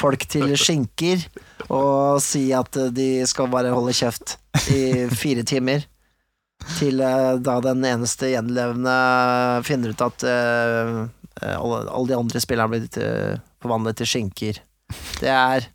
folk 0.00 0.22
til 0.32 0.54
skinker 0.60 1.20
og 1.72 2.20
si 2.22 2.46
at 2.56 2.76
eh, 2.80 2.88
de 2.94 3.08
skal 3.28 3.48
bare 3.52 3.72
holde 3.74 3.92
kjeft 3.96 4.36
i 4.72 5.04
fire 5.12 5.42
timer. 5.48 5.82
Til 6.78 7.00
eh, 7.04 7.34
da 7.44 7.56
den 7.64 7.82
eneste 7.84 8.30
gjenlevende 8.32 8.94
finner 9.66 9.92
ut 9.92 10.04
at 10.06 10.24
eh, 10.30 11.00
alle, 11.42 11.82
alle 11.90 12.08
de 12.12 12.16
andre 12.16 12.40
spillerne 12.40 12.66
har 12.68 12.72
blitt 12.74 12.96
eh, 13.02 13.36
forvandlet 13.62 13.98
til 14.00 14.08
skinker. 14.08 14.60
Det 15.20 15.28
er 15.32 15.66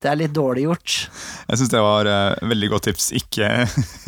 Det 0.00 0.08
er 0.12 0.16
litt 0.20 0.34
dårlig 0.36 0.64
gjort. 0.68 0.96
Jeg 1.48 1.58
syns 1.58 1.72
det 1.72 1.80
var 1.82 2.06
uh, 2.06 2.48
veldig 2.48 2.68
godt 2.70 2.84
tips. 2.86 3.08
Ikke, 3.18 3.48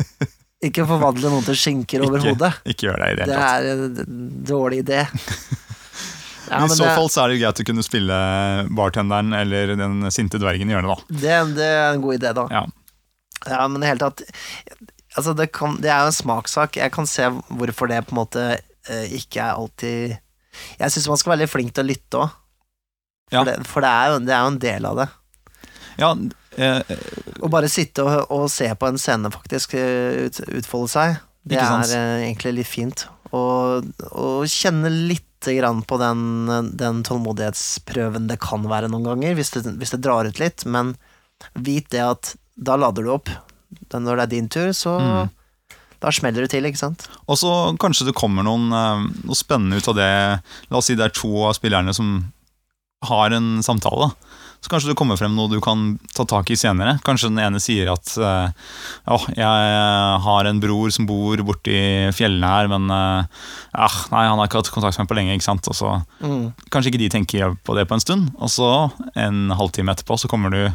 Ikke 0.67 0.85
forvandle 0.87 1.31
noen 1.33 1.43
til 1.43 1.57
skinker 1.57 1.99
Ikke. 2.03 2.11
overhodet. 2.13 2.51
ikke 2.69 2.87
gjør 2.87 3.01
det 3.01 3.09
i 3.11 3.17
det 3.19 3.25
Det 3.27 3.35
hele 3.35 3.49
tatt. 3.49 4.05
er 4.05 4.05
en 4.13 4.45
dårlig 4.53 4.83
idé. 4.85 5.01
Ja, 6.51 6.65
I 6.65 6.67
så 6.73 6.83
det, 6.83 6.95
fall 6.97 7.07
så 7.07 7.21
er 7.23 7.31
det 7.31 7.37
greit 7.39 7.59
å 7.61 7.63
kunne 7.63 7.83
spille 7.85 8.15
bartenderen 8.75 9.31
eller 9.37 9.69
den 9.79 10.01
sinte 10.11 10.35
dvergen 10.41 10.67
i 10.67 10.73
hjørnet, 10.73 10.97
da. 10.99 11.15
det, 11.21 11.35
det 11.55 11.67
er 11.77 11.93
en 11.93 12.01
god 12.03 12.17
idé, 12.17 12.31
da. 12.35 12.43
Ja. 12.51 12.63
Ja, 13.45 13.59
men 13.71 13.77
i 13.79 13.85
det 13.85 13.91
hele 13.93 14.01
tatt 14.09 14.23
Altså, 15.15 15.31
det, 15.37 15.47
kan, 15.55 15.77
det 15.79 15.93
er 15.93 16.01
jo 16.03 16.09
en 16.11 16.17
smakssak. 16.17 16.75
Jeg 16.81 16.91
kan 16.95 17.07
se 17.07 17.29
hvorfor 17.55 17.87
det 17.91 18.01
på 18.09 18.13
en 18.15 18.19
måte 18.19 18.43
eh, 18.57 19.15
ikke 19.15 19.39
er 19.45 19.61
alltid 19.61 20.17
Jeg 20.79 20.91
syns 20.93 21.07
man 21.11 21.17
skal 21.21 21.33
være 21.35 21.43
litt 21.45 21.53
flink 21.53 21.73
til 21.75 21.85
å 21.85 21.89
lytte 21.91 22.21
òg. 22.25 22.29
For, 23.31 23.37
Ja. 23.37 23.43
det, 23.47 23.53
for 23.67 23.81
det, 23.85 23.89
er 23.89 24.11
jo, 24.11 24.19
det 24.27 24.33
er 24.35 24.41
jo 24.43 24.51
en 24.51 24.59
del 24.59 24.85
av 24.89 24.95
det. 24.99 25.07
Ja, 26.01 26.09
eh, 26.57 26.81
Å 27.39 27.49
bare 27.51 27.69
sitte 27.71 28.03
og, 28.03 28.31
og 28.31 28.49
se 28.51 28.67
på 28.75 28.87
en 28.89 28.97
scene 28.99 29.31
faktisk 29.31 29.73
eh, 29.79 30.25
ut, 30.27 30.39
utfolde 30.59 30.89
seg, 30.91 31.19
det 31.47 31.57
er 31.61 31.93
eh, 31.95 32.25
egentlig 32.27 32.53
litt 32.59 32.67
fint. 32.67 33.05
Og, 33.31 33.87
og 34.11 34.43
kjenne 34.51 34.91
lite 34.91 35.55
grann 35.57 35.79
på 35.87 35.97
den, 36.01 36.75
den 36.77 36.99
tålmodighetsprøven 37.07 38.27
det 38.29 38.39
kan 38.43 38.67
være 38.69 38.89
noen 38.91 39.07
ganger, 39.07 39.35
hvis 39.39 39.53
det, 39.55 39.63
hvis 39.79 39.95
det 39.95 40.01
drar 40.03 40.27
ut 40.27 40.41
litt, 40.43 40.65
men 40.67 40.95
vit 41.55 41.87
det 41.95 42.03
at 42.03 42.33
da 42.55 42.75
lader 42.77 43.07
du 43.07 43.13
opp. 43.15 43.31
Når 43.95 44.19
det 44.19 44.23
er 44.27 44.33
din 44.35 44.49
tur, 44.51 44.73
så 44.75 44.97
Mm. 44.99 45.29
Da 46.01 46.09
smeller 46.09 46.45
det 46.47 46.51
til, 46.55 46.65
ikke 46.65 46.81
sant? 46.81 47.05
Og 47.29 47.37
så 47.37 47.51
kanskje 47.81 48.07
det 48.09 48.15
kommer 48.17 48.43
noen, 48.47 48.71
eh, 48.73 49.07
noe 49.27 49.37
spennende 49.37 49.77
ut 49.77 49.87
av 49.91 49.95
det. 49.99 50.11
La 50.71 50.77
oss 50.81 50.89
si 50.89 50.95
det 50.97 51.05
er 51.05 51.13
to 51.13 51.29
av 51.45 51.53
spillerne 51.59 51.93
som 51.93 52.31
har 53.05 53.33
en 53.37 53.61
samtale. 53.65 54.11
Så 54.61 54.69
kanskje 54.69 54.91
det 54.91 54.97
kommer 54.99 55.17
frem 55.17 55.33
noe 55.33 55.49
du 55.49 55.57
kan 55.61 55.95
ta 56.13 56.21
tak 56.29 56.51
i 56.53 56.57
senere. 56.59 56.99
Kanskje 57.01 57.31
den 57.31 57.39
ene 57.41 57.57
sier 57.61 57.89
at 57.89 58.11
eh, 58.21 58.51
jeg 59.33 60.21
har 60.25 60.45
en 60.49 60.59
bror 60.61 60.91
som 60.93 61.07
bor 61.09 61.41
borti 61.47 61.77
fjellene 62.13 62.45
her, 62.45 62.69
men 62.69 62.85
eh, 62.93 63.25
ah, 63.73 63.95
nei, 64.13 64.25
han 64.29 64.37
har 64.37 64.45
ikke 64.49 64.61
hatt 64.61 64.69
kontakt 64.73 64.97
med 64.99 65.07
meg 65.07 65.09
på 65.09 65.17
lenge. 65.17 65.33
ikke 65.37 65.49
sant? 65.49 65.65
Så 65.73 65.89
Mm. 66.21 66.53
Kanskje 66.69 66.91
ikke 66.91 67.01
de 67.01 67.09
tenker 67.09 67.57
på 67.65 67.73
det 67.75 67.87
på 67.89 67.95
en 67.97 68.03
stund, 68.03 68.29
og 68.37 68.49
så 68.53 68.91
en 69.17 69.49
halvtime 69.49 69.89
etterpå 69.95 70.19
så 70.21 70.29
kommer 70.29 70.53
du 70.53 70.73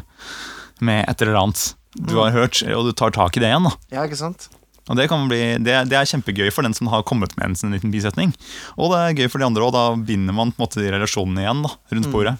med 0.83 1.07
et 1.07 1.21
eller 1.23 1.39
annet 1.39 1.73
du 1.95 2.17
har 2.19 2.31
hørt, 2.35 2.59
og 2.75 2.85
du 2.85 2.91
tar 2.91 3.09
tak 3.15 3.37
i 3.37 3.39
det 3.39 3.47
igjen. 3.49 3.63
da. 3.63 3.71
Ja, 3.95 4.03
ikke 4.03 4.19
sant? 4.19 4.49
Og 4.87 4.95
det, 4.99 5.07
kan 5.11 5.25
bli, 5.27 5.39
det, 5.63 5.75
det 5.91 5.97
er 5.99 6.07
kjempegøy 6.07 6.51
for 6.55 6.63
den 6.63 6.75
som 6.77 6.87
har 6.91 7.03
kommet 7.07 7.33
med 7.37 7.49
en 7.49 7.57
sånn 7.59 7.73
liten 7.75 7.91
bisetning. 7.91 8.31
Og 8.79 8.93
det 8.93 8.99
er 9.03 9.17
gøy 9.21 9.31
for 9.33 9.43
de 9.43 9.47
andre 9.49 9.65
òg. 9.65 9.73
Da 9.75 9.85
binder 9.99 10.35
man 10.37 10.53
på 10.53 10.61
en 10.61 10.65
måte 10.65 10.79
de 10.83 10.91
relasjonene 10.93 11.43
igjen 11.43 11.63
da, 11.65 11.73
rundt 11.91 12.07
Mm. 12.07 12.13
bordet. 12.13 12.35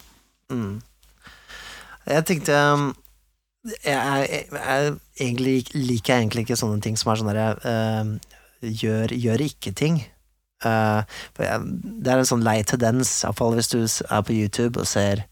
Mm. 0.48 0.82
Jeg 2.08 2.24
tenkte 2.24 2.56
um, 2.72 2.86
jeg, 3.84 3.96
jeg, 3.98 4.44
jeg, 4.54 4.92
egentlig 5.20 5.56
liker 5.74 6.14
jeg 6.14 6.22
egentlig 6.24 6.46
ikke 6.46 6.56
sånne 6.56 6.80
ting 6.84 6.96
som 6.96 7.10
er 7.12 7.20
sånn 7.20 7.28
derre 7.28 7.48
øh, 7.68 8.12
gjør, 8.80 9.12
gjør 9.12 9.44
ikke-ting. 9.44 9.98
Uh, 10.64 11.04
det 11.38 12.10
er 12.10 12.18
en 12.22 12.26
sånn 12.26 12.46
lei 12.46 12.62
tendens, 12.66 13.20
iallfall 13.26 13.58
hvis 13.58 13.68
du 13.70 13.82
er 13.84 14.24
på 14.26 14.34
YouTube 14.34 14.80
og 14.80 14.88
ser 14.88 15.26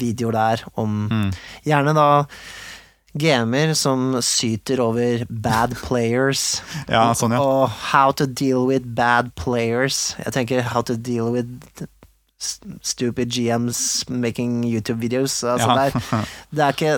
videoer 0.00 0.34
der 0.36 0.64
om 0.80 1.04
Mm. 1.12 1.28
Gjerne 1.68 1.92
da 1.96 2.08
gamer 3.18 3.74
som 3.78 4.16
syter 4.22 4.80
over 4.84 5.24
bad 5.30 5.74
players. 5.80 6.60
Ja, 6.88 7.08
sånn, 7.16 7.32
ja. 7.36 7.40
Og 7.42 7.68
how 7.92 8.12
to 8.12 8.26
deal 8.26 8.66
with 8.68 8.86
bad 8.96 9.34
players. 9.36 10.14
Jeg 10.24 10.32
tenker 10.36 10.62
how 10.72 10.82
to 10.82 10.96
deal 10.96 11.30
with 11.34 11.48
stupid 12.82 13.30
GMs 13.32 14.04
making 14.08 14.62
YouTube 14.64 15.00
videos. 15.00 15.42
Altså 15.44 15.68
Ja. 15.68 15.76
det, 15.76 15.86
er, 15.94 16.26
det, 16.52 16.62
er 16.64 16.72
ikke, 16.76 16.94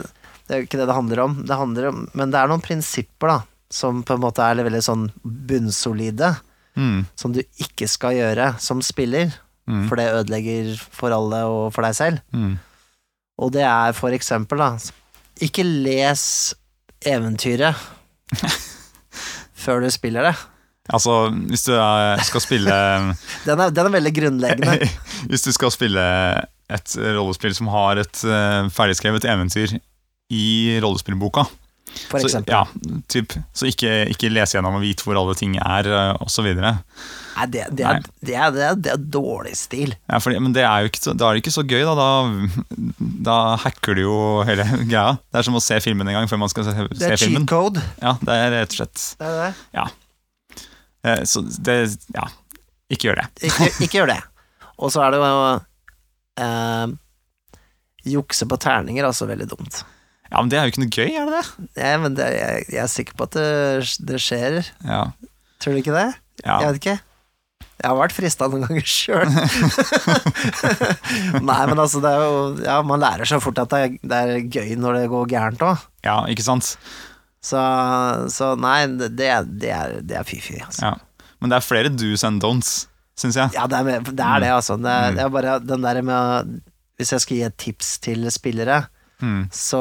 det 0.48 0.57
er 0.57 0.66
ikke 0.66 0.78
det 0.81 0.87
det 0.90 0.94
handler 0.98 1.20
om. 1.24 1.38
Det 1.46 1.57
handler 1.57 1.88
om. 1.92 2.09
Men 2.14 2.31
det 2.35 2.40
er 2.40 2.50
noen 2.50 2.64
prinsipper 2.64 3.28
da 3.37 3.38
som 3.70 4.02
på 4.02 4.14
en 4.16 4.22
måte 4.22 4.40
er 4.40 4.62
veldig 4.64 4.85
sånn 4.85 5.09
bunnsolide, 5.24 6.37
Mm. 6.78 7.07
som 7.18 7.33
du 7.35 7.40
ikke 7.59 7.88
skal 7.90 8.12
gjøre 8.14 8.52
som 8.62 8.78
spiller. 8.87 9.33
Mm. 9.66 9.88
For 9.88 9.98
det 9.98 10.04
ødelegger 10.14 10.76
for 10.78 11.11
alle 11.11 11.40
og 11.50 11.72
for 11.74 11.83
deg 11.83 11.96
selv. 11.98 12.20
Mm. 12.33 12.52
Og 13.42 13.50
det 13.57 13.64
er 13.66 13.92
for 13.98 14.14
eksempel, 14.14 14.59
da 14.62 14.68
Ikke 15.44 15.64
les 15.64 16.22
eventyret 17.07 17.79
før 19.62 19.85
du 19.85 19.90
spiller 19.92 20.31
det. 20.31 20.37
Altså, 20.88 21.29
hvis 21.51 21.66
du 21.66 21.74
er, 21.77 22.20
skal 22.24 22.40
spille 22.40 22.72
Den 23.48 23.61
er, 23.61 23.70
den 23.70 23.90
er 23.90 23.92
veldig 23.92 24.12
grunnleggende. 24.16 24.88
Hvis 25.29 25.44
du 25.44 25.51
skal 25.53 25.72
spille 25.74 26.03
et 26.72 26.94
rollespill 26.96 27.55
som 27.57 27.68
har 27.72 28.01
et 28.01 28.20
uh, 28.24 28.68
ferdigskrevet 28.72 29.27
eventyr 29.29 29.74
i 30.33 30.79
rollespillboka, 30.83 31.44
For 32.09 32.20
så, 32.20 32.42
ja, 32.48 32.62
typ, 33.09 33.33
så 33.57 33.68
ikke, 33.68 33.90
ikke 34.12 34.31
les 34.33 34.53
gjennom 34.55 34.77
og 34.77 34.85
vite 34.85 35.05
hvor 35.05 35.16
alle 35.18 35.37
ting 35.37 35.57
er, 35.61 35.88
uh, 35.88 36.24
osv. 36.24 36.48
Nei, 37.38 37.46
det, 37.55 37.64
det, 37.79 37.85
er, 37.87 38.01
det, 38.27 38.35
er, 38.35 38.51
det, 38.55 38.62
er, 38.66 38.79
det 38.83 38.90
er 38.96 39.03
dårlig 39.14 39.53
stil. 39.59 39.92
Ja, 40.11 40.18
fordi, 40.22 40.40
men 40.42 40.55
det 40.57 40.64
er 40.66 40.83
jo 40.83 40.90
ikke 40.90 41.01
så, 41.05 41.12
da 41.14 41.29
er 41.31 41.37
det 41.38 41.42
ikke 41.44 41.55
så 41.55 41.62
gøy, 41.62 41.85
da. 41.87 41.94
da. 41.94 42.09
Da 43.29 43.37
hacker 43.62 43.94
du 43.98 44.03
jo 44.03 44.16
hele 44.48 44.66
greia. 44.90 45.14
Det 45.31 45.38
er 45.40 45.46
som 45.46 45.59
å 45.59 45.62
se 45.62 45.79
filmen 45.85 46.11
en 46.11 46.18
gang 46.18 46.31
før 46.31 46.42
man 46.42 46.51
skal 46.51 46.66
se, 46.66 46.74
Det 46.98 47.12
er 47.12 47.20
cheat 47.22 47.46
code. 47.51 47.83
Ja, 48.03 48.16
det 48.22 48.35
er 48.42 48.51
rett 48.57 48.74
og 48.74 48.81
slett 48.81 49.05
Det 49.20 49.29
er 49.31 49.38
det. 49.44 49.87
eh, 51.07 51.22
Så 51.31 51.44
det 51.46 51.79
Ja, 52.16 52.27
ikke 52.90 53.11
gjør 53.12 53.22
det. 53.22 53.29
Ikke, 53.51 53.70
ikke 53.87 54.01
gjør 54.01 54.12
det. 54.16 54.18
Og 54.79 54.90
så 54.94 55.03
er 55.07 55.14
det 55.14 55.22
jo 55.22 55.38
eh, 56.42 56.96
Jukse 58.09 58.46
på 58.48 58.57
terninger 58.62 59.05
er 59.05 59.11
også 59.12 59.27
veldig 59.29 59.48
dumt. 59.51 59.83
Ja, 60.29 60.40
Men 60.42 60.51
det 60.53 60.59
er 60.59 60.66
jo 60.66 60.72
ikke 60.74 60.83
noe 60.85 60.92
gøy, 60.92 61.11
er 61.16 61.29
det 61.29 61.38
det? 61.38 61.68
Ja, 61.81 61.92
men 62.03 62.16
det, 62.16 62.27
jeg, 62.37 62.64
jeg 62.74 62.81
er 62.85 62.90
sikker 62.92 63.16
på 63.16 63.27
at 63.29 63.37
det, 63.38 63.46
det 64.11 64.18
skjer. 64.20 64.59
Ja. 64.85 65.03
Tror 65.59 65.74
du 65.74 65.81
ikke 65.81 65.94
det? 65.96 66.09
ja. 66.44 66.59
Jeg 66.62 66.68
vet 66.74 66.81
ikke. 66.83 66.96
Jeg 67.78 67.92
har 67.92 67.98
vært 68.00 68.14
frista 68.16 68.48
noen 68.50 68.64
ganger 68.66 68.88
sjøl. 68.90 69.28
Nei, 71.48 71.60
men 71.70 71.78
altså, 71.78 72.00
det 72.02 72.10
er 72.10 72.22
jo 72.24 72.38
Ja, 72.64 72.78
man 72.86 73.02
lærer 73.02 73.28
seg 73.28 73.42
fort 73.44 73.58
at 73.62 73.70
det 73.72 73.78
er, 73.84 73.88
det 74.02 74.18
er 74.18 74.28
gøy 74.58 74.70
når 74.80 74.92
det 75.00 75.04
går 75.12 75.28
gærent 75.30 75.62
òg. 75.64 75.76
ja, 76.06 76.16
ikke 76.32 76.44
sant? 76.46 76.66
Så, 77.48 77.60
så 78.34 78.46
nei, 78.58 78.80
det, 78.98 79.12
det 79.14 79.28
er, 79.70 79.92
det 80.02 80.16
er, 80.18 80.26
fy-fy. 80.26 80.56
Altså. 80.64 80.88
Ja. 80.88 80.92
Men 81.38 81.46
det 81.52 81.56
er 81.60 81.66
flere 81.68 81.92
do's 81.94 82.24
and 82.26 82.42
don'ts, 82.42 82.72
syns 83.18 83.36
jeg. 83.38 83.48
Ja, 83.54 83.68
det 83.70 83.78
er, 83.78 83.84
det 84.10 84.24
er 84.26 84.38
det, 84.42 84.50
altså. 84.56 84.74
Det 84.82 84.90
er, 84.90 85.12
Mm. 85.12 85.16
det 85.20 85.24
er 85.24 85.30
bare 85.38 85.52
den 85.62 85.82
der 85.86 86.00
med 86.02 86.56
Hvis 86.98 87.12
jeg 87.14 87.20
skal 87.22 87.36
gi 87.38 87.44
et 87.46 87.58
tips 87.62 87.88
til 88.02 88.26
spillere, 88.34 88.88
Mm. 89.22 89.48
så 89.50 89.78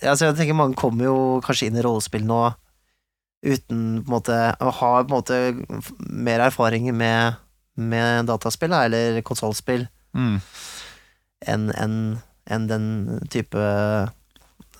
altså, 0.00 0.24
Jeg 0.30 0.36
tenker 0.38 0.54
mange 0.56 0.72
kommer 0.76 1.04
jo 1.04 1.16
kanskje 1.44 1.66
inn 1.68 1.76
i 1.76 1.82
rollespill 1.84 2.22
nå 2.24 2.38
uten 3.44 3.80
på 4.02 4.08
en 4.08 4.14
måte 4.16 4.38
å 4.64 4.70
ha 4.80 4.90
på 5.04 5.10
en 5.10 5.14
måte 5.18 5.38
mer 6.08 6.40
erfaring 6.48 6.88
med, 6.96 7.36
med 7.76 8.26
dataspill 8.30 8.72
da, 8.74 8.84
eller 8.88 9.20
konsollspill 9.26 9.86
Mm. 10.14 10.36
enn 11.50 11.64
en, 11.74 11.94
en 12.46 12.66
den 12.70 12.84
type 13.34 13.58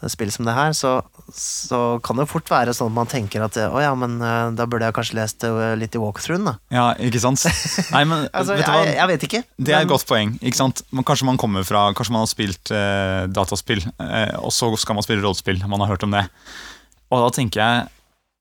spill 0.05 0.29
som 0.31 0.44
det 0.44 0.53
her, 0.53 0.74
så, 0.77 0.90
så 1.33 1.79
kan 2.05 2.18
det 2.20 2.27
fort 2.29 2.50
være 2.53 2.74
sånn 2.77 2.90
at 2.92 2.96
man 2.98 3.09
tenker 3.09 3.40
at 3.46 3.57
å 3.64 3.81
ja, 3.81 3.94
men 3.96 4.18
eh, 4.20 4.50
da 4.53 4.66
burde 4.68 4.85
jeg 4.90 4.94
kanskje 4.98 5.16
lest 5.16 5.46
eh, 5.48 5.72
litt 5.81 5.96
i 5.96 6.03
walkthroughen, 6.03 6.44
da. 6.50 6.53
Ja, 6.74 6.85
ikke 7.00 7.22
sant? 7.24 7.40
Nei, 7.88 8.03
men 8.11 8.27
Altså, 8.37 8.59
vet 8.59 8.68
jeg, 8.68 8.92
jeg 8.98 9.11
vet 9.14 9.24
ikke. 9.31 9.40
Det 9.64 9.72
er 9.74 9.87
et 9.87 9.90
godt 9.90 10.05
poeng. 10.11 10.35
ikke 10.44 10.61
sant? 10.61 10.85
Men 10.92 11.07
kanskje 11.09 11.27
man 11.31 11.40
kommer 11.40 11.64
fra 11.64 11.87
Kanskje 11.96 12.12
man 12.14 12.27
har 12.27 12.31
spilt 12.31 12.74
eh, 12.77 13.24
dataspill, 13.33 13.81
eh, 14.05 14.35
og 14.44 14.53
så 14.53 14.68
skal 14.83 14.98
man 15.00 15.07
spille 15.09 15.24
rollespill. 15.24 15.64
Man 15.66 15.81
har 15.87 15.94
hørt 15.94 16.05
om 16.05 16.12
det. 16.12 16.27
Og 17.09 17.24
da 17.24 17.33
tenker 17.40 17.64
jeg 17.64 17.88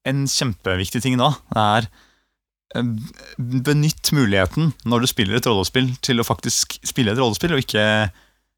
en 0.10 0.26
kjempeviktig 0.30 1.04
ting 1.06 1.20
da, 1.20 1.32
er 1.56 1.88
eh, 2.76 2.90
Benytt 3.38 4.12
muligheten 4.16 4.74
når 4.90 5.04
du 5.04 5.12
spiller 5.12 5.40
et 5.40 5.50
rollespill, 5.50 5.94
til 6.04 6.22
å 6.22 6.28
faktisk 6.28 6.78
spille 6.86 7.14
et 7.14 7.22
rollespill, 7.22 7.56
og 7.56 7.64
ikke, 7.64 7.86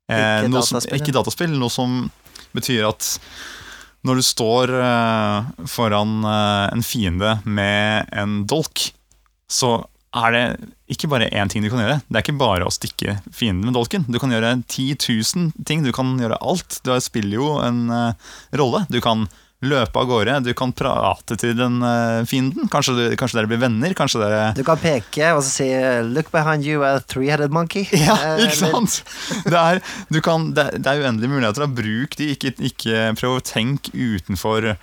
eh, 0.09 0.15
Ikke 0.15 0.51
noe 0.51 0.65
som, 0.65 0.79
dataspill, 0.79 1.01
ikke 1.01 1.17
dataspill. 1.19 1.57
Noe 1.61 1.73
som 1.73 1.99
betyr 2.55 2.87
at 2.89 3.11
når 4.05 4.21
du 4.21 4.25
står 4.25 4.73
eh, 4.77 5.65
foran 5.69 6.19
eh, 6.29 6.69
en 6.75 6.85
fiende 6.85 7.37
med 7.45 8.09
en 8.13 8.41
dolk, 8.49 8.89
så 9.49 9.77
er 10.15 10.31
det 10.31 10.43
ikke 10.95 11.09
bare 11.11 11.27
én 11.35 11.49
ting 11.51 11.63
du 11.65 11.69
kan 11.71 11.81
gjøre. 11.81 11.97
Det 12.07 12.19
er 12.19 12.23
ikke 12.23 12.39
bare 12.39 12.67
å 12.67 12.73
stikke 12.73 13.17
fienden 13.35 13.67
med 13.67 13.75
dolken. 13.75 14.05
Du 14.07 14.19
kan 14.21 14.31
gjøre 14.31 14.53
10 14.61 14.95
000 15.01 15.65
ting. 15.67 15.83
Du 15.83 15.91
kan 15.95 16.13
gjøre 16.21 16.39
alt. 16.39 16.79
Du 16.85 16.93
spiller 17.03 17.39
jo 17.39 17.49
en 17.65 17.81
eh, 17.91 18.29
rolle. 18.61 18.85
Du 18.93 19.01
kan 19.03 19.25
løpe 19.63 19.97
av 19.97 20.05
gårde, 20.09 20.39
du 20.43 20.53
kan 20.53 20.73
prate 20.75 21.37
til 21.39 21.55
den 21.57 21.77
eh, 21.81 22.23
fienden. 22.27 22.67
Kanskje, 22.69 22.93
du, 22.97 23.03
kanskje 23.17 23.39
dere 23.39 23.47
blir 23.49 23.61
venner? 23.61 23.93
Kanskje 23.97 24.19
dere 24.21 24.41
Du 24.57 24.63
kan 24.67 24.77
peke 24.77 25.31
og 25.33 25.41
så 25.43 25.49
si 25.49 25.69
'look 26.03 26.31
behind 26.31 26.65
you, 26.65 26.83
a 26.83 26.99
three-headed 26.99 27.49
monkey'. 27.55 27.87
Ja, 28.07 28.15
Eh, 28.35 28.43
ikke 28.45 28.55
sant? 28.57 29.03
Det 29.45 29.53
er, 29.57 29.81
du 30.11 30.19
kan, 30.21 30.51
det, 30.53 30.67
er- 30.85 31.01
uendelige 31.01 31.29
muligheter. 31.31 31.67
Bruk 31.67 32.15
de, 32.17 32.31
ikke, 32.35 32.53
ikke 32.59 33.15
prøv 33.17 33.37
å 33.39 33.43
tenke 33.43 33.91
utenfor 33.95 34.75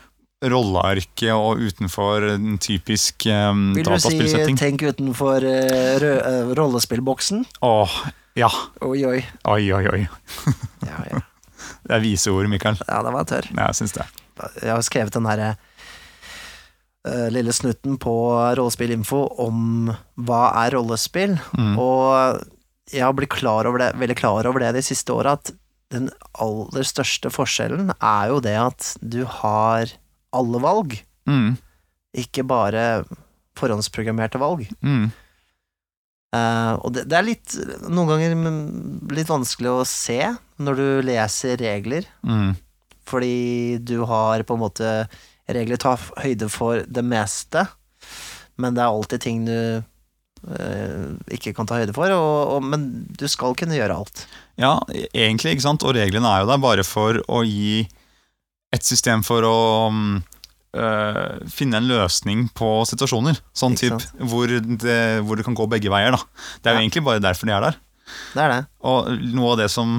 rollearket 0.42 1.30
og 1.36 1.60
utenfor 1.62 2.24
en 2.32 2.56
typisk 2.58 3.26
um, 3.30 3.74
Vil 3.76 3.84
du 3.86 3.98
si 4.02 4.18
'tenk 4.58 4.82
utenfor 4.82 5.44
uh, 5.46 6.54
rollespillboksen'? 6.58 7.44
Åh, 7.62 7.92
ja. 8.34 8.50
Oi, 8.80 9.04
oi. 9.06 9.20
Oi, 9.46 9.72
oi, 9.72 9.84
oi. 9.92 10.08
Ja, 10.82 10.98
ja. 11.12 11.20
Det 11.86 11.94
er 11.96 12.00
vise 12.02 12.30
ord, 12.30 12.46
Mikael. 12.50 12.76
ja, 12.88 13.02
det 13.02 13.12
var 13.12 13.24
tørr. 13.26 13.46
Ja, 13.54 13.66
jeg 13.70 13.74
syns 13.74 13.92
det. 13.94 14.04
Jeg 14.62 14.70
har 14.72 14.82
skrevet 14.86 15.12
den 15.16 15.26
herre 15.28 15.50
eh, 17.06 17.28
lille 17.34 17.52
snutten 17.54 17.98
på 18.02 18.14
Rollespillinfo 18.58 19.22
om 19.44 19.90
hva 20.22 20.42
er 20.64 20.76
rollespill, 20.76 21.38
Mm. 21.58 21.74
og 21.78 22.42
jeg 22.92 23.02
har 23.04 23.12
blitt 23.16 23.30
klar 23.34 23.66
over 23.66 23.78
det, 23.78 23.90
veldig 23.98 24.16
klar 24.18 24.46
over 24.46 24.60
det 24.60 24.72
de 24.78 24.82
siste 24.82 25.12
åra, 25.14 25.32
at 25.38 25.52
den 25.92 26.10
aller 26.40 26.82
største 26.88 27.28
forskjellen 27.32 27.90
er 28.00 28.28
jo 28.32 28.40
det 28.40 28.56
at 28.56 28.94
du 29.02 29.24
har 29.24 29.90
alle 30.32 30.58
valg, 30.62 31.00
Mm. 31.28 31.56
ikke 32.16 32.42
bare 32.46 33.04
forhåndsprogrammerte 33.56 34.40
valg. 34.40 34.66
Mm. 34.82 35.10
Uh, 36.34 36.78
og 36.80 36.94
det, 36.96 37.02
det 37.12 37.16
er 37.18 37.26
litt, 37.26 37.54
noen 37.92 38.08
ganger 38.08 38.32
mm, 38.34 39.10
litt 39.12 39.28
vanskelig 39.28 39.68
å 39.68 39.82
se 39.86 40.16
når 40.64 40.78
du 40.80 40.86
leser 41.10 41.58
regler, 41.60 42.06
Mm. 42.24 42.54
Fordi 43.08 43.78
du 43.82 44.04
har 44.08 44.42
på 44.46 44.54
en 44.58 44.62
måte 44.64 44.92
Regler 45.52 45.76
tar 45.82 45.98
høyde 46.22 46.46
for 46.48 46.84
det 46.86 47.02
meste, 47.04 47.64
men 48.62 48.76
det 48.76 48.82
er 48.84 48.92
alltid 48.94 49.20
ting 49.24 49.40
du 49.44 49.82
eh, 50.54 51.08
ikke 51.34 51.52
kan 51.56 51.66
ta 51.68 51.80
høyde 51.80 51.92
for, 51.96 52.08
og, 52.14 52.52
og, 52.56 52.62
men 52.64 52.86
du 53.18 53.26
skal 53.28 53.56
kunne 53.58 53.74
gjøre 53.76 53.96
alt. 53.98 54.22
Ja, 54.60 54.76
egentlig, 55.12 55.56
ikke 55.56 55.66
sant? 55.66 55.84
Og 55.84 55.96
reglene 55.98 56.30
er 56.30 56.44
jo 56.44 56.48
der 56.52 56.62
bare 56.62 56.84
for 56.86 57.18
å 57.26 57.42
gi 57.44 57.82
et 58.72 58.86
system 58.86 59.26
for 59.26 59.44
å 59.44 59.56
øh, 59.90 61.42
finne 61.52 61.82
en 61.82 61.90
løsning 61.90 62.46
på 62.56 62.70
situasjoner. 62.88 63.42
Sånn 63.56 63.76
type 63.76 63.98
hvor 64.30 64.48
det, 64.48 65.00
hvor 65.26 65.36
det 65.36 65.44
kan 65.48 65.58
gå 65.58 65.66
begge 65.74 65.92
veier. 65.92 66.14
da. 66.16 66.22
Det 66.62 66.70
er 66.70 66.76
jo 66.76 66.80
Ja. 66.80 66.86
egentlig 66.86 67.04
bare 67.10 67.20
derfor 67.26 67.46
de 67.50 67.52
er 67.58 67.66
der. 67.66 67.76
Det 68.32 68.42
er 68.46 68.48
det. 68.54 68.62
Og 68.88 69.10
noe 69.34 69.52
av 69.52 69.58
det 69.64 69.70
som 69.74 69.98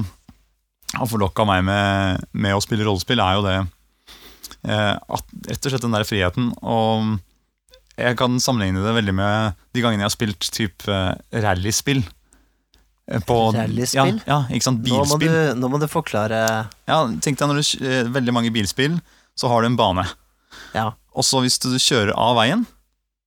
har 0.98 1.08
forlokka 1.10 1.44
meg 1.48 1.64
med, 1.66 2.24
med 2.32 2.54
å 2.56 2.62
spille 2.64 2.84
rollespill, 2.86 3.20
er 3.22 3.38
jo 3.38 3.44
det 3.46 3.56
eh, 4.68 4.94
at 4.96 5.32
rett 5.50 5.66
og 5.66 5.72
slett 5.74 5.84
den 5.86 5.94
der 5.96 6.06
friheten. 6.08 6.50
Og 6.62 7.16
jeg 8.00 8.16
kan 8.18 8.38
sammenligne 8.42 8.82
det 8.84 8.94
veldig 8.96 9.14
med 9.14 9.58
de 9.74 9.82
gangene 9.84 10.02
jeg 10.04 10.10
har 10.10 10.16
spilt 10.16 10.48
type 10.54 10.90
eh, 10.90 11.40
rallyspill. 11.44 12.02
Eh, 13.10 13.20
på- 13.28 13.52
Rallyspill? 13.54 14.20
Ja, 14.24 14.30
ja, 14.30 14.38
ikke 14.56 14.68
sant. 14.70 14.82
Nå 14.88 15.02
må, 15.04 15.18
Bilspill. 15.20 15.34
du, 15.54 15.60
nå 15.60 15.68
må 15.74 15.80
du 15.82 15.88
forklare 15.92 16.38
Ja, 16.88 17.02
tenk 17.20 17.36
deg 17.40 17.50
når 17.50 17.60
du 17.60 17.84
eh, 17.84 18.04
veldig 18.14 18.32
mange 18.36 18.52
bilspill, 18.54 18.96
så 19.36 19.50
har 19.52 19.62
du 19.64 19.70
en 19.72 19.76
bane. 19.80 20.06
Ja, 20.74 20.92
Og 21.14 21.22
så 21.26 21.40
hvis 21.44 21.58
du 21.62 21.68
kjører 21.78 22.14
av 22.18 22.36
veien, 22.40 22.64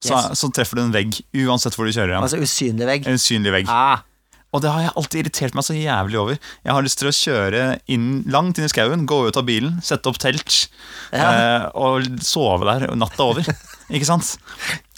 så, 0.03 0.13
Yes. 0.13 0.39
så 0.39 0.49
treffer 0.53 0.77
du 0.77 0.83
en 0.83 0.91
vegg, 0.93 1.15
uansett 1.45 1.73
hvor 1.75 1.87
du 1.87 1.91
kjører 1.95 2.15
Ja. 2.17 2.19
altså 2.21 2.37
usynlig 2.37 2.85
vegg. 2.85 3.07
En 3.09 3.15
usynlig 3.17 3.51
vegg. 3.55 3.69
Ah, 3.71 4.03
Og 4.55 4.61
det 4.63 4.71
har 4.71 4.85
jeg 4.85 4.93
alltid 4.95 5.19
irritert 5.21 5.57
meg 5.57 5.65
så 5.67 5.75
jævlig 5.75 6.19
over. 6.21 6.37
Jeg 6.63 6.73
har 6.73 6.85
lyst 6.85 7.01
til 7.01 7.09
å 7.09 7.15
kjøre 7.15 7.63
inn, 7.91 8.07
langt 8.31 8.57
inn 8.61 8.65
i 8.67 8.71
skauen, 8.71 9.03
gå 9.09 9.17
ut 9.27 9.37
av 9.39 9.45
bilen, 9.47 9.79
sette 9.83 10.07
opp 10.09 10.19
telt 10.23 10.67
Ja. 11.11 11.27
eh, 11.27 11.65
og 11.75 12.07
sove 12.23 12.63
der 12.69 12.87
natta 12.95 13.27
over. 13.27 13.43
Ikke 13.91 14.07
sant? 14.07 14.37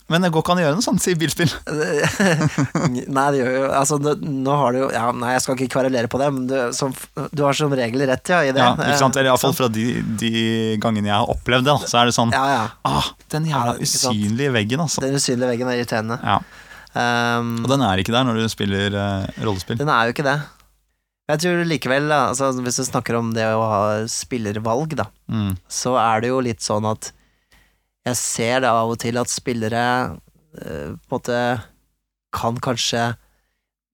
Men 0.10 0.24
det 0.26 0.32
går 0.34 0.42
ikke 0.42 0.54
an 0.56 0.58
å 0.58 0.62
gjøre 0.64 0.78
noe 0.80 0.86
sånt, 0.86 1.02
sier 1.04 1.18
bilspill. 1.22 1.52
nei, 3.14 3.26
det 3.34 3.42
gjør 3.42 3.52
jo 3.54 3.66
Altså, 3.78 4.00
nå, 4.02 4.16
nå 4.46 4.56
har 4.58 4.74
du 4.74 4.80
jo 4.82 4.88
ja, 4.94 5.04
Nei, 5.14 5.36
jeg 5.36 5.44
skal 5.46 5.58
ikke 5.58 5.68
kverulere 5.76 6.10
på 6.10 6.22
det, 6.22 6.30
men 6.34 6.48
du, 6.50 6.56
som, 6.74 6.96
du 7.30 7.44
har 7.46 7.58
som 7.58 7.74
regel 7.78 8.06
rett, 8.10 8.32
ja, 8.34 8.40
i 8.42 8.54
det. 8.56 8.64
Ja, 8.64 8.72
ikke 8.74 8.98
sant? 9.02 9.20
Eller 9.20 9.30
iallfall 9.30 9.54
fra 9.58 9.70
de, 9.74 9.86
de 10.22 10.32
gangene 10.82 11.12
jeg 11.12 11.16
har 11.18 11.30
opplevd 11.36 11.70
det, 11.70 11.78
så 11.92 12.02
er 12.02 12.10
det 12.10 12.16
sånn 12.18 12.34
Ja, 12.34 12.46
ja. 12.56 12.64
ah, 12.90 13.12
Den 13.34 13.46
jævla 13.50 13.76
usynlige 13.82 14.56
veggen, 14.58 14.82
altså. 14.86 15.04
Den 15.06 15.18
usynlige 15.20 15.52
veggen 15.54 15.70
er 15.70 15.78
irriterende. 15.82 16.18
Ja. 16.26 16.40
Um, 17.00 17.52
Og 17.64 17.70
den 17.72 17.84
er 17.86 18.02
ikke 18.02 18.12
der 18.16 18.26
når 18.28 18.40
du 18.42 18.48
spiller 18.52 18.96
uh, 18.98 19.28
rollespill. 19.46 19.78
Den 19.80 19.92
er 19.94 20.08
jo 20.10 20.16
ikke 20.16 20.26
det. 20.28 20.38
Jeg 21.30 21.42
tror 21.44 21.62
likevel, 21.70 22.10
altså, 22.12 22.50
hvis 22.66 22.80
du 22.82 22.84
snakker 22.88 23.16
om 23.20 23.30
det 23.36 23.46
å 23.54 23.62
ha 23.70 23.82
spillervalg, 24.10 24.96
da, 24.98 25.06
Mm. 25.30 25.54
så 25.70 25.94
er 26.02 26.24
det 26.26 26.32
jo 26.32 26.40
litt 26.42 26.64
sånn 26.66 26.88
at 26.90 27.12
jeg 28.08 28.18
ser 28.18 28.64
det 28.66 28.72
av 28.74 28.90
og 28.90 28.98
til 29.04 29.20
at 29.22 29.30
spillere 29.30 29.84
uh, 30.18 30.90
på 30.98 30.98
en 30.98 31.14
måte 31.14 31.40
kan 32.34 32.58
kanskje 32.66 33.12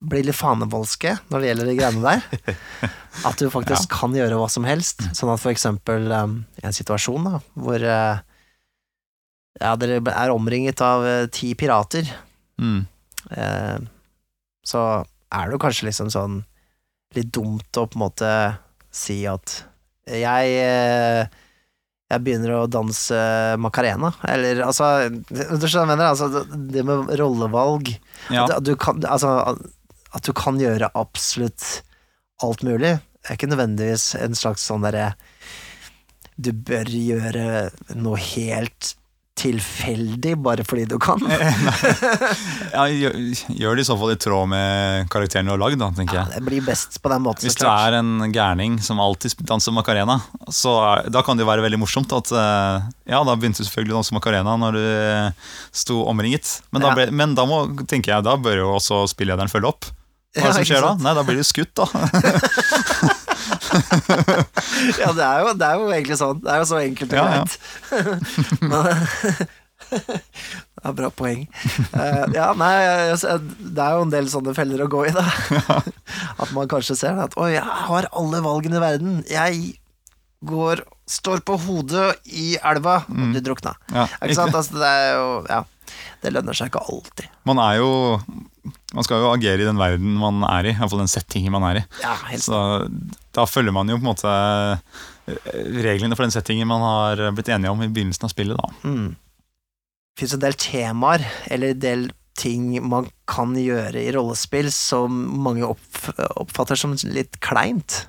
bli 0.05 0.21
litt 0.27 0.35
fanevoldske 0.37 1.13
når 1.31 1.41
det 1.43 1.47
gjelder 1.49 1.69
de 1.69 1.75
greiene 1.79 2.03
der. 2.05 2.55
At 3.27 3.39
du 3.39 3.47
faktisk 3.49 3.89
kan 3.95 4.13
gjøre 4.15 4.35
hva 4.37 4.47
som 4.51 4.65
helst. 4.67 5.01
Sånn 5.15 5.31
at 5.31 5.39
for 5.41 5.53
eksempel 5.53 6.11
um, 6.11 6.33
en 6.61 6.75
situasjon 6.75 7.23
da, 7.29 7.39
hvor 7.55 7.79
uh, 7.83 8.19
ja, 9.61 9.71
dere 9.79 10.01
er 10.11 10.33
omringet 10.35 10.83
av 10.83 11.03
uh, 11.07 11.25
ti 11.31 11.53
pirater, 11.59 12.07
Mm. 12.55 12.85
Eh, 13.31 13.79
så 14.65 14.81
er 15.31 15.45
det 15.49 15.55
jo 15.57 15.61
kanskje 15.65 15.87
liksom 15.89 16.11
sånn 16.13 16.43
litt 17.15 17.31
dumt 17.33 17.77
å 17.79 17.85
på 17.87 17.95
en 17.97 18.03
måte 18.05 18.29
si 18.95 19.21
at 19.29 19.63
jeg 20.09 20.51
eh, 20.61 21.25
jeg 22.11 22.21
begynner 22.21 22.51
å 22.59 22.67
danse 22.69 23.17
macarena, 23.57 24.11
eller 24.29 24.59
altså 24.67 25.09
Du 25.09 25.65
skjønner 25.65 25.97
hva? 25.97 26.11
Altså, 26.11 26.27
det- 26.29 26.59
det 26.75 26.83
med 26.85 27.09
rollevalg 27.17 27.95
Ja. 28.29 28.45
at, 28.45 28.63
du 28.63 28.75
kan, 28.75 29.01
altså, 29.09 29.57
at 30.13 30.23
du 30.23 30.31
kan 30.33 30.59
gjøre 30.61 30.91
absolutt 30.93 31.81
alt 32.43 32.61
mulig, 32.63 32.99
er 33.25 33.33
ikke 33.35 33.49
nødvendigvis 33.49 34.13
en 34.21 34.35
slags 34.37 34.61
sånn 34.69 34.85
derre 34.85 35.15
Du 36.37 36.51
bør 36.51 36.85
gjøre 36.85 37.71
noe 37.95 38.17
helt 38.21 38.93
tilfeldig 39.35 40.37
bare 40.39 40.63
fordi 40.63 40.85
du 40.87 40.95
kan. 41.01 41.19
ja, 42.73 42.85
gjør, 42.87 43.75
det 43.75 43.83
i 43.83 43.87
så 43.87 43.97
fall 43.99 44.13
i 44.13 44.19
tråd 44.19 44.47
med 44.51 45.09
karakteren 45.11 45.49
du 45.49 45.51
har 45.51 45.59
lagd, 45.59 45.81
tenker 45.97 46.21
Ja, 46.21 46.23
det 46.31 46.43
blir 46.47 46.63
best 46.63 47.01
på 47.03 47.11
den 47.11 47.25
måten. 47.25 47.43
Hvis 47.43 47.59
du 47.59 47.65
er 47.67 47.97
en 47.99 48.29
gærning 48.31 48.77
som 48.83 49.01
alltid 49.03 49.35
danser 49.43 49.75
macarena, 49.75 50.21
så 50.47 50.77
er, 50.85 51.03
da 51.11 51.23
kan 51.25 51.35
det 51.35 51.43
jo 51.43 51.51
være 51.51 51.65
veldig 51.67 51.81
morsomt 51.83 52.15
at 52.15 52.31
eh, 52.31 52.87
Ja, 53.11 53.19
da 53.27 53.35
begynte 53.35 53.59
du 53.59 53.67
selvfølgelig 53.67 53.97
å 53.97 53.99
danse 53.99 54.15
macarena 54.15 54.55
når 54.61 54.79
du 54.79 54.85
eh, 54.85 55.51
sto 55.75 55.99
omringet. 56.07 56.61
Men 56.71 56.87
da, 56.87 56.95
ble, 56.95 57.09
men 57.11 57.35
da 57.35 57.47
må, 57.49 57.65
tenker 57.83 58.15
jeg, 58.15 58.27
da 58.27 58.39
bør 58.39 58.63
jo 58.63 58.71
også 58.79 59.03
spillederen 59.11 59.51
følge 59.51 59.73
opp. 59.75 59.91
Hva 60.35 60.47
er 60.47 60.51
det 60.51 60.63
som 60.63 60.71
skjer 60.71 60.83
da? 60.83 60.95
Nei, 60.99 61.15
da 61.15 61.27
blir 61.27 61.39
du 61.39 61.47
skutt, 61.47 61.75
da. 61.75 61.87
Ja, 65.01 65.11
det 65.15 65.25
er, 65.25 65.39
jo, 65.43 65.53
det 65.57 65.67
er 65.67 65.75
jo 65.79 65.91
egentlig 65.91 66.17
sånn. 66.19 66.41
Det 66.43 66.51
er 66.53 66.61
jo 66.61 66.67
så 66.69 66.81
enkelt 66.81 67.13
og 67.13 67.17
Ja, 67.19 67.25
ja. 67.35 67.45
Er 70.85 70.93
bra 70.93 71.09
poeng. 71.13 71.45
Uh, 71.95 72.25
ja, 72.35 72.51
nei, 72.57 72.73
det 73.15 73.81
er 73.81 73.95
jo 73.95 74.03
en 74.05 74.11
del 74.13 74.27
sånne 74.29 74.53
feller 74.57 74.83
å 74.85 74.89
gå 74.91 75.05
i, 75.09 75.13
da. 75.15 75.23
At 76.41 76.51
man 76.53 76.69
kanskje 76.69 76.97
ser 76.99 77.17
at 77.21 77.33
Oi, 77.41 77.55
jeg 77.55 77.65
har 77.65 78.09
alle 78.13 78.41
valgene 78.45 78.77
i 78.77 78.83
verden. 78.83 79.17
Jeg 79.29 79.75
går 80.45 80.83
Står 81.05 81.43
på 81.45 81.53
hodet 81.61 82.15
i 82.33 82.55
elva. 82.65 83.03
Og 83.05 83.27
blir 83.29 83.43
drukna. 83.45 83.75
Ja, 83.93 84.07
Ikke 84.25 84.37
sant? 84.39 84.55
Altså, 84.57 84.73
det 84.81 84.89
er 84.89 85.11
jo 85.13 85.27
Ja. 85.51 85.59
Det 86.25 86.33
lønner 86.33 86.57
seg 86.57 86.71
ikke 86.71 86.81
alltid. 86.89 87.29
Man 87.45 87.61
er 87.61 87.77
jo 87.79 87.89
Man 88.95 89.05
skal 89.05 89.21
jo 89.21 89.29
agere 89.29 89.61
i 89.61 89.67
den 89.67 89.77
verden 89.77 90.15
man 90.17 90.41
er 90.47 90.71
i, 90.71 90.73
iallfall 90.73 91.03
den 91.03 91.11
settingen 91.11 91.53
man 91.53 91.67
er 91.69 91.83
i. 91.83 91.85
Ja, 92.01 92.15
helt 92.31 92.45
Så 92.45 92.57
da 93.35 93.45
følger 93.49 93.75
man 93.75 93.91
jo 93.91 93.99
på 93.99 94.05
en 94.05 94.09
måte 94.09 94.31
eh, 95.29 95.53
reglene 95.85 96.17
for 96.17 96.25
den 96.25 96.33
settingen 96.33 96.69
man 96.71 96.81
har 96.85 97.21
blitt 97.35 97.51
enige 97.53 97.73
om 97.73 97.83
i 97.85 97.89
begynnelsen 97.91 98.25
av 98.25 98.33
spillet, 98.33 98.57
da. 98.57 98.71
Mm. 98.87 99.13
Det 100.15 100.23
fins 100.23 100.35
en 100.37 100.43
del 100.45 100.55
temaer, 100.55 101.25
eller 101.51 101.75
en 101.75 101.81
del 101.83 102.05
ting 102.39 102.69
man 102.87 103.07
kan 103.31 103.53
gjøre 103.59 103.99
i 103.99 104.11
rollespill 104.15 104.71
som 104.73 105.13
mange 105.43 105.67
opp, 105.67 105.99
oppfatter 106.39 106.79
som 106.79 106.95
litt 107.11 107.39
kleint. 107.43 108.05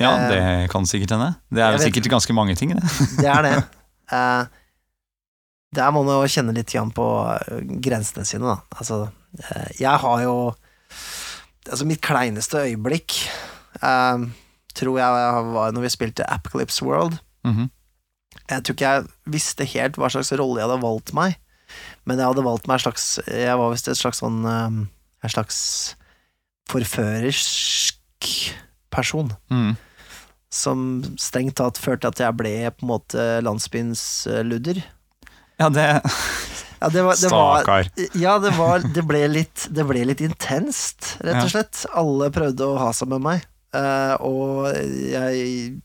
Ja, 0.00 0.10
Eh, 0.18 0.30
det 0.30 0.70
kan 0.72 0.86
sikkert 0.86 1.14
hende. 1.14 1.34
Det 1.54 1.62
er 1.62 1.76
jo 1.76 1.82
sikkert 1.84 2.10
ganske 2.10 2.34
mange 2.34 2.56
ting, 2.58 2.74
det. 2.74 2.82
Det 3.20 3.30
er 3.30 3.42
det. 3.50 3.56
Eh, 4.12 4.44
der 5.74 5.92
må 5.94 6.02
man 6.06 6.20
jo 6.22 6.30
kjenne 6.30 6.54
litt 6.56 6.72
på 6.96 7.06
eh, 7.34 7.60
grensene 7.84 8.26
sine, 8.28 8.54
da. 8.54 8.78
Altså, 8.78 9.00
eh, 9.40 9.70
jeg 9.80 10.04
har 10.04 10.24
jo 10.26 10.36
Altså, 11.64 11.86
mitt 11.88 12.02
kleineste 12.04 12.60
øyeblikk 12.60 13.14
eh, 13.80 14.24
tror 14.76 14.98
jeg 15.00 15.44
var 15.54 15.70
når 15.72 15.86
vi 15.86 15.90
spilte 15.94 16.26
Apocalypse 16.28 16.84
World. 16.84 17.16
Mhm. 17.46 17.70
Jeg 18.50 18.64
tror 18.66 18.76
ikke 18.76 18.90
jeg 18.90 19.06
visste 19.32 19.64
helt 19.72 19.96
hva 19.96 20.10
slags 20.12 20.32
rolle 20.36 20.60
jeg 20.60 20.68
hadde 20.68 20.82
valgt 20.82 21.14
meg, 21.16 21.38
men 22.04 22.20
jeg 22.20 22.28
hadde 22.28 22.44
valgt 22.44 22.66
meg 22.68 22.76
en 22.76 22.82
slags 22.84 23.06
Jeg 23.24 23.56
var 23.56 23.72
visst 23.72 23.88
et 23.88 23.96
slags 23.96 24.20
sånn 24.20 24.44
eh, 24.44 24.76
En 25.24 25.32
slags 25.32 25.56
forførersk 26.68 28.28
person. 28.92 29.32
Mm 29.48 29.72
som 30.54 31.02
strengt 31.18 31.56
tatt 31.58 31.80
førte 31.82 32.10
at 32.10 32.20
jeg 32.22 32.36
ble 32.38 32.52
på 32.76 32.86
en 32.86 32.92
måte 32.92 33.22
landsbyens 33.44 34.02
ludder. 34.46 34.78
Ja, 35.60 35.70
det 35.70 35.88
Ja, 36.84 36.88
det 36.90 37.02
var, 37.02 37.16
det 37.16 37.28
var, 37.32 37.62
Stakkar. 37.62 37.86
ja, 38.12 38.38
det, 38.38 38.50
var, 38.58 38.82
det, 38.94 39.02
ble 39.08 39.22
litt, 39.30 39.62
det 39.72 39.86
ble 39.88 40.02
litt 40.04 40.20
intenst, 40.20 41.14
rett 41.24 41.40
og 41.40 41.48
slett. 41.48 41.84
Alle 41.96 42.28
prøvde 42.34 42.66
å 42.66 42.74
ha 42.76 42.90
seg 42.92 43.08
med 43.08 43.22
meg, 43.24 43.46
eh, 43.72 44.12
og 44.20 44.68
jeg 44.68 45.78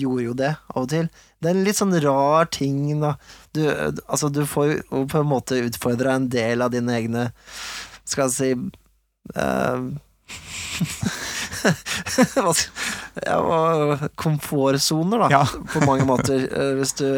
gjorde 0.00 0.24
jo 0.24 0.36
det 0.38 0.54
av 0.72 0.86
og 0.86 0.88
til. 0.94 1.10
Det 1.36 1.50
er 1.50 1.58
en 1.58 1.66
litt 1.66 1.76
sånn 1.76 1.92
rar 2.00 2.48
ting, 2.56 2.78
da. 3.02 3.12
Du, 3.52 3.66
altså, 4.06 4.30
du 4.32 4.46
får 4.48 4.70
jo 4.70 5.04
på 5.12 5.20
en 5.20 5.28
måte 5.28 5.60
utfordra 5.66 6.16
en 6.16 6.30
del 6.32 6.64
av 6.64 6.72
dine 6.72 6.92
egne 6.96 7.28
Skal 8.08 8.30
jeg 8.30 8.34
si 8.36 8.50
eh, 9.36 9.84
komfortsoner, 14.22 15.24
da 15.24 15.28
Ja. 15.32 15.42
på 15.72 15.82
mange 15.86 16.06
måter. 16.08 16.46
eh, 16.60 16.84
du, 16.98 17.08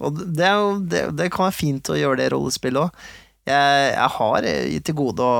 og 0.00 0.20
det, 0.20 0.46
er 0.46 0.60
jo, 0.60 0.70
det, 0.84 1.02
det 1.18 1.32
kan 1.34 1.48
være 1.48 1.58
fint 1.58 1.92
å 1.92 1.98
gjøre 1.98 2.20
det 2.20 2.30
i 2.30 2.32
rollespill 2.34 2.80
òg. 2.82 3.02
Jeg, 3.48 3.92
jeg 3.96 4.10
har 4.16 4.46
gitt 4.46 4.86
til 4.86 4.98
gode 4.98 5.26
å 5.26 5.34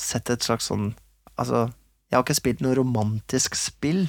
sette 0.00 0.34
et 0.34 0.46
slags 0.46 0.66
sånn 0.72 0.92
Altså, 1.34 1.66
jeg 2.14 2.14
har 2.14 2.22
ikke 2.22 2.38
spilt 2.38 2.60
noe 2.62 2.76
romantisk 2.78 3.56
spill. 3.58 4.04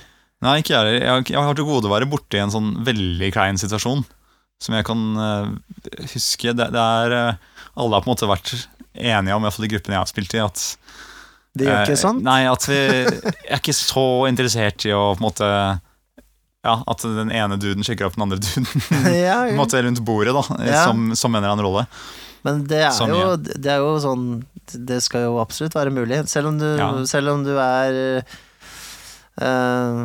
Nei, 0.45 0.59
ikke 0.61 0.75
jeg 0.75 0.77
heller. 0.77 1.23
Jeg, 1.25 1.41
har 1.41 1.55
til 1.57 1.65
gode 1.65 1.89
å 1.89 1.93
være 1.95 2.07
borti 2.09 2.37
en 2.37 2.53
sånn 2.53 2.67
veldig 2.85 3.31
klein 3.33 3.57
situasjon. 3.57 4.03
Som 4.61 4.75
jeg 4.77 4.85
kan 4.85 5.01
uh, 5.17 5.47
huske. 6.13 6.53
Det, 6.53 6.67
det 6.75 6.83
er 7.01 7.15
eh, 7.17 7.39
Alle 7.73 7.97
har 7.97 8.05
på 8.05 8.11
en 8.11 8.13
måte 8.13 8.29
vært 8.29 8.53
enige 8.93 9.35
om, 9.35 9.43
iallfall 9.43 9.65
de 9.65 9.71
gruppene 9.73 9.97
jeg 9.97 10.03
har 10.03 10.11
spilt 10.11 10.35
i, 10.37 10.43
at 10.43 10.61
Det 11.55 11.65
gjør 11.69 11.77
eh, 11.79 11.85
ikke 11.87 11.99
sånn? 12.01 12.17
Nei, 12.25 12.41
at 12.51 12.65
vi 12.67 12.77
er 12.83 13.57
ikke 13.61 13.75
så 13.77 14.05
interessert 14.27 14.85
i 14.87 14.91
å 14.95 15.13
på 15.15 15.21
en 15.21 15.27
måte 15.29 15.49
Ja, 16.65 16.75
at 16.89 17.03
den 17.05 17.29
ene 17.31 17.55
duden 17.61 17.85
sjekker 17.85 18.07
opp 18.09 18.15
den 18.17 18.25
andre 18.25 18.39
duden 18.41 18.65
ja, 19.13 19.43
en 19.47 19.59
måte 19.59 19.79
rundt 19.85 20.01
bordet, 20.05 20.33
da, 20.35 20.43
Ja. 20.65 20.83
som, 20.89 21.11
som 21.15 21.35
en 21.35 21.43
eller 21.43 21.53
annen 21.55 21.67
rolle. 21.67 21.85
Men 22.45 22.63
det 22.69 22.81
er, 22.87 22.91
Så 22.93 23.07
jo, 23.09 23.35
det 23.39 23.71
er 23.73 23.79
jo 23.81 23.95
sånn 24.03 24.25
Det 24.69 24.99
skal 25.01 25.23
jo 25.25 25.37
absolutt 25.41 25.73
være 25.77 25.93
mulig. 25.93 26.23
Selv 26.29 26.51
om 26.51 26.59
du, 26.61 26.67
Ja. 26.77 26.89
selv 27.09 27.31
om 27.33 27.43
du 27.45 27.53
er 27.57 27.95
øh, 29.41 30.01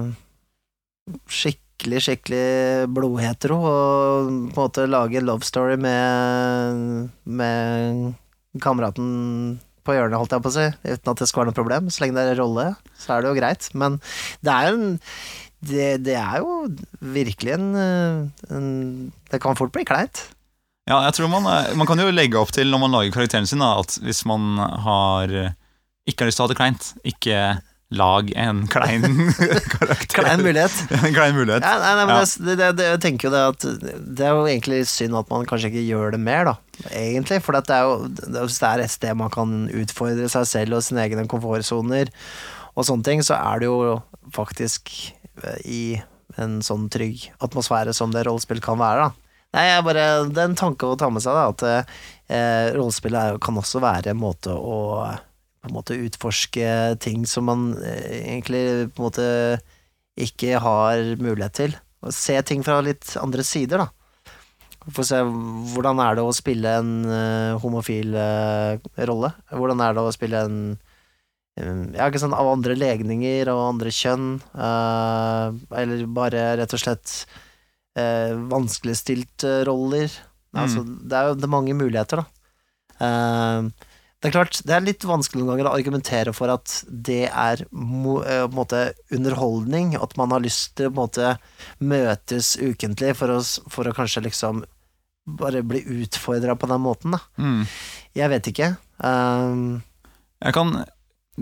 skikkelig, 1.29 2.01
skikkelig 2.07 2.89
blodhetero 2.95 3.57
og 3.61 4.29
på 4.29 4.31
en 4.31 4.41
måte 4.57 4.87
lage 4.89 5.21
en 5.21 5.29
love 5.29 5.45
story 5.49 5.77
med, 5.81 7.11
med 7.25 8.15
kameraten 8.61 9.59
på 9.91 9.99
hjørnet, 9.99 10.19
holdt 10.23 10.39
jeg 10.39 10.45
på 10.47 10.53
å 10.55 10.57
si, 10.57 10.67
uten 10.87 11.13
at 11.15 11.21
det 11.23 11.29
skal 11.31 11.43
være 11.43 11.51
noe 11.53 11.59
problem. 11.61 11.91
Så 11.91 12.05
lenge 12.07 12.17
det 12.17 12.27
er 12.33 12.41
rolle, 12.41 12.67
så 13.03 13.17
er 13.19 13.23
det 13.27 13.33
jo 13.35 13.39
greit. 13.43 13.71
Men 13.83 14.01
det 14.47 14.57
er 14.57 14.73
en 14.73 14.91
det, 15.61 15.89
det 16.07 16.15
er 16.17 16.39
jo 16.41 16.55
virkelig 17.13 17.53
en, 17.59 17.67
en 18.49 18.69
Det 19.29 19.41
kan 19.45 19.59
fort 19.59 19.75
bli 19.75 19.85
kleint. 19.85 20.23
Ja, 20.89 21.03
jeg 21.05 21.19
tror 21.19 21.29
man, 21.31 21.45
eh, 21.47 21.75
man 21.77 21.87
kan 21.87 22.01
jo 22.01 22.09
legge 22.11 22.39
opp 22.41 22.55
til 22.57 22.71
når 22.73 22.81
man 22.83 22.95
lager 22.97 23.13
karakteren 23.15 23.47
sin, 23.47 23.61
da, 23.63 23.75
at 23.83 23.99
hvis 24.03 24.25
man 24.27 24.57
har 24.59 25.35
eh, 25.37 25.53
ikke 26.09 26.25
har 26.25 26.31
lyst 26.31 26.41
til 26.41 26.47
å 26.47 26.49
ha 26.49 26.53
det 26.55 26.59
kleint, 26.59 26.89
ikke 27.07 27.43
lag 28.01 28.31
en 28.39 28.65
klein 28.71 29.05
karakter. 29.77 30.17
Klein 30.17 30.43
mulighet. 30.47 30.75
en 30.97 31.15
klein 31.15 31.37
mulighet. 31.37 31.67
Ja, 31.67 31.77
nei, 31.83 31.93
nei, 32.01 32.09
men 32.09 32.17
Ja. 32.17 32.25
det, 32.49 32.57
det, 32.63 32.71
det, 32.81 32.89
jeg 32.95 33.03
tenker 33.05 33.29
jo 33.29 33.35
det 33.35 33.45
at 33.53 33.69
Det 34.17 34.27
er 34.27 34.35
jo 34.39 34.49
egentlig 34.49 34.81
synd 34.91 35.19
at 35.21 35.31
man 35.31 35.47
kanskje 35.51 35.71
ikke 35.73 35.85
gjør 35.91 36.17
det 36.17 36.23
mer, 36.25 36.49
da. 36.53 36.57
Egentlig. 36.89 37.41
For 37.45 37.57
det 37.57 37.75
er 37.75 37.87
jo 37.87 37.97
hvis 38.09 38.61
det 38.63 38.71
er 38.71 38.85
et 38.85 38.93
sted 38.93 39.19
man 39.19 39.33
kan 39.33 39.67
utfordre 39.69 40.29
seg 40.33 40.49
selv 40.49 40.79
og 40.79 40.85
sine 40.87 41.05
egne 41.05 41.27
komfortsoner 41.31 42.13
og 42.75 42.87
sånne 42.87 43.07
ting, 43.07 43.25
så 43.27 43.37
er 43.37 43.61
det 43.61 43.69
jo 43.69 43.99
faktisk 44.35 44.93
eh, 45.43 45.61
i 45.65 45.83
en 46.41 46.61
sånn 46.65 46.87
trygg 46.93 47.27
atmosfære 47.43 47.93
som 47.97 48.15
det 48.15 48.23
rollespill 48.29 48.63
kan 48.65 48.79
være, 48.81 49.09
da. 49.09 49.27
Nei, 49.51 49.65
jeg 49.67 49.83
bare, 49.83 50.05
Det 50.31 50.39
er 50.39 50.47
en 50.53 50.61
tanke 50.61 50.87
å 50.87 50.95
ta 50.99 51.09
med 51.11 51.25
seg, 51.25 51.35
da, 51.35 51.51
at 51.51 51.65
eh, 52.31 52.71
rollespill 52.77 53.19
kan 53.43 53.59
også 53.59 53.83
være 53.83 54.15
en 54.15 54.23
måte 54.23 54.55
å 54.55 54.79
på 55.61 55.69
en 55.69 55.77
måte 55.77 55.99
utforske 56.01 56.97
ting 57.05 57.27
som 57.29 57.45
man 57.51 57.65
eh, 57.85 58.23
egentlig 58.33 58.89
på 58.95 59.03
en 59.03 59.07
måte 59.11 59.27
ikke 60.21 60.61
har 60.63 61.03
mulighet 61.21 61.57
til. 61.59 61.75
Å 62.01 62.13
se 62.15 62.39
ting 62.49 62.65
fra 62.65 62.79
litt 62.85 63.13
andre 63.21 63.45
sider, 63.45 63.85
da. 63.85 64.00
Få 64.89 65.05
se 65.05 65.19
hvordan 65.75 66.01
er 66.01 66.17
det 66.17 66.25
å 66.25 66.33
spille 66.33 66.71
en 66.81 66.93
uh, 67.05 67.59
homofil 67.61 68.15
uh, 68.17 68.81
rolle. 69.11 69.33
Hvordan 69.53 69.83
er 69.85 69.97
det 69.97 70.05
å 70.05 70.15
spille 70.15 70.41
en 70.47 70.57
um, 71.61 71.83
ja, 71.93 72.07
ikke 72.07 72.23
sånn 72.23 72.37
av 72.37 72.49
andre 72.49 72.79
legninger 72.79 73.51
og 73.53 73.61
andre 73.67 73.93
kjønn, 73.93 74.33
uh, 74.57 75.53
eller 75.77 76.07
bare 76.09 76.51
rett 76.63 76.77
og 76.77 76.85
slett 76.87 77.23
vanskeligstilte 78.01 79.65
roller. 79.67 80.13
Altså, 80.57 80.85
det 80.87 81.17
er 81.19 81.27
jo 81.27 81.35
det 81.37 81.45
er 81.45 81.51
mange 81.53 81.75
muligheter, 81.77 82.23
da. 82.23 83.59
Det 84.21 84.29
er 84.29 84.35
klart, 84.35 84.59
det 84.69 84.75
er 84.77 84.83
litt 84.85 85.05
vanskelig 85.09 85.41
noen 85.41 85.55
ganger 85.55 85.71
å 85.71 85.77
argumentere 85.79 86.33
for 86.37 86.53
at 86.53 86.83
det 86.91 87.31
er 87.31 87.63
eh, 87.65 87.71
på 87.73 88.19
en 88.21 88.53
måte 88.53 88.83
underholdning, 89.17 89.95
at 89.97 90.13
man 90.21 90.35
har 90.35 90.43
lyst 90.45 90.75
til 90.77 90.91
å 90.91 90.97
måte 90.99 91.39
møtes 91.81 92.53
ukentlig 92.61 93.15
for 93.17 93.33
å, 93.33 93.39
for 93.73 93.89
å 93.89 93.95
kanskje 93.97 94.27
liksom 94.27 94.61
bare 95.41 95.63
bli 95.65 95.81
utfordra 96.03 96.53
på 96.59 96.69
den 96.69 96.83
måten, 96.85 97.15
da. 97.17 97.21
Mm. 97.41 97.63
Jeg 98.19 98.33
vet 98.33 98.51
ikke. 98.51 98.69
Um, 98.99 99.81
Jeg 100.43 100.57
kan 100.57 100.75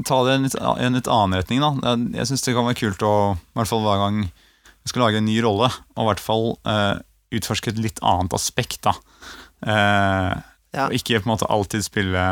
ta 0.07 0.18
det 0.26 0.37
i 0.37 0.39
en 0.39 0.47
litt, 0.47 0.57
en 0.61 0.99
litt 0.99 1.11
annen 1.11 1.39
retning. 1.41 1.64
da 1.64 1.72
Jeg, 1.83 2.05
jeg 2.20 2.31
syns 2.31 2.47
det 2.47 2.55
kan 2.55 2.68
være 2.68 2.79
kult 2.79 3.03
å, 3.07 3.14
i 3.35 3.59
hvert 3.59 3.72
fall 3.72 3.83
hver 3.87 4.03
gang 4.05 4.20
jeg 4.29 4.93
skal 4.93 5.03
lage 5.07 5.18
en 5.18 5.26
ny 5.26 5.41
rolle, 5.43 5.72
og 5.97 6.05
i 6.05 6.09
hvert 6.12 6.22
fall 6.22 6.47
uh, 6.68 7.01
utforske 7.35 7.72
et 7.74 7.83
litt 7.83 7.99
annet 8.07 8.39
aspekt. 8.39 8.85
da 8.87 8.95
Uh, 9.59 10.39
Ja. 10.70 10.85
Og 10.85 10.93
ikke 10.95 11.16
på 11.18 11.24
en 11.24 11.33
måte 11.33 11.47
alltid 11.51 11.83
spille 11.83 12.22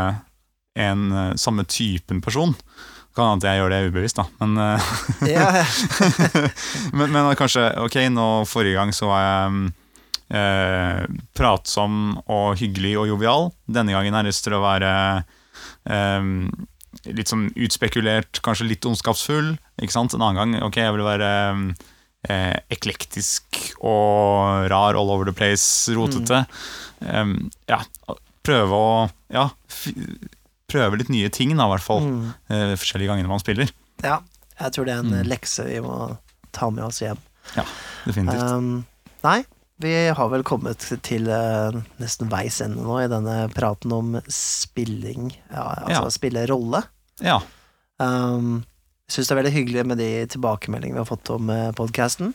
en 0.77 1.09
eh, 1.13 1.33
samme 1.41 1.65
typen 1.69 2.21
person. 2.25 2.55
Kan 3.17 3.33
hende 3.33 3.49
jeg 3.49 3.63
gjør 3.63 3.73
det 3.73 3.81
ubevisst, 3.89 4.21
da. 4.21 4.27
Men, 4.43 4.59
eh, 4.61 4.89
ja, 5.33 5.49
men, 6.99 7.09
men 7.15 7.33
kanskje 7.39 7.71
Ok, 7.81 7.97
nå 8.13 8.29
forrige 8.49 8.77
gang 8.77 8.93
så 8.93 9.09
var 9.09 9.23
jeg 9.25 9.55
mm, 9.55 9.67
eh, 10.37 11.03
pratsom 11.39 11.99
og 12.23 12.61
hyggelig 12.61 12.97
og 13.01 13.11
jovial. 13.15 13.51
Denne 13.65 13.97
gangen 13.97 14.17
har 14.17 14.27
jeg 14.27 14.35
lyst 14.35 14.45
til 14.47 14.59
å 14.59 14.65
være 14.65 14.93
eh, 15.89 16.31
litt 17.17 17.33
sånn 17.33 17.49
utspekulert, 17.57 18.43
kanskje 18.45 18.69
litt 18.69 18.89
ondskapsfull. 18.89 19.55
Ikke 19.81 19.97
sant? 19.97 20.17
En 20.17 20.25
annen 20.25 20.41
gang 20.59 20.69
ok, 20.69 20.81
jeg 20.85 20.97
vil 20.97 21.07
være 21.07 21.31
eh, 22.29 22.55
eklektisk 22.77 23.63
og 23.81 24.69
rar 24.73 24.99
all 24.99 25.13
over 25.13 25.29
the 25.29 25.37
place, 25.37 25.89
rotete. 25.97 26.45
Eh, 27.01 27.37
ja, 27.73 27.81
prøve 28.47 28.83
å 28.83 28.91
Ja, 29.33 29.49
prøve 30.71 30.99
litt 30.99 31.09
nye 31.13 31.29
ting, 31.31 31.53
da, 31.57 31.67
i 31.69 31.73
hvert 31.75 31.85
fall. 31.85 32.01
mm, 32.07 32.33
Uh, 32.51 32.73
forskjellige 32.79 33.09
gangene 33.13 33.29
man 33.31 33.43
spiller. 33.43 33.71
ja. 34.03 34.21
Jeg 34.57 34.73
tror 34.73 34.87
det 34.89 34.95
er 34.95 35.03
en 35.05 35.11
Mm. 35.13 35.27
lekse 35.29 35.65
vi 35.69 35.81
må 35.85 36.17
ta 36.57 36.71
med 36.71 36.85
oss 36.87 37.01
hjem. 37.03 37.19
Definitivt. 38.07 38.41
Um, 38.41 38.87
nei, 39.23 39.45
vi 39.79 39.91
har 40.17 40.29
vel 40.33 40.43
kommet 40.49 40.79
til 41.05 41.29
uh, 41.29 41.77
nesten 42.01 42.31
veis 42.33 42.63
ende 42.65 42.81
nå 42.81 42.97
i 43.05 43.11
denne 43.13 43.51
praten 43.53 43.93
om 43.93 44.15
spilling, 44.33 45.35
ja, 45.53 45.67
altså 45.85 46.07
Ja. 46.07 46.15
spille 46.15 46.47
rolle. 46.49 46.81
Ja. 47.21 47.41
Um, 48.01 48.65
jeg 49.09 49.13
syns 49.19 49.29
det 49.29 49.37
er 49.37 49.43
veldig 49.43 49.55
hyggelig 49.59 49.87
med 49.93 49.99
de 50.01 50.09
tilbakemeldingene 50.33 50.97
vi 50.97 51.05
har 51.05 51.11
fått 51.13 51.29
om 51.37 51.51
uh, 51.53 51.71
podkasten. 51.77 52.33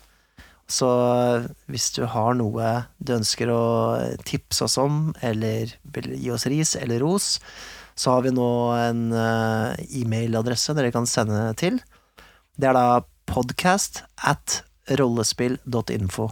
Så 0.71 0.88
eh, 0.88 1.47
hvis 1.67 1.89
du 1.97 2.05
har 2.07 2.34
noe 2.38 2.86
du 3.03 3.11
ønsker 3.17 3.49
å 3.51 4.15
tipse 4.23 4.63
oss 4.63 4.77
om, 4.79 5.09
eller 5.21 5.73
vil 5.91 6.13
gi 6.15 6.29
oss 6.32 6.45
ris 6.47 6.75
eller 6.79 7.01
ros, 7.03 7.39
så 8.02 8.16
har 8.16 8.26
vi 8.26 8.34
nå 8.34 8.49
en 8.82 9.08
eh, 9.14 9.82
e-mailadresse 10.02 10.74
dere 10.78 10.93
kan 10.93 11.06
sende 11.10 11.43
til. 11.60 11.78
Det 12.58 12.72
er 12.72 12.78
da 12.78 13.02
podcast 13.30 14.02
at 14.26 14.62
rollespill.info. 14.97 16.32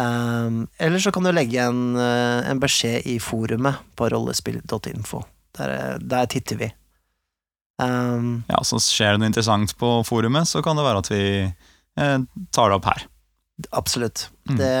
Um, 0.00 0.68
eller 0.78 1.02
så 1.02 1.10
kan 1.12 1.26
du 1.26 1.32
legge 1.34 1.60
en, 1.60 1.96
eh, 1.98 2.50
en 2.50 2.60
beskjed 2.62 3.08
i 3.10 3.18
forumet 3.20 3.82
på 3.98 4.08
rollespill.info. 4.14 5.24
Der, 5.58 5.72
eh, 5.74 5.96
der 5.98 6.30
titter 6.30 6.56
vi. 6.56 6.70
Um, 7.82 8.44
ja, 8.48 8.60
så 8.64 8.78
skjer 8.80 9.14
det 9.14 9.22
noe 9.22 9.30
interessant 9.32 9.74
på 9.80 9.90
forumet, 10.08 10.48
så 10.48 10.62
kan 10.64 10.78
det 10.78 10.84
være 10.86 11.02
at 11.02 11.10
vi 11.10 11.24
eh, 11.48 12.18
tar 12.54 12.70
det 12.70 12.78
opp 12.78 12.88
her. 12.92 13.04
Absolutt. 13.76 14.28
Mm. 14.48 14.56
Det 14.56 14.72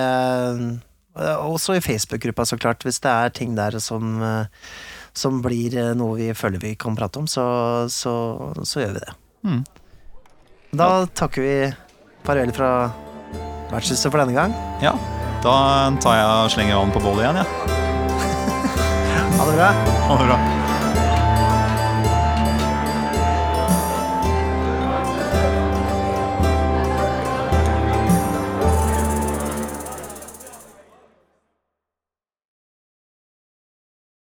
Også 1.42 1.74
i 1.76 1.82
Facebook-gruppa, 1.84 2.46
så 2.46 2.56
klart. 2.56 2.84
Hvis 2.86 3.00
det 3.02 3.10
er 3.10 3.28
ting 3.34 3.56
der 3.56 3.78
som, 3.82 4.22
eh, 4.22 4.46
som 5.16 5.40
blir 5.44 5.76
eh, 5.78 5.92
noe 5.98 6.18
vi 6.18 6.30
føler 6.36 6.62
vi 6.62 6.74
kan 6.78 6.96
prate 6.98 7.22
om, 7.22 7.28
så, 7.30 7.44
så, 7.90 8.14
så 8.62 8.84
gjør 8.84 8.96
vi 8.96 9.04
det. 9.04 9.14
Mm. 9.46 9.62
Da 10.80 10.90
takker 11.18 11.46
vi 11.46 11.54
farvel 12.26 12.54
fra 12.54 12.70
vertshuset 13.72 14.10
for 14.10 14.22
denne 14.22 14.36
gang. 14.36 14.54
Ja, 14.84 14.94
da 15.42 15.56
tar 16.02 16.18
jeg 16.20 16.30
og 16.30 16.54
slenger 16.54 16.80
vann 16.82 16.94
på 16.94 17.02
bålet 17.04 17.26
igjen, 17.26 17.42
ja. 17.42 17.78
Ha 19.40 19.46
det 19.48 19.54
bra. 19.56 19.70
Ha 20.06 20.18
det 20.20 20.32
bra. 20.32 20.59